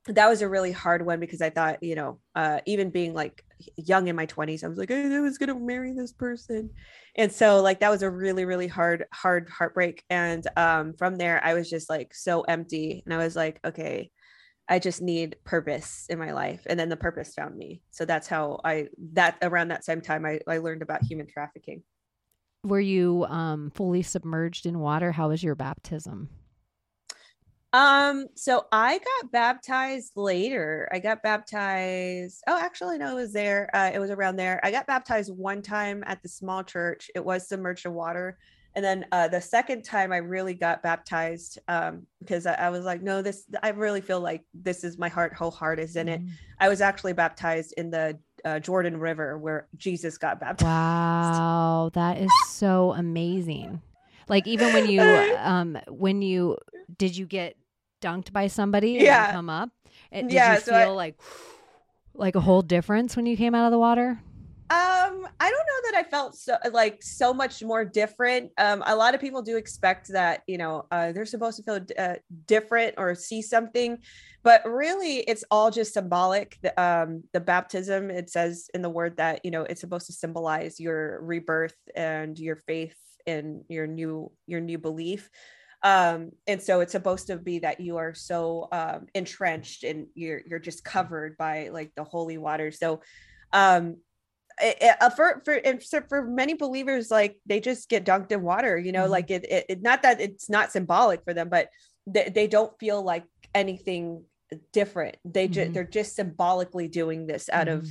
[0.07, 3.43] that was a really hard one because I thought you know uh, even being like
[3.77, 6.69] young in my 20s I was like I was gonna marry this person,
[7.15, 11.41] and so like that was a really really hard hard heartbreak and um, from there
[11.43, 14.11] I was just like so empty and I was like okay
[14.69, 16.61] I just need purpose in my life.
[16.67, 17.81] And then the purpose found me.
[17.91, 21.83] So that's how I that around that same time I, I learned about human trafficking.
[22.63, 25.11] Were you um fully submerged in water?
[25.11, 26.29] How was your baptism?
[27.73, 30.87] Um, so I got baptized later.
[30.91, 32.43] I got baptized.
[32.47, 33.69] Oh, actually, no, it was there.
[33.75, 34.59] Uh, it was around there.
[34.63, 37.09] I got baptized one time at the small church.
[37.15, 38.37] It was submerged in water.
[38.75, 42.85] And then uh, the second time I really got baptized um, because I, I was
[42.85, 46.09] like, no, this, I really feel like this is my heart, whole heart is in
[46.09, 46.21] it.
[46.21, 46.29] Mm.
[46.59, 50.65] I was actually baptized in the uh, Jordan River where Jesus got baptized.
[50.65, 53.81] Wow, that is so amazing.
[54.27, 56.57] Like even when you um when you
[56.97, 57.55] did you get
[58.03, 59.31] dunked by somebody and Yeah.
[59.31, 59.69] come up?
[60.11, 61.15] And did Yeah, you so feel I- like
[62.13, 64.19] like a whole difference when you came out of the water?
[64.69, 68.51] Um, I don't know that I felt so like so much more different.
[68.57, 71.79] Um, a lot of people do expect that you know uh, they're supposed to feel
[71.97, 72.15] uh,
[72.47, 73.99] different or see something,
[74.43, 76.57] but really it's all just symbolic.
[76.63, 80.13] The, um, the baptism it says in the word that you know it's supposed to
[80.13, 82.97] symbolize your rebirth and your faith
[83.27, 85.29] and your new your new belief.
[85.83, 90.41] Um, and so it's supposed to be that you are so um, entrenched and you're
[90.47, 92.71] you're just covered by like the holy water.
[92.71, 93.01] So
[93.51, 93.97] um
[94.61, 98.31] it, it- uh, for for and so for many believers like they just get dunked
[98.31, 99.09] in water you know Mhm.
[99.09, 101.69] like it, it, not that it's not symbolic for them but
[102.07, 103.23] they, they don't feel like
[103.55, 104.23] anything
[104.71, 105.73] different they just Mhm.
[105.73, 107.87] they're just symbolically doing this out of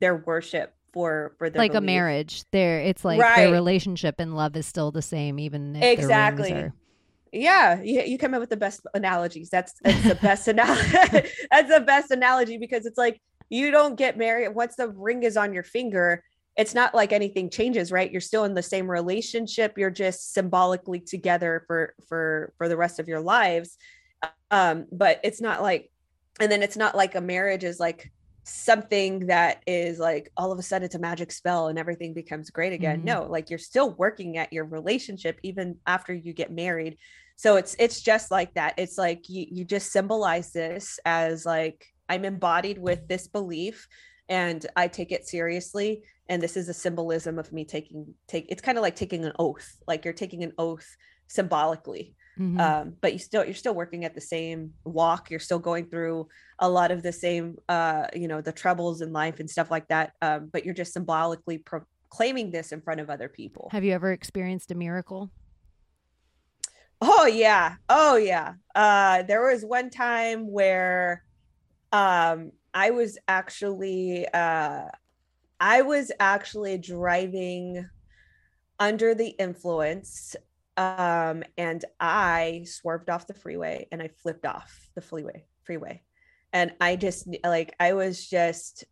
[0.00, 2.44] their worship for for their like a marriage.
[2.52, 3.36] There it's like Right.
[3.36, 6.70] their relationship and love is still the same even if the rings Exactly.
[7.32, 9.50] Yeah you, you come up with the best analogies.
[9.50, 10.90] That's that's the best analogy
[11.50, 15.36] that's the best analogy because it's like you don't get married once the ring is
[15.36, 16.22] on your finger
[16.56, 18.12] it's not like anything changes right?
[18.12, 23.00] You're still in the same relationship you're just symbolically together for for for the rest
[23.00, 23.78] of your lives.
[24.50, 25.90] Um but it's not like
[26.40, 28.10] and then it's not like a marriage is like
[28.44, 32.50] something that is like all of a sudden it's a magic spell and everything becomes
[32.50, 32.98] great again.
[32.98, 33.06] Mm-hmm.
[33.06, 36.98] no like you're still working at your relationship even after you get married.
[37.36, 38.74] So it's it's just like that.
[38.76, 43.88] It's like you, you just symbolize this as like i'm embodied with this belief
[44.28, 48.62] and i take it seriously and this is a symbolism of me taking take it's
[48.62, 50.96] kind of like taking an oath like you're taking an oath
[51.26, 52.60] symbolically mm-hmm.
[52.60, 56.26] um, but you still you're still working at the same walk you're still going through
[56.58, 59.88] a lot of the same uh, you know the troubles in life and stuff like
[59.88, 63.68] that um, but you're just symbolically proclaiming this in front of other people.
[63.72, 65.30] Have you ever experienced a miracle?
[67.00, 67.76] Oh yeah.
[67.88, 68.54] Oh yeah.
[68.74, 71.24] Uh, there was one time where
[71.92, 74.84] um, i was actually uh,
[75.60, 77.88] i was actually driving
[78.78, 80.34] under the influence
[80.76, 86.02] um, and I swerved off the freeway and I flipped off the freeway freeway.
[86.52, 88.84] And I just like I was just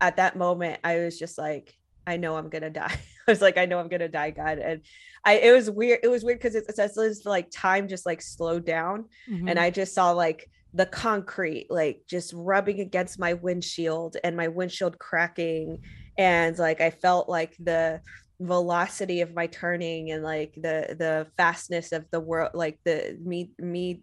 [0.00, 1.74] at that moment, I was just like,
[2.06, 2.98] I know I'm gonna die.
[3.28, 4.58] I was like, I know I'm gonna die, God.
[4.58, 4.82] And
[5.24, 6.00] I it was weird.
[6.02, 9.06] It was weird because it's, like time just like slowed down.
[9.30, 9.48] Mm-hmm.
[9.48, 14.48] And I just saw like the concrete like just rubbing against my windshield and my
[14.48, 15.78] windshield cracking.
[16.18, 18.00] And like I felt like the
[18.40, 23.52] velocity of my turning and like the the fastness of the world like the me
[23.58, 24.02] me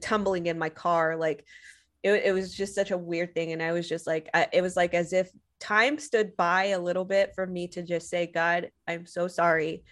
[0.00, 1.44] tumbling in my car like
[2.02, 3.52] it, it was just such a weird thing.
[3.52, 5.30] And i was just like I, it was like as if
[5.60, 9.84] time stood by a little bit for me to just say god i'm so sorry.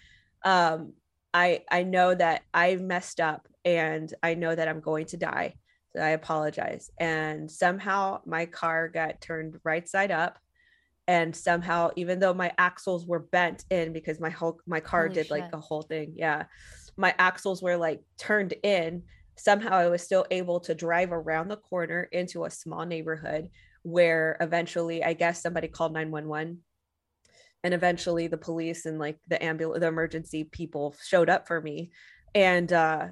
[0.43, 0.93] Um
[1.33, 5.55] i i know that i messed up and i know that i'm going to die.
[5.95, 6.89] So i apologize.
[6.99, 10.37] And somehow my car got turned right side up
[11.11, 15.15] and somehow even though my axles were bent in because my whole my car Holy
[15.15, 15.31] did shit.
[15.31, 16.45] like a whole thing yeah
[16.95, 19.03] my axles were like turned in
[19.35, 23.49] somehow i was still able to drive around the corner into a small neighborhood
[23.83, 26.59] where eventually i guess somebody called 911
[27.65, 31.91] and eventually the police and like the ambulance the emergency people showed up for me
[32.33, 33.07] and uh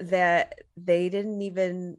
[0.00, 1.96] that they didn't even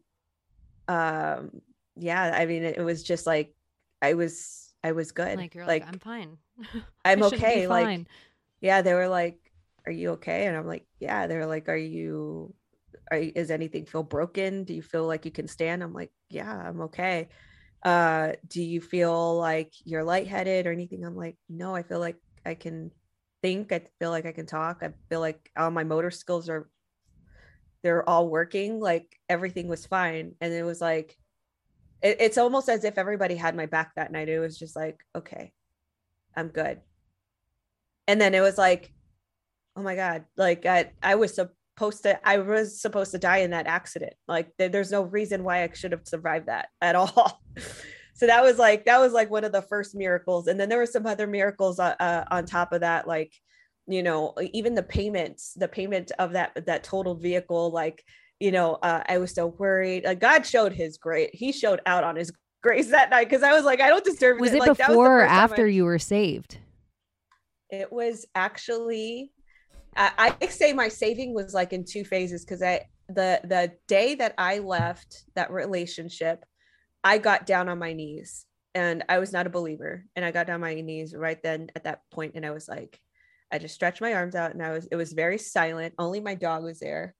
[0.89, 1.61] um
[1.95, 3.55] yeah i mean it, it was just like
[4.01, 5.37] i was I was good.
[5.37, 6.37] Like you're like, like I'm fine.
[7.05, 7.67] I'm okay.
[7.67, 8.05] Like
[8.61, 9.37] yeah, they were like,
[9.85, 10.47] Are you okay?
[10.47, 11.27] And I'm like, Yeah.
[11.27, 12.53] They're like, Are you
[13.11, 14.63] are you, is anything feel broken?
[14.63, 15.83] Do you feel like you can stand?
[15.83, 17.29] I'm like, Yeah, I'm okay.
[17.83, 21.03] Uh, do you feel like you're lightheaded or anything?
[21.03, 22.15] I'm like, no, I feel like
[22.45, 22.91] I can
[23.41, 23.73] think.
[23.73, 24.79] I feel like I can talk.
[24.81, 26.69] I feel like all my motor skills are
[27.83, 28.79] they're all working.
[28.79, 30.35] Like everything was fine.
[30.39, 31.17] And it was like,
[32.03, 34.29] it, it's almost as if everybody had my back that night.
[34.29, 35.53] It was just like, okay,
[36.35, 36.81] I'm good.
[38.07, 38.93] And then it was like,
[39.75, 43.51] oh my God, like I, I was supposed to, I was supposed to die in
[43.51, 44.13] that accident.
[44.27, 47.41] Like there's no reason why I should have survived that at all.
[48.13, 50.47] so that was like, that was like one of the first miracles.
[50.47, 53.33] And then there were some other miracles uh, uh, on top of that, like,
[53.87, 58.03] you know, even the payments, the payment of that, that totaled vehicle, like
[58.43, 60.03] you know, uh, I was so worried.
[60.03, 62.29] Like God showed his great, he showed out on his
[62.61, 64.57] grace that night because I was like, I don't deserve was it.
[64.57, 65.69] it like, before or after I...
[65.69, 66.57] you were saved?
[67.69, 69.31] It was actually,
[69.95, 74.15] I, I say my saving was like in two phases because I the the day
[74.15, 76.43] that I left that relationship,
[77.01, 78.45] I got down on my knees
[78.75, 81.69] and I was not a believer, and I got down on my knees right then
[81.77, 82.99] at that point, and I was like,
[83.51, 85.93] I just stretched my arms out, and I was it was very silent.
[85.97, 87.15] Only my dog was there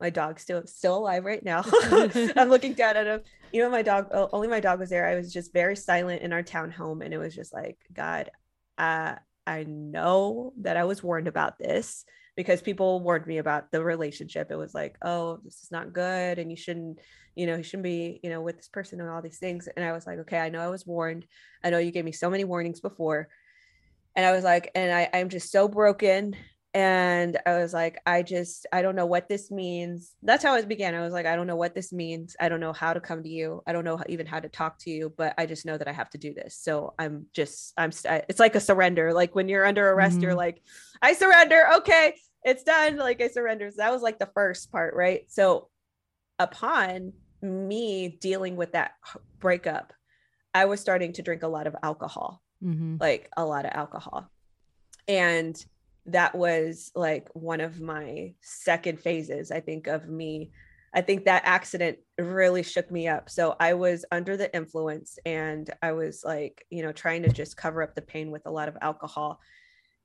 [0.00, 1.64] my dog's still still alive right now.
[2.36, 3.20] I'm looking down at him.
[3.52, 5.06] You know, my dog, only my dog was there.
[5.06, 8.30] I was just very silent in our town home, and it was just like, God,
[8.76, 9.16] uh,
[9.46, 12.04] I know that I was warned about this
[12.36, 14.50] because people warned me about the relationship.
[14.50, 17.00] It was like, oh, this is not good, and you shouldn't,
[17.34, 19.68] you know, you shouldn't be, you know, with this person and all these things.
[19.74, 21.26] And I was like, okay, I know I was warned.
[21.64, 23.28] I know you gave me so many warnings before.
[24.14, 26.36] And I was like, and I, I'm just so broken
[26.74, 30.12] and I was like, I just, I don't know what this means.
[30.22, 30.94] That's how it began.
[30.94, 32.36] I was like, I don't know what this means.
[32.38, 33.62] I don't know how to come to you.
[33.66, 35.92] I don't know even how to talk to you, but I just know that I
[35.92, 36.56] have to do this.
[36.56, 37.90] So I'm just, I'm,
[38.28, 39.14] it's like a surrender.
[39.14, 40.24] Like when you're under arrest, mm-hmm.
[40.24, 40.62] you're like,
[41.00, 41.68] I surrender.
[41.76, 42.14] Okay,
[42.44, 42.96] it's done.
[42.96, 43.70] Like I surrender.
[43.70, 45.22] So that was like the first part, right?
[45.28, 45.68] So
[46.38, 48.92] upon me dealing with that
[49.38, 49.94] breakup,
[50.52, 52.96] I was starting to drink a lot of alcohol, mm-hmm.
[53.00, 54.30] like a lot of alcohol.
[55.06, 55.64] And
[56.12, 60.50] that was like one of my second phases i think of me
[60.94, 63.28] I think that accident really shook me up.
[63.28, 67.56] So I was under the influence and I was like, you know, trying to just
[67.56, 69.38] cover up the pain with a lot of alcohol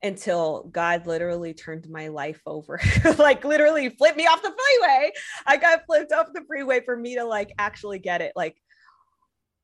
[0.02, 2.82] until God literally turned my life over.
[3.18, 5.12] like literally flipped me off the freeway.
[5.46, 8.34] I got flipped off the freeway for me to like actually get it.
[8.36, 8.58] Like,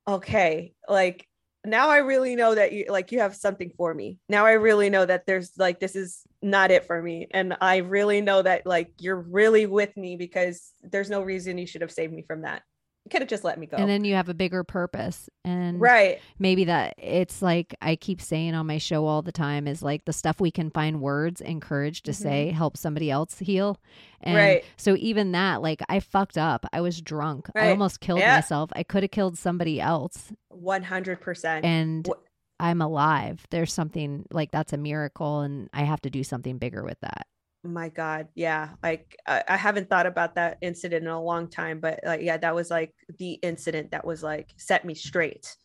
[0.07, 1.27] okay, like
[1.65, 4.17] now I really know that you like you have something for me.
[4.29, 7.27] Now I really know that there's like this is not it for me.
[7.31, 11.67] And I really know that like you're really with me because there's no reason you
[11.67, 12.63] should have saved me from that
[13.09, 13.77] could have just let me go.
[13.77, 15.29] And then you have a bigger purpose.
[15.43, 16.19] And right.
[16.37, 20.05] maybe that it's like I keep saying on my show all the time is like
[20.05, 22.23] the stuff we can find words and courage to mm-hmm.
[22.23, 23.79] say help somebody else heal.
[24.21, 24.65] And right.
[24.77, 26.65] so even that, like I fucked up.
[26.71, 27.49] I was drunk.
[27.55, 27.67] Right.
[27.67, 28.35] I almost killed yeah.
[28.35, 28.69] myself.
[28.73, 30.31] I could have killed somebody else.
[30.53, 31.61] 100%.
[31.63, 32.07] And
[32.59, 33.47] I'm alive.
[33.49, 37.25] There's something like that's a miracle and I have to do something bigger with that
[37.63, 41.81] my god yeah like I, I, haven't thought about that incident in a long time
[41.81, 45.55] but like yeah that was like the incident that was like set me straight.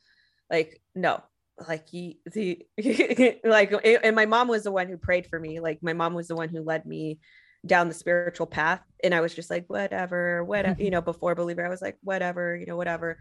[0.51, 1.23] Like no
[1.69, 2.67] like he the
[3.45, 6.29] like and my mom was the one who prayed for me like my mom was
[6.29, 7.21] the one who led me
[7.65, 11.65] down the spiritual path and i was just like whatever whatever you know before believer
[11.65, 13.19] i was like whatever you know whatever.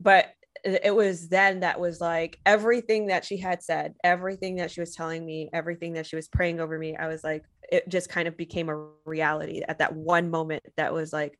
[0.00, 0.32] But
[0.64, 4.94] it was then that was like everything that she had said everything that she was
[4.94, 8.26] telling me everything that she was praying over me i was like it just kind
[8.28, 11.38] of became a reality at that one moment that was like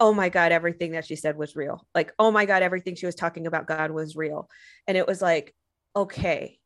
[0.00, 1.86] oh my god everything that she said was real.
[1.94, 4.48] Like oh my god everything she was talking about god was real.
[4.86, 5.54] And it was like
[5.94, 6.58] okay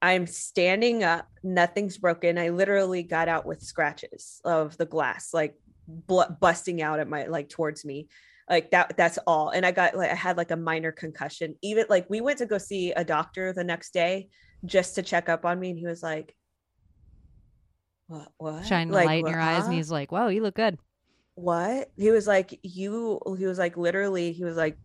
[0.00, 2.38] i'm standing up nothing's broken.
[2.38, 5.54] I literally got out with scratches of the glass like
[5.86, 8.08] blood busting out at my like towards me
[8.48, 11.84] like that that's all and i got like i had like a minor concussion even
[11.88, 14.28] like we went to go see a doctor the next day
[14.64, 16.34] just to check up on me and he was like
[18.08, 18.28] what?
[18.38, 18.66] What?
[18.66, 20.78] Shine like, light in your eyes, and he's like, wow you look good."
[21.34, 21.90] What?
[21.96, 24.78] He was like, "You." He was like, literally, he was like,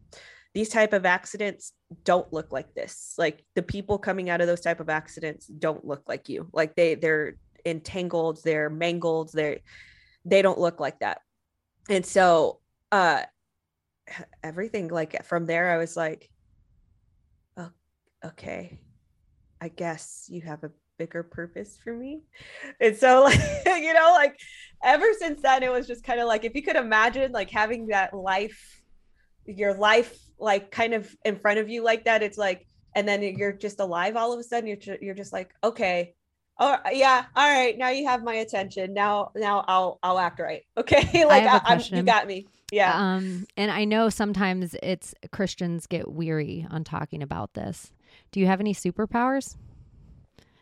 [0.54, 1.74] "These type of accidents
[2.04, 3.14] don't look like this.
[3.18, 6.50] Like the people coming out of those type of accidents don't look like you.
[6.52, 7.36] Like they they're
[7.66, 9.60] entangled, they're mangled, they're
[10.26, 11.22] they don't look like that."
[11.90, 12.60] And so,
[12.92, 13.24] uh,
[14.44, 16.30] everything like from there, I was like,
[17.58, 17.72] "Oh,
[18.26, 18.80] okay."
[19.62, 20.72] I guess you have a
[21.02, 22.22] bigger purpose for me.
[22.80, 24.40] And so like you know like
[24.84, 27.88] ever since then it was just kind of like if you could imagine like having
[27.88, 28.82] that life
[29.46, 33.22] your life like kind of in front of you like that it's like and then
[33.24, 36.14] you're just alive all of a sudden you're you're just like okay.
[36.60, 38.94] Oh yeah all right now you have my attention.
[38.94, 40.62] Now now i'll i'll act right.
[40.78, 41.26] Okay?
[41.26, 46.12] Like I I, you got me yeah um and i know sometimes it's christians get
[46.12, 47.92] weary on talking about this
[48.32, 49.58] do you have any superpowers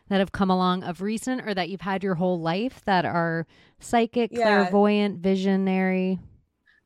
[0.09, 3.45] that have come along of recent or that you've had your whole life that are
[3.79, 4.43] psychic, yeah.
[4.43, 6.19] clairvoyant, visionary?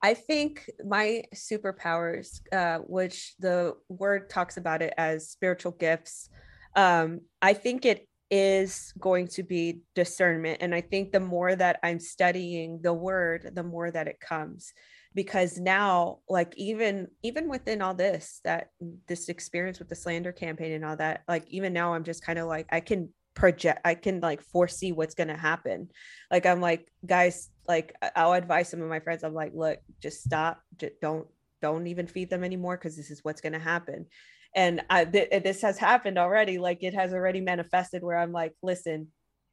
[0.01, 6.29] I think my superpowers, uh, which the word talks about it as spiritual gifts,
[6.75, 10.57] um, I think it is going to be discernment.
[10.61, 14.73] And I think the more that I'm studying the word, the more that it comes
[15.15, 20.31] because now like even even within all this that mm, this experience with the slander
[20.31, 23.81] campaign and all that like even now i'm just kind of like i can project
[23.83, 25.89] i can like foresee what's going to happen.
[26.31, 30.23] Like i'm like guys like i'll advise some of my friends i'm like look just
[30.23, 31.27] stop just don't
[31.61, 34.05] don't even feed them anymore because this is what's going to happen.
[34.53, 38.53] And I, th- this has happened already like it has already manifested where i'm like
[38.61, 39.07] listen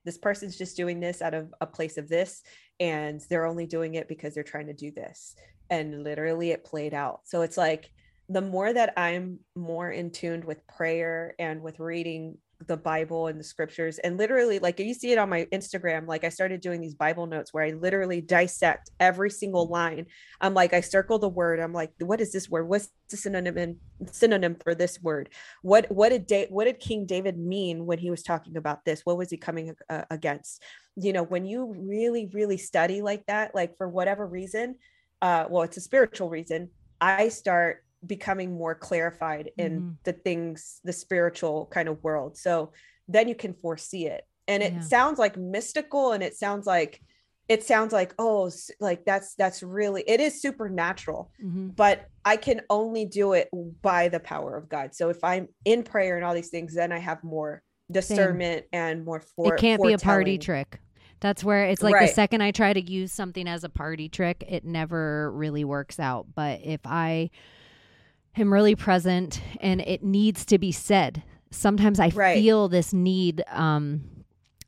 [0.04, 2.42] this person's just doing this out of a place of this
[2.80, 5.36] and they're only doing it because they're trying to do this
[5.68, 7.20] and literally it played out.
[7.24, 7.90] So it's like
[8.30, 13.40] the more that i'm more in tuned with prayer and with reading the bible and
[13.40, 16.80] the scriptures and literally like you see it on my instagram like i started doing
[16.80, 20.06] these bible notes where i literally dissect every single line.
[20.40, 21.60] I'm like i circle the word.
[21.60, 22.68] I'm like what is this word?
[22.68, 23.76] What's the synonym
[24.10, 25.30] synonym for this word?
[25.62, 29.02] What what did da- what did king david mean when he was talking about this?
[29.04, 30.62] What was he coming uh, against?
[30.96, 34.76] You know when you really really study like that like for whatever reason
[35.22, 36.70] uh well it's a spiritual reason
[37.00, 39.90] i start becoming more clarified in mm-hmm.
[40.04, 42.72] the things the spiritual kind of world so
[43.08, 44.80] then you can foresee it and it yeah.
[44.80, 47.00] sounds like mystical and it sounds like
[47.50, 51.68] it sounds like oh like that's that's really it is supernatural mm-hmm.
[51.68, 53.50] but i can only do it
[53.82, 56.92] by the power of god so if i'm in prayer and all these things then
[56.92, 58.80] i have more discernment Same.
[58.80, 60.80] and more for it can't be a party trick
[61.18, 62.08] that's where it's like right.
[62.08, 65.98] the second i try to use something as a party trick it never really works
[65.98, 67.28] out but if i
[68.36, 71.22] am really present and it needs to be said.
[71.50, 72.34] Sometimes I right.
[72.34, 73.42] feel this need.
[73.48, 74.02] Um,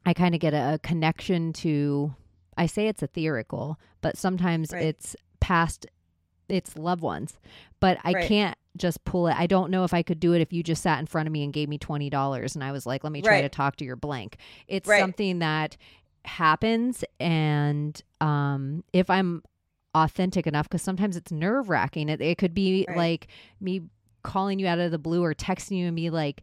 [0.04, 2.14] I kind of get a, a, connection to,
[2.56, 4.82] I say it's etherical, but sometimes right.
[4.82, 5.86] it's past
[6.48, 7.38] its loved ones.
[7.78, 8.28] But I Right.
[8.28, 9.36] can't just pull it.
[9.38, 11.32] I don't know if I could do it if you just sat in front of
[11.32, 13.42] me and gave me $20 and I was like, let me try Right.
[13.42, 14.38] to talk to your blank.
[14.66, 14.98] It's Right.
[14.98, 15.76] something that
[16.24, 19.42] happens and um if I'm
[19.94, 22.08] authentic enough because sometimes it's nerve wracking.
[22.08, 22.96] It, it could be Right.
[22.96, 23.28] like
[23.60, 23.82] me
[24.22, 26.42] calling you out of the blue or texting you and be like,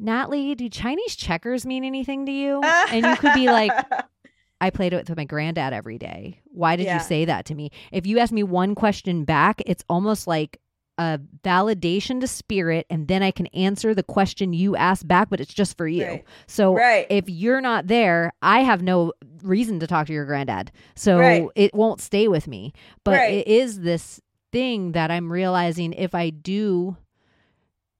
[0.00, 2.62] Natly, do Chinese checkers mean anything to you?
[2.62, 3.72] and you could be like,
[4.60, 6.40] I played it with my granddad every day.
[6.46, 6.94] Why did Yeah.
[6.94, 7.70] you say that to me?
[7.92, 10.60] If you ask me one question back, it's almost like
[10.98, 15.40] a validation to spirit, and then I can answer the question you asked back, but
[15.40, 16.06] it's just for you.
[16.06, 16.24] Right.
[16.46, 17.06] So right.
[17.10, 19.12] if you're not there, I have no
[19.42, 20.72] reason to talk to your granddad.
[20.94, 21.46] So Right.
[21.54, 22.72] it won't stay with me.
[23.04, 24.20] But it is this
[24.52, 26.96] thing that I'm realizing if I do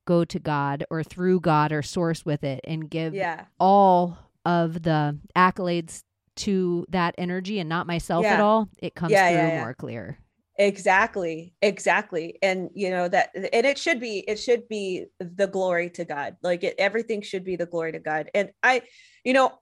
[0.06, 3.44] go to God or through God or source with it and give yeah.
[3.58, 6.02] all of the accolades
[6.36, 9.60] to that energy and not myself at all, it comes Yeah, through yeah, yeah.
[9.60, 10.18] more clear.
[10.58, 15.90] Exactly exactly and you know that and it should be it should be the glory
[15.90, 18.80] to god like it, everything should be the glory to god and i
[19.22, 19.52] you know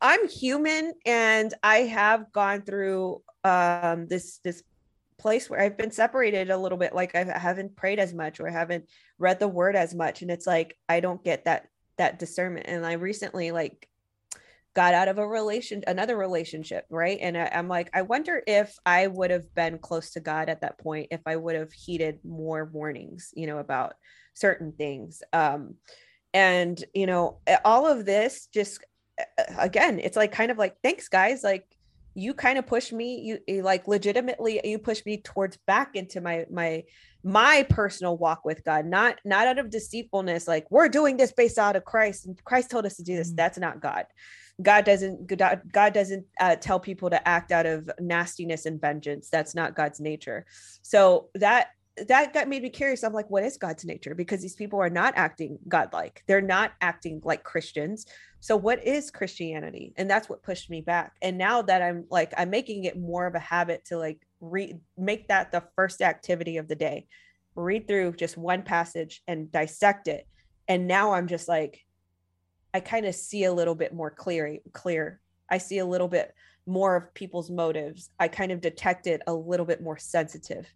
[0.00, 4.62] i'm human and i have gone through um this this
[5.18, 8.48] place where i've been separated a little bit like i haven't prayed as much or
[8.48, 8.88] haven't
[9.18, 11.66] read the word as much and it's like i don't get that
[11.98, 13.89] that discernment and i recently like
[14.74, 17.18] got out of a relation another relationship right?
[17.20, 20.60] And I, i'm like i wonder if i would have been close to god at
[20.60, 23.94] that point if i would have heeded more warnings you know about
[24.34, 25.22] certain things.
[25.32, 25.74] Um
[26.32, 28.84] and you know all of this just
[29.58, 31.64] again it's like kind of like thanks guys like
[32.14, 36.20] you kind of push me you, you like legitimately you push me towards back into
[36.20, 36.84] my my
[37.22, 41.58] my personal walk with god not not out of deceitfulness like we're doing this based
[41.58, 43.36] out of christ and christ told us to do this Mhm.
[43.36, 44.06] that's not god
[44.62, 45.26] god doesn't
[45.72, 49.28] god doesn't uh, tell people to act out of nastiness and vengeance.
[49.30, 50.46] That's not god's nature.
[50.82, 51.68] So that
[52.08, 53.02] that got made me curious.
[53.02, 54.14] I'm like what is god's nature?
[54.14, 56.22] Because these people are not acting godlike.
[56.26, 58.06] They're not acting like christians.
[58.40, 59.92] So what is christianity?
[59.96, 61.14] And that's what pushed me back.
[61.22, 64.78] And now that i'm like i'm making it more of a habit to like read
[64.96, 67.06] make that the first activity of the day.
[67.54, 70.26] Read through just one passage and dissect it.
[70.68, 71.84] And now i'm just like
[72.74, 75.20] i kind of see a little bit more clear clear
[75.50, 76.34] i see a little bit
[76.66, 78.10] more of people's motives.
[78.18, 80.66] I kind of detect it a little bit more sensitive.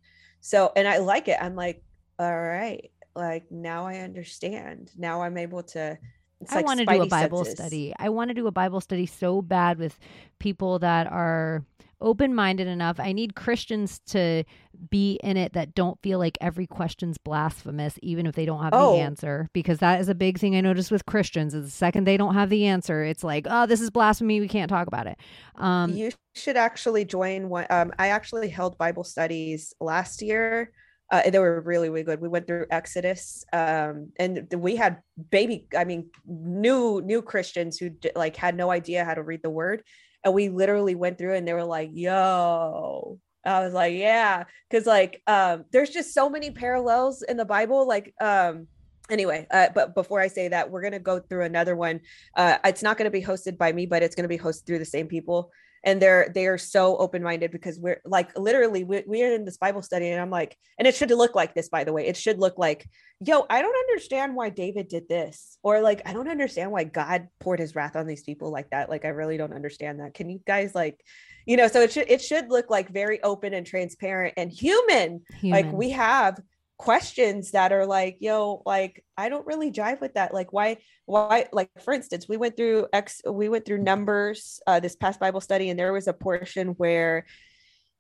[0.40, 1.38] So and i like it.
[1.40, 1.82] I'm like
[2.18, 2.90] all right.
[3.14, 4.90] Like now i understand.
[4.96, 5.98] Now i'm able to
[6.40, 7.54] it's I like want to do a Bible senses.
[7.54, 7.94] study.
[7.98, 9.98] I want to do a Bible study so bad with
[10.38, 11.64] people that are
[12.04, 13.00] open minded enough.
[13.00, 14.44] I need Christians to
[14.90, 18.72] be in it that don't feel like every question's blasphemous, even if they don't have
[18.74, 18.94] Oh.
[18.94, 19.48] the answer.
[19.52, 22.34] Because that is a big thing I notice with Christians is the second they don't
[22.34, 24.38] have the answer, it's like, oh, this is blasphemy.
[24.40, 25.18] We can't talk about it.
[25.56, 30.72] Um, you should actually join one um, i actually held bible studies last year
[31.12, 34.98] uh, they were really really good we went through exodus um, and we had
[35.30, 39.42] baby i mean new new christians who d- like had no idea how to read
[39.44, 39.84] the word
[40.24, 43.18] and we literally went through and they were like yo.
[43.46, 44.44] I was like yeah.
[44.70, 48.66] Because like um there's just so many parallels in the bible like um
[49.10, 52.00] anyway uh, but before i say that we're going to go through another one.
[52.36, 54.66] Uh, it's not going to be hosted by me but it's going to be hosted
[54.66, 55.50] through the same people
[55.84, 59.82] and they're they are so open-minded because we're like literally we, we're in this bible
[59.82, 62.06] study and i'm like and it should look like this by the way.
[62.06, 62.88] It should look like
[63.20, 67.28] yo i don't understand why david did this or like i don't understand why god
[67.38, 68.90] poured his wrath on these people like that.
[68.90, 70.14] Like i really don't understand that.
[70.14, 71.00] Can you guys like
[71.46, 75.22] you know so it should it should look like very open and transparent and human.
[75.42, 76.40] Like we have
[76.76, 80.34] questions that are like yo like i don't really jive with that.
[80.34, 84.80] Like why why like for instance we went through x we went through numbers uh
[84.80, 87.26] this past bible study and there was a portion where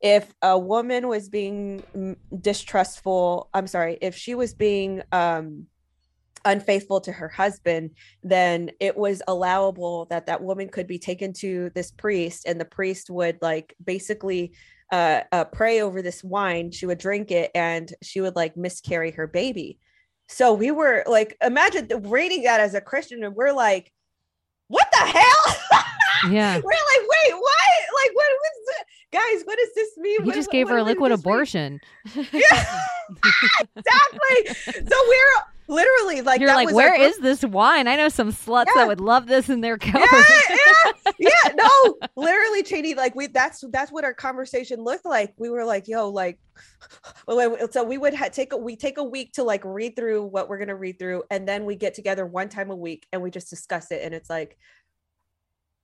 [0.00, 1.84] if a woman was being
[2.40, 5.66] distrustful i'm sorry if she was being um
[6.44, 7.90] unfaithful to her husband
[8.22, 12.66] then it was allowable that that woman could be taken to this priest and the
[12.66, 14.52] priest would like basically
[14.92, 19.10] uh, uh pray over this wine she would drink it and she would like miscarry
[19.10, 19.78] her baby
[20.28, 23.92] so we were like imagine the- reading that as a christian and we're like
[24.68, 25.56] what the hell
[26.30, 26.54] yeah.
[26.56, 28.84] we're like wait what like what was this?
[29.12, 31.80] guys what does this mean He What- just gave what her a liquid abortion.
[32.14, 32.22] yeah
[33.76, 37.88] exactly so we're literally like You're like, where this wine?
[37.88, 38.82] I know some sluts Yeah.
[38.82, 40.08] that would love this in their cupboard.
[40.12, 40.56] yeah,
[40.88, 41.52] yeah, yeah.
[41.54, 42.94] No, literally, Cheney.
[42.94, 45.34] Like we, that's that's what our conversation looked like.
[45.38, 46.38] We were like, yo, like,
[47.70, 50.48] so we would ha- take a we take a week to like read through what
[50.48, 53.30] we're gonna read through, and then we get together one time a week and we
[53.30, 54.02] just discuss it.
[54.02, 54.56] And it's like,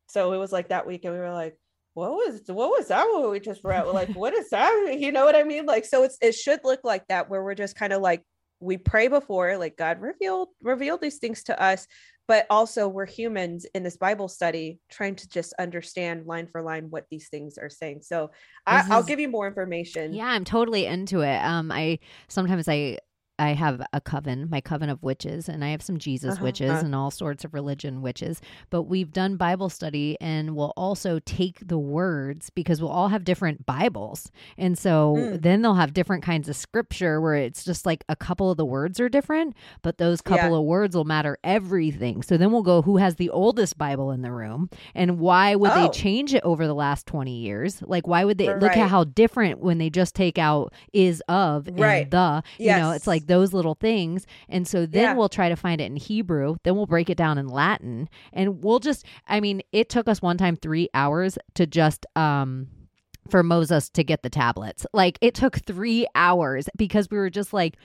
[0.08, 1.58] so it was like that week, and we were like,
[1.94, 5.24] what was what was that what we just read like what is that you know
[5.24, 7.92] what i mean like so it's it should look like that where we're just kind
[7.92, 8.22] of like
[8.60, 11.86] we pray before like god revealed revealed these things to us
[12.30, 16.86] but also we're humans in this bible study trying to just understand line for line
[16.88, 18.02] what these things are saying.
[18.02, 18.30] So
[18.64, 20.12] I, will give you more information.
[20.12, 21.38] Yeah i'm totally into it.
[21.38, 22.98] Um i sometimes i
[23.40, 26.70] I have a coven, my coven of witches, and I have some Jesus uh-huh, witches
[26.70, 26.84] uh-huh.
[26.84, 28.40] and all sorts of religion witches.
[28.68, 33.24] But we've done Bible study and we'll also take the words because we'll all have
[33.24, 34.30] different Bibles.
[34.58, 35.40] And so mm.
[35.40, 38.64] then they'll have different kinds of scripture where it's just like a couple of the
[38.66, 40.56] words are different, but those couple yeah.
[40.58, 42.22] of words will matter everything.
[42.22, 45.70] So then we'll go who has the oldest Bible in the room and why would
[45.70, 45.82] oh.
[45.82, 47.80] they change it over the last 20 years?
[47.80, 48.60] Like, why would they right.
[48.60, 52.02] look at how different when they just take out is of right.
[52.02, 52.42] and the?
[52.58, 52.76] Yes.
[52.76, 54.26] You know, it's like those little things.
[54.48, 55.14] And so then yeah.
[55.14, 56.56] we'll try to find it in Hebrew.
[56.64, 58.08] Then we'll break it down in Latin.
[58.32, 62.66] And we'll just, I mean, it took us one time three hours to just, um,
[63.30, 64.84] for Moses to get the tablets.
[64.92, 67.76] Like it took three hours because we were just like,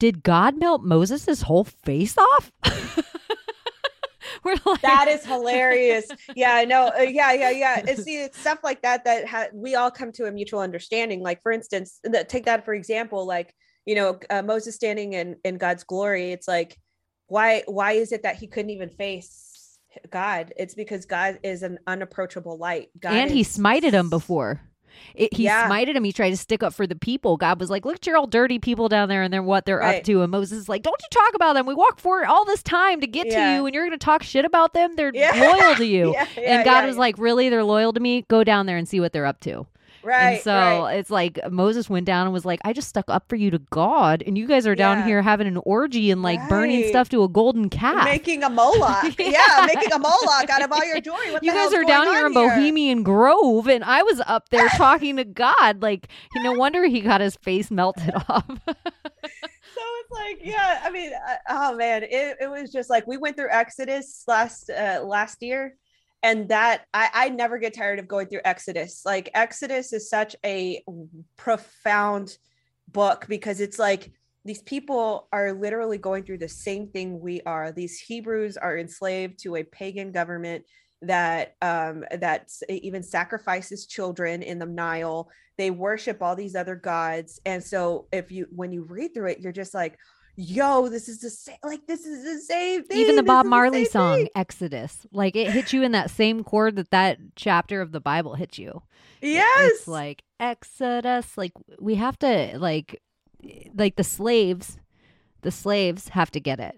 [0.00, 2.50] did God melt Moses' whole face off?
[4.44, 6.08] We're like, that is hilarious.
[6.34, 6.90] Yeah, I know.
[6.98, 7.82] Uh, yeah, yeah, yeah.
[7.86, 11.22] And see, it's stuff like that that ha- we all come to a mutual understanding.
[11.22, 13.24] Like, for instance, take that for example.
[13.26, 13.54] Like,
[13.86, 16.78] you know uh, moses standing in in god's glory it's like
[17.26, 19.78] why why is it that he couldn't even face
[20.10, 24.60] god it's because god is an unapproachable light god and is, he smited him before
[25.14, 25.68] it, he yeah.
[25.68, 26.04] smited him.
[26.04, 27.36] He tried to stick up for the people.
[27.36, 29.78] God was like, "Look at your all dirty people down there, and they're what they're
[29.78, 29.98] right.
[29.98, 31.66] up to." And Moses is like, "Don't you talk about them?
[31.66, 33.32] We walked for all this time to get yeah.
[33.32, 34.96] to you, and you're going to talk shit about them?
[34.96, 35.32] They're yeah.
[35.32, 37.48] loyal to you." and God was like, "Really?
[37.48, 38.22] They're loyal to me?
[38.28, 39.66] Go down there and see what they're up to."
[40.04, 40.34] Right.
[40.34, 40.94] And so right.
[40.94, 43.58] it's like Moses went down and was like, I just stuck up for you to
[43.70, 45.06] God, and you guys are down yeah.
[45.06, 46.48] here having an orgy and like right.
[46.48, 48.04] burning stuff to a golden calf.
[48.04, 49.04] Making a moloch.
[49.18, 49.30] yeah.
[49.30, 49.66] yeah.
[49.66, 51.32] making a moloch out of all your jewelry.
[51.32, 52.48] What you guys are down here in here?
[52.48, 55.82] Bohemian Grove, and I was up there talking to God.
[55.82, 58.44] Like, no wonder he got his face melted off.
[58.48, 63.16] so it's like, yeah, I mean, uh, oh man, it, it was just like we
[63.16, 65.76] went through Exodus last uh, last year
[66.22, 69.02] and that I, I never get tired of going through exodus.
[69.04, 70.84] Like exodus is such a
[71.36, 72.36] profound
[72.88, 74.12] book because it's like
[74.44, 77.72] these people are literally going through the same thing we are.
[77.72, 80.64] These hebrews are enslaved to a pagan government
[81.04, 85.28] that um that even sacrifices children in the nile.
[85.58, 87.40] They worship all these other gods.
[87.44, 89.98] And so if you when you read through it you're just like
[90.36, 92.98] yo, this is the same, like, this is the same thing.
[92.98, 94.28] Even the Bob Marley the song, thing.
[94.34, 98.34] Exodus, like, it hits you in that same chord that that chapter of the Bible
[98.34, 98.82] hits you.
[99.20, 99.72] Yes.
[99.72, 103.00] It's like, Exodus, like, we have to, like,
[103.74, 104.78] like the slaves,
[105.42, 106.76] the slaves have to get it.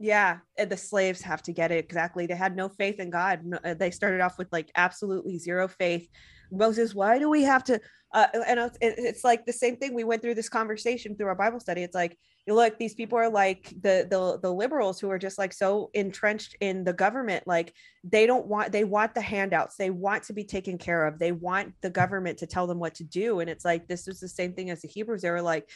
[0.00, 2.26] Yeah, the slaves have to get it exactly.
[2.26, 3.40] They had no faith in God.
[3.78, 6.08] They started off with like absolutely zero faith.
[6.52, 7.80] Moses, why do we have to?
[8.12, 9.94] Uh, and it's like the same thing.
[9.94, 11.82] We went through this conversation through our Bible study.
[11.82, 12.16] It's like
[12.48, 15.90] you look these people are like the the the liberals who are just like so
[15.92, 20.32] entrenched in the government like they don't want they want the handouts they want to
[20.32, 23.50] be taken care of they want the government to tell them what to do and
[23.50, 25.68] it's like this was the same thing as the hebrews they were like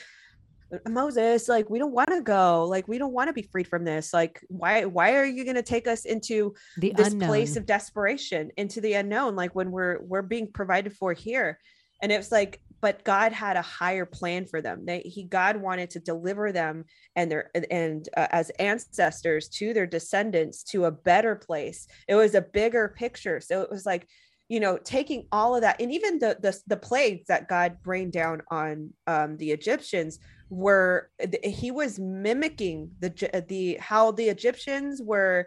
[0.88, 3.84] Moses, like we don't want to go, like we don't want to be freed from
[3.84, 4.14] this.
[4.14, 7.28] Like, why why are you gonna take us into the this unknown.
[7.28, 11.58] place of desperation, into the unknown, like when we're we're being provided for here?
[12.02, 14.84] And it's like but God had a higher plan for them.
[14.84, 16.84] They, he God wanted to deliver them
[17.14, 21.86] and their and uh, as ancestors to their descendants to a better place.
[22.08, 23.40] It was a bigger picture.
[23.40, 24.08] So it was like,
[24.48, 28.12] you know, taking all of that and even the the, the plagues that God rained
[28.12, 30.18] down on um, the Egyptians
[30.50, 31.08] were
[31.44, 35.46] he was mimicking the the how the Egyptians were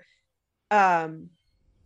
[0.71, 1.29] um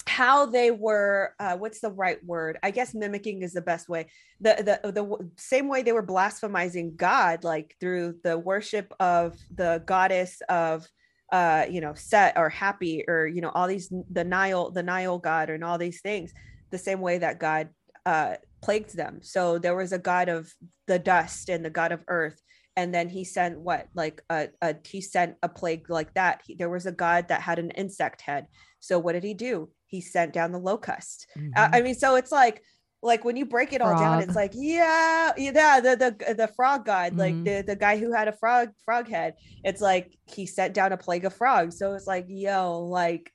[0.07, 2.57] how they were uh, what's the right word?
[2.63, 4.07] I guess mimicking is the best way.
[4.41, 9.83] The, the the same way they were blasphemizing god like through the worship of the
[9.85, 10.87] goddess of
[11.31, 15.19] uh you know set or Hapi or you know all these the nile the nile
[15.19, 16.33] god and all these things
[16.71, 17.69] the same way that god
[18.05, 19.19] uh plagued them.
[19.21, 20.51] So there was a god of
[20.87, 22.41] the dust and the god of earth
[22.75, 26.41] and then he sent what like a, a he sent a plague like that.
[26.45, 28.47] He, there was a god that had an insect head.
[28.79, 31.27] So what did he do he sent down the locust.
[31.37, 31.51] Mm-hmm.
[31.55, 32.61] Uh, I mean, so it's like
[33.01, 34.01] like when you break it all frog.
[34.01, 37.19] down, it's like yeah, yeah, the the the frog god, mm-hmm.
[37.19, 39.33] like the the guy who had a frog frog head.
[39.63, 41.77] It's like he sent down a plague of frogs.
[41.77, 43.31] So it's like yo, like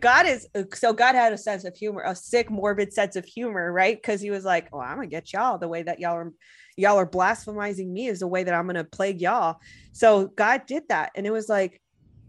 [0.00, 3.72] God is so God had a sense of humor, a sick, morbid sense of humor,
[3.72, 3.96] right?
[3.96, 6.32] Because he was like, "Oh, I'm gonna get y'all the way that y'all are,
[6.76, 9.56] y'all are blasphemizing me is the way that I'm gonna plague y'all."
[9.92, 11.80] So God did that, and it was like,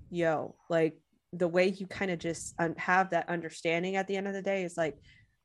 [0.10, 0.98] "Yo, like
[1.34, 4.64] the way you kind of just have that understanding at the end of the day
[4.64, 4.98] is like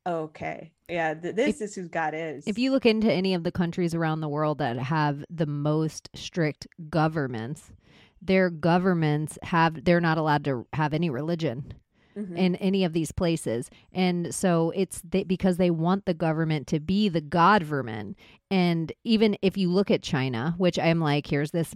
[0.07, 0.73] Okay.
[0.89, 2.45] Yeah, th- this is who God is.
[2.47, 6.11] If you look into any of the countries around the world that have the most
[6.15, 7.73] strict governments,
[8.21, 11.75] their governments have they're not allowed to have any religion
[12.17, 12.37] Mhm.
[12.37, 13.71] in any of these places.
[13.93, 18.15] And so it's they, because they want the government to be the godverman.
[18.51, 21.75] And even if you look at China, which I'm like, here's this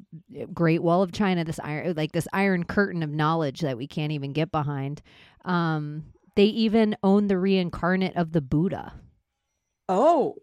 [0.53, 4.13] Great Wall of China, this iron, like this iron curtain of knowledge that we can't
[4.13, 5.01] even get behind.
[5.45, 6.05] Um,
[6.35, 8.93] they even own the reincarnate of the Buddha.
[9.89, 10.37] oh,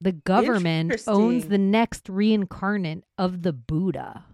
[0.00, 4.24] The government owns the next reincarnate of the Buddha.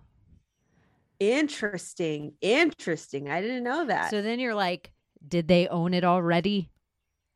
[1.20, 2.34] Interesting.
[2.40, 3.28] Interesting.
[3.30, 4.10] I didn't know that.
[4.10, 4.92] So then you're like,
[5.26, 6.70] did they own it already?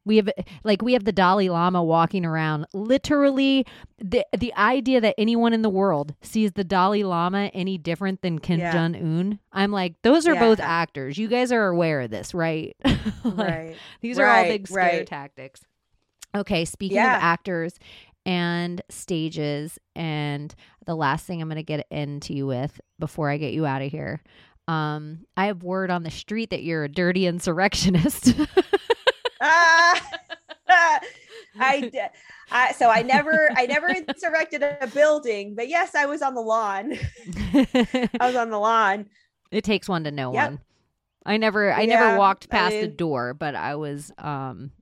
[0.04, 0.30] We have
[0.64, 2.66] like we have the Dalai Lama walking around.
[2.72, 3.66] Literally,
[3.98, 8.38] the the idea that anyone in the world sees the Dalai Lama any different than
[8.38, 8.72] Kim Yeah.
[8.72, 10.40] Jong Un, I'm like, those are Yeah.
[10.40, 11.18] both actors.
[11.18, 12.74] You guys are aware of this, right?
[13.24, 13.76] Like, right.
[14.00, 15.06] These are all big scare right.
[15.06, 15.60] tactics.
[16.34, 17.16] Okay, speaking Yeah.
[17.16, 17.74] of actors
[18.28, 20.54] and stages, and
[20.86, 23.82] the last thing I'm going to get into you with before I get you out
[23.82, 24.22] of here.
[24.68, 28.34] Um, I have word on the street that you're a dirty insurrectionist.
[29.40, 30.00] Ah,
[31.60, 31.90] I,
[32.50, 36.40] I so I never I never insurrected a building, but yes, I was on the
[36.42, 36.94] lawn.
[38.20, 39.10] I was on the lawn.
[39.50, 40.54] it takes one to know Yep.
[40.54, 40.60] one.
[41.26, 44.72] I never, I Yeah, never walked I past a door, but I was um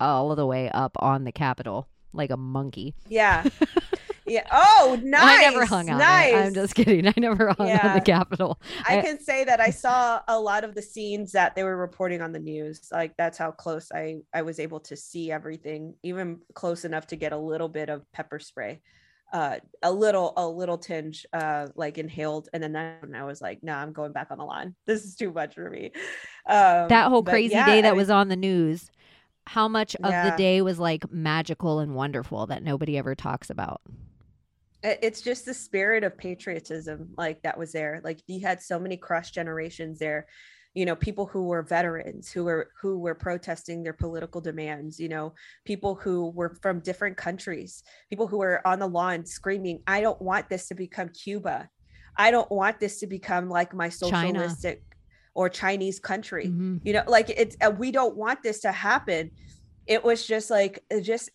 [0.00, 2.94] all the way up on the Capitol like a monkey.
[3.08, 3.44] Yeah.
[4.24, 4.46] Yeah.
[4.52, 5.46] Oh, nice.
[5.46, 6.32] I never hung on nice.
[6.32, 6.36] it.
[6.36, 7.06] I'm just kidding.
[7.08, 8.60] I never hung on the Capitol.
[8.88, 11.76] I I- can say that I saw a lot of the scenes that they were
[11.76, 12.88] reporting on the news.
[12.92, 17.16] Like that's how close I I was able to see everything, even close enough to
[17.16, 18.80] get a little bit of pepper spray,
[19.32, 23.40] uh, a little a little tinge, uh, like inhaled, and then that when I was
[23.40, 24.76] like, no, I'm going back on the lawn.
[24.86, 25.90] This is too much for me.
[26.46, 28.90] Um, that whole crazy yeah, day I that mean, was on the news
[29.46, 33.80] how much of the day was like magical and wonderful that nobody ever talks about?
[34.82, 38.00] It's just the spirit of patriotism like that was there.
[38.02, 40.26] Like you had so many cross generations there
[40.74, 45.06] you know people who were veterans who were who were protesting their political demands you
[45.06, 45.34] know
[45.66, 50.22] people who were from different countries people who were on the lawn screaming i don't
[50.22, 51.68] want this to become cuba.
[52.16, 54.54] I don't want this to become like my China.
[55.34, 56.80] Or chinese country Mhm.
[56.84, 59.30] you know like it's uh, we don't want this to happen.
[59.86, 61.30] It was just like uh, just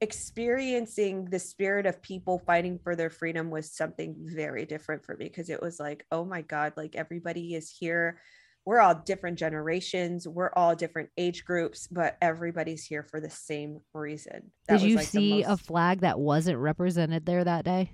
[0.00, 5.26] experiencing the spirit of people fighting for their freedom was something very different for me
[5.26, 8.20] because it was like oh my god like everybody is here.
[8.66, 10.26] We're all different generations.
[10.26, 14.50] We're all different age groups but everybody's here for the same reason.
[14.68, 17.90] That did was, you like, see a flag that wasn't represented there that day?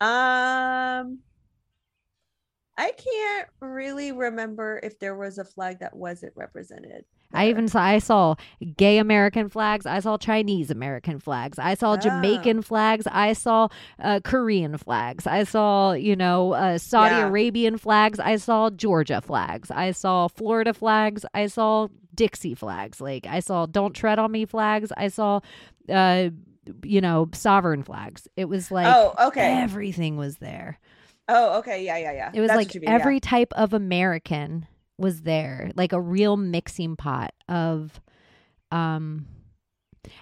[0.00, 1.20] Um
[2.76, 7.04] i can't really remember if there was a flag that wasn't represented
[7.36, 8.36] I even saw I saw
[8.76, 9.86] gay American flags.
[9.86, 11.58] I saw Chinese American flags.
[11.58, 11.96] I saw Ah.
[11.96, 13.08] Jamaican flags.
[13.10, 13.66] I saw
[13.98, 15.26] uh, Korean flags.
[15.26, 17.26] I saw you know uh, Saudi Yeah.
[17.26, 18.20] Arabian flags.
[18.20, 19.72] I saw Georgia flags.
[19.72, 21.26] I saw Florida flags.
[21.34, 23.00] I saw Dixie flags.
[23.00, 24.92] Like I saw Don't Tread on Me flags.
[24.96, 25.40] I saw
[25.88, 26.28] uh,
[26.84, 28.28] you know sovereign flags.
[28.36, 30.78] It was like oh okay everything was there.
[31.28, 32.90] Oh okay yeah yeah yeah It was That's like mean, yeah.
[32.94, 34.66] every type of American
[34.98, 38.00] was there, like a real mixing pot of
[38.70, 39.26] um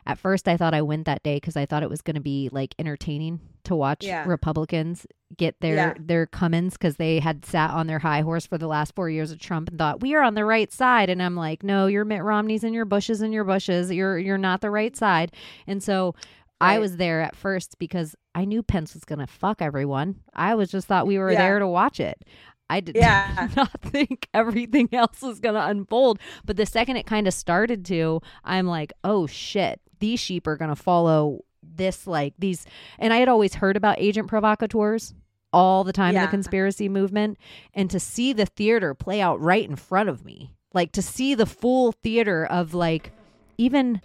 [0.07, 2.21] at first I thought I went that day cuz I thought it was going to
[2.21, 4.25] be like entertaining to watch Yeah.
[4.27, 5.07] Republicans
[5.37, 5.95] get their Yeah.
[5.99, 9.31] their Cummins cuz they had sat on their high horse for the last 4 years
[9.33, 12.05] of Trump and thought we are on the right side and I'm like no you're
[12.05, 15.33] Mitt Romney's in your bushes and your bushes you're you're not the right side
[15.67, 16.15] and so
[16.63, 20.17] I was there at first because I knew Pence was going to fuck everyone.
[20.35, 21.39] I was just thought we were Yeah.
[21.39, 22.25] there to watch it.
[22.71, 23.49] I did Yeah.
[23.57, 26.19] not think everything else was going to unfold.
[26.45, 30.57] But the second it kind of started to, I'm like, oh shit, these sheep are
[30.57, 32.65] going to follow this, like these.
[32.99, 35.15] And I had always heard about agent provocateurs
[35.53, 37.37] all the time in the conspiracy movement.
[37.75, 41.35] And to see the theater play out right in front of me, like to see
[41.35, 43.13] the full theater of like,
[43.59, 44.01] even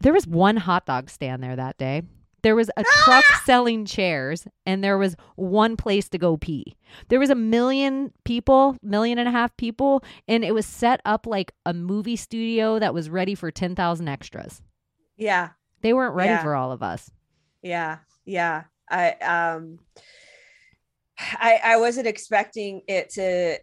[0.00, 2.02] there was one hot dog stand there that day.
[2.42, 6.76] There was a truck selling chairs, and there was one place to go pee.
[7.08, 11.26] There was a million people, million and a half people, and it was set up
[11.26, 14.60] like a movie studio that was ready for 10,000 extras.
[15.16, 15.50] yeah
[15.80, 16.42] They weren't ready Yeah.
[16.42, 17.10] for all of us.
[17.62, 19.78] yeah yeah i um
[21.18, 23.58] i i wasn't expecting it to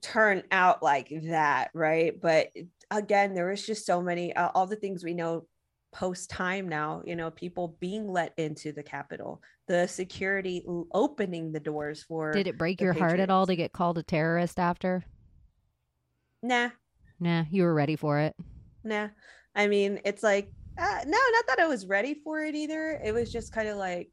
[0.00, 2.48] turn out like that right but
[2.90, 5.46] again there was just so many uh, all the things we know
[5.94, 10.62] post time now you know people being let into the capitol the security
[10.92, 14.02] opening the doors for Did it break your heart at all to get called a
[14.02, 15.04] terrorist after?
[16.42, 16.70] nah
[17.20, 18.34] Nah, you were ready for it.
[18.82, 19.08] nah.
[19.54, 23.00] I mean, it's like uh, no, not that I was ready for it either.
[23.02, 24.10] It was just kind of like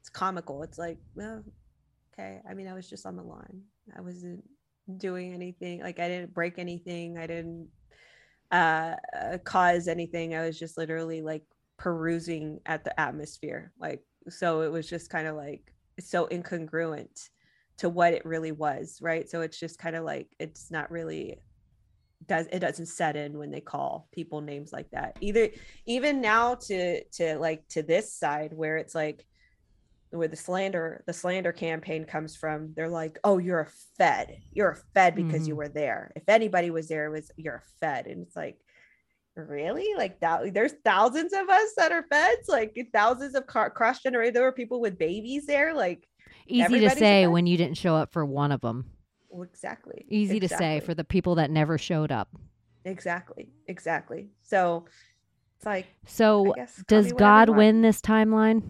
[0.00, 0.64] it's comical.
[0.64, 1.44] It's like, well,
[2.12, 2.40] okay.
[2.50, 3.62] I mean, I was just on the lawn.
[3.96, 4.42] I wasn't
[4.96, 5.80] doing anything.
[5.80, 7.16] Like I didn't break anything.
[7.16, 7.68] I didn't
[8.50, 10.34] uh, uh cause anything.
[10.34, 11.44] I was just literally like
[11.76, 13.72] perusing at the atmosphere.
[13.78, 17.28] Like so, it was just kind of like so incongruent
[17.78, 19.28] to what it really was, right?
[19.28, 21.40] So it's just kind of like it's not really
[22.26, 25.48] does it doesn't set in when they call people names like that either
[25.84, 29.26] even now to to like to this side where it's like
[30.10, 34.70] where the slander the slander campaign comes from they're like oh you're a fed you're
[34.70, 35.48] a fed because mm-hmm.
[35.48, 38.58] you were there if anybody was there it was you're a fed and it's like
[39.34, 44.02] really like that there's thousands of us that are feds like thousands of car- cross
[44.02, 46.08] generated there were people with babies there like
[46.46, 48.86] easy to say when you didn't show up for one of them
[49.42, 50.04] exactly.
[50.08, 50.48] Easy exactly.
[50.48, 52.28] to say for the people that never showed up.
[52.84, 53.48] Exactly.
[53.66, 54.28] Exactly.
[54.42, 54.86] So
[55.56, 56.54] it's like So
[56.86, 58.62] does God win this timeline?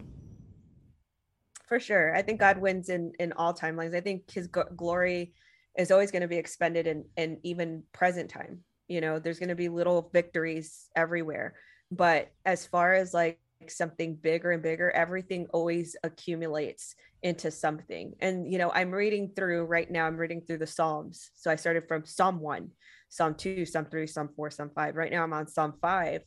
[1.67, 2.15] For sure.
[2.15, 3.95] I think God wins in in all timelines.
[3.95, 5.33] I think his go- glory
[5.77, 8.63] is always going to be expended in in even present time.
[8.87, 11.55] You know, there's going to be little victories everywhere.
[11.91, 18.51] But as far as like something bigger and bigger everything always accumulates into something and
[18.51, 21.87] you know i'm reading through right now i'm reading through the psalms so i started
[21.87, 22.69] from psalm 1
[23.09, 26.21] psalm 2 psalm 3 psalm 4 psalm 5 right now i'm on psalm 5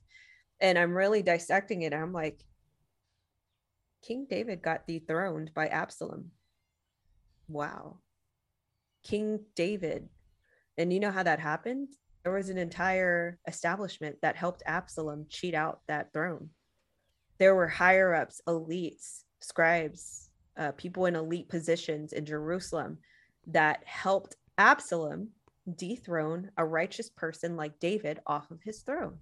[0.61, 2.41] and i'm really dissecting it i'm like
[4.03, 6.31] king david got dethroned by absalom.
[7.49, 7.99] Wow.
[9.05, 10.09] King david.
[10.79, 11.89] And you know how that happened?
[12.23, 16.51] There was an entire establishment that helped absalom cheat out that throne.
[17.39, 22.99] There were higher ups, elites, scribes, uh, people in elite positions in Jerusalem
[23.47, 25.29] that helped Absalom
[25.77, 29.19] dethrone a righteous person like David off of his throne.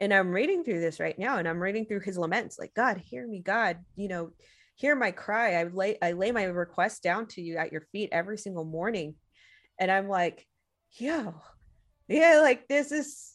[0.00, 3.02] And I'm reading through this right now and I'm reading through his laments like, God,
[3.04, 4.30] hear me, God, you know,
[4.76, 5.60] hear my cry.
[5.60, 9.14] I lay, I lay my request down to you at your feet every single morning.
[9.78, 10.46] And I'm like,
[10.92, 11.34] yo,
[12.08, 13.34] yeah, like this is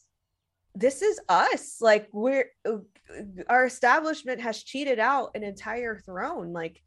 [0.76, 2.76] this is us like we're uh,
[3.48, 6.82] our establishment has cheated out an entire throne like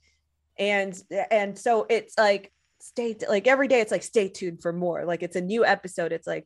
[0.60, 1.02] and
[1.32, 5.24] and so it's like stay like every day it's like stay tuned for more like
[5.24, 6.46] it's a new episode it's like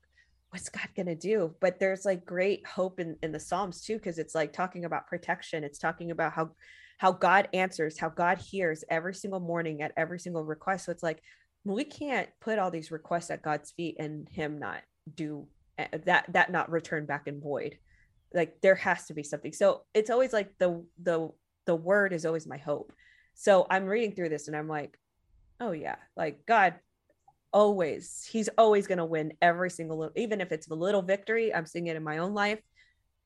[0.53, 1.55] what's god gonna do?
[1.59, 5.07] But there's like great hope in in the psalms too because it's like talking about
[5.07, 6.51] protection it's talking about how
[6.99, 10.85] how god answers how god hears every single morning at every single request.
[10.85, 11.21] So it's like
[11.63, 14.81] we can't put all these requests at god's feet and him not
[15.13, 15.47] do
[15.79, 17.77] Eh, that that not return back in void.
[18.33, 19.53] Like there has to be something.
[19.53, 21.29] So it's always like the the
[21.65, 22.93] the word is always my hope.
[23.35, 24.95] So i'm reading through this and i'm like
[25.59, 26.75] oh yeah like god
[27.53, 31.65] always he's always going to win every single even if it's a little victory i'm
[31.65, 32.59] seeing it in my own life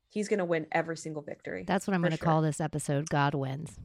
[0.09, 2.25] he's going to win every single victory that's what i'm going to sure.
[2.25, 3.77] call this episode god wins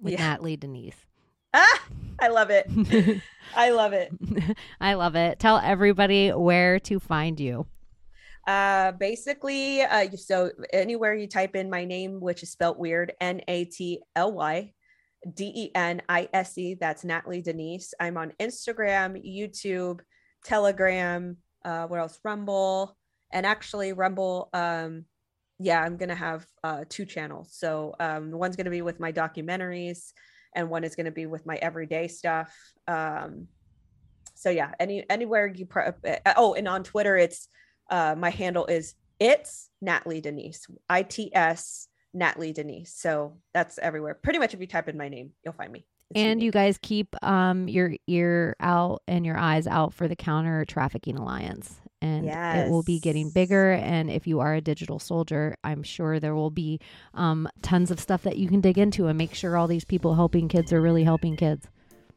[0.00, 0.36] with yeah.
[0.36, 1.06] natly denise.
[1.52, 1.82] Ah
[2.20, 2.70] i love it.
[3.56, 4.12] I love it.
[4.80, 5.38] I love it.
[5.38, 7.66] Tell everybody where to find you.
[8.46, 13.40] Uh, basically, uh, so anywhere you type in my name, which is spelled weird, N
[13.48, 14.72] A T L Y
[15.34, 17.92] D E N I S E, that's Natly Denise.
[17.98, 20.00] I'm on Instagram, YouTube,
[20.44, 22.18] Telegram, uh, what else?
[22.24, 22.96] Rumble,
[23.32, 24.48] and actually Rumble.
[24.52, 25.04] Um,
[25.58, 27.50] yeah, I'm gonna have uh, two channels.
[27.52, 30.12] So um, one's gonna be with my documentaries,
[30.54, 32.54] and one is gonna be with my everyday stuff.
[32.86, 33.48] Um,
[34.34, 35.66] so yeah, any anywhere you.
[35.66, 37.48] Pro- uh, oh, and on Twitter, it's
[37.90, 41.88] uh, my handle is it's Natly Denise, I T S
[42.18, 42.92] Natly Denise.
[42.92, 44.14] So that's everywhere.
[44.14, 45.84] Pretty much if you type in my name, you'll find me.
[46.10, 46.44] It's and unique.
[46.44, 51.16] you guys keep um, your ear out and your eyes out for the Counter Trafficking
[51.16, 51.80] Alliance.
[52.00, 52.66] And yes.
[52.66, 53.72] it will be getting bigger.
[53.72, 56.80] And if you are a digital soldier, I'm sure there will be
[57.14, 60.14] um, tons of stuff that you can dig into and make sure all these people
[60.14, 61.66] helping kids are really helping kids.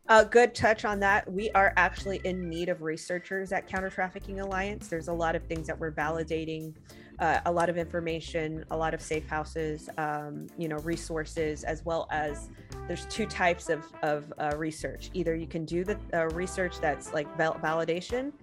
[0.07, 1.31] A good touch on that.
[1.31, 4.87] We are actually in need of researchers at Counter Trafficking Alliance.
[4.87, 6.73] There's a lot of things that we're validating,
[7.21, 11.85] uh, a lot of information, a lot of safe houses, um, you know, resources, as
[11.85, 12.49] well as
[12.87, 15.11] there's two types of, of uh, research.
[15.13, 18.33] Either you can do the uh, research that's like val- validation,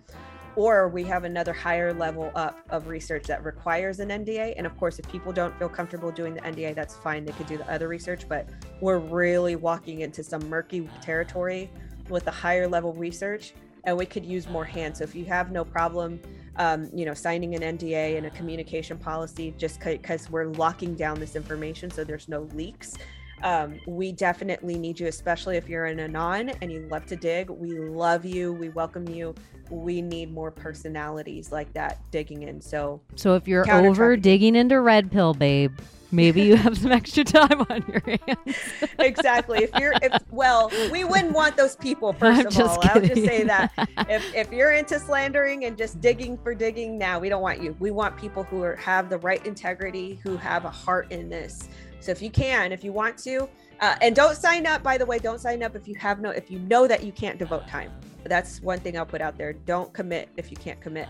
[0.54, 4.54] or we have another higher level up of research that requires an NDA.
[4.56, 7.24] And of course, if people don't feel comfortable doing the NDA, that's fine.
[7.24, 8.48] They could do the other research, but
[8.80, 11.68] we're really walking into some murky territory
[12.08, 14.98] with the higher level research and we could use more hands.
[14.98, 16.20] So if you have no problem,
[16.58, 21.18] um, you know, signing an NDA and a communication policy, just because we're locking down
[21.18, 22.96] this information so there's no leaks,
[23.42, 27.50] um, we definitely need you, especially if you're an Anon and you love to dig.
[27.50, 28.52] We love you.
[28.52, 29.34] We welcome you.
[29.70, 32.60] we need more personalities like that digging in.
[32.60, 35.78] So So if you're over digging into red pill, babe,
[36.10, 38.56] maybe you have some extra time on your hands.
[38.98, 39.58] exactly.
[39.62, 42.90] If you're if well, we wouldn't want those people first I'm of just all.
[42.94, 43.72] I'll just say that.
[44.08, 47.76] If if you're into slandering and just digging for digging, now we don't want you.
[47.78, 51.68] We want people who are, have the right integrity, who have a heart in this.
[52.00, 53.48] So if you can, if you want to,
[53.80, 54.82] uh, and don't sign up.
[54.82, 57.12] By the way, don't sign up if you have no if you know that you
[57.12, 57.90] can't devote time.
[58.24, 59.52] That's one thing I'll put out there.
[59.52, 61.08] Don't commit if you can't commit.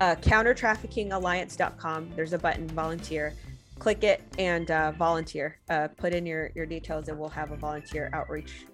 [0.00, 2.10] Uh, countertraffickingalliance.com.
[2.14, 3.34] There's a button volunteer.
[3.78, 5.58] Click it and uh, volunteer.
[5.70, 8.66] Uh, put in your your details, and we'll have a volunteer outreach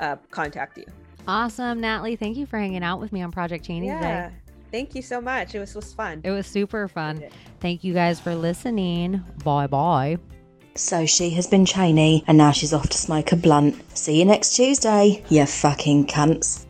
[0.00, 0.84] uh, contact you.
[1.28, 2.18] awesome, Natly.
[2.18, 4.00] Thank you for hanging out with me on Project Cheney Yeah.
[4.28, 4.36] today.
[4.70, 5.54] Thank you so much.
[5.54, 6.20] It was was fun.
[6.24, 7.22] It was super fun.
[7.60, 9.22] Thank you guys for listening.
[9.44, 10.18] Bye bye.
[10.74, 13.76] So she has been Cheney and now she's off to smoke a blunt.
[13.96, 16.64] See you next Tuesday, you fucking cunts.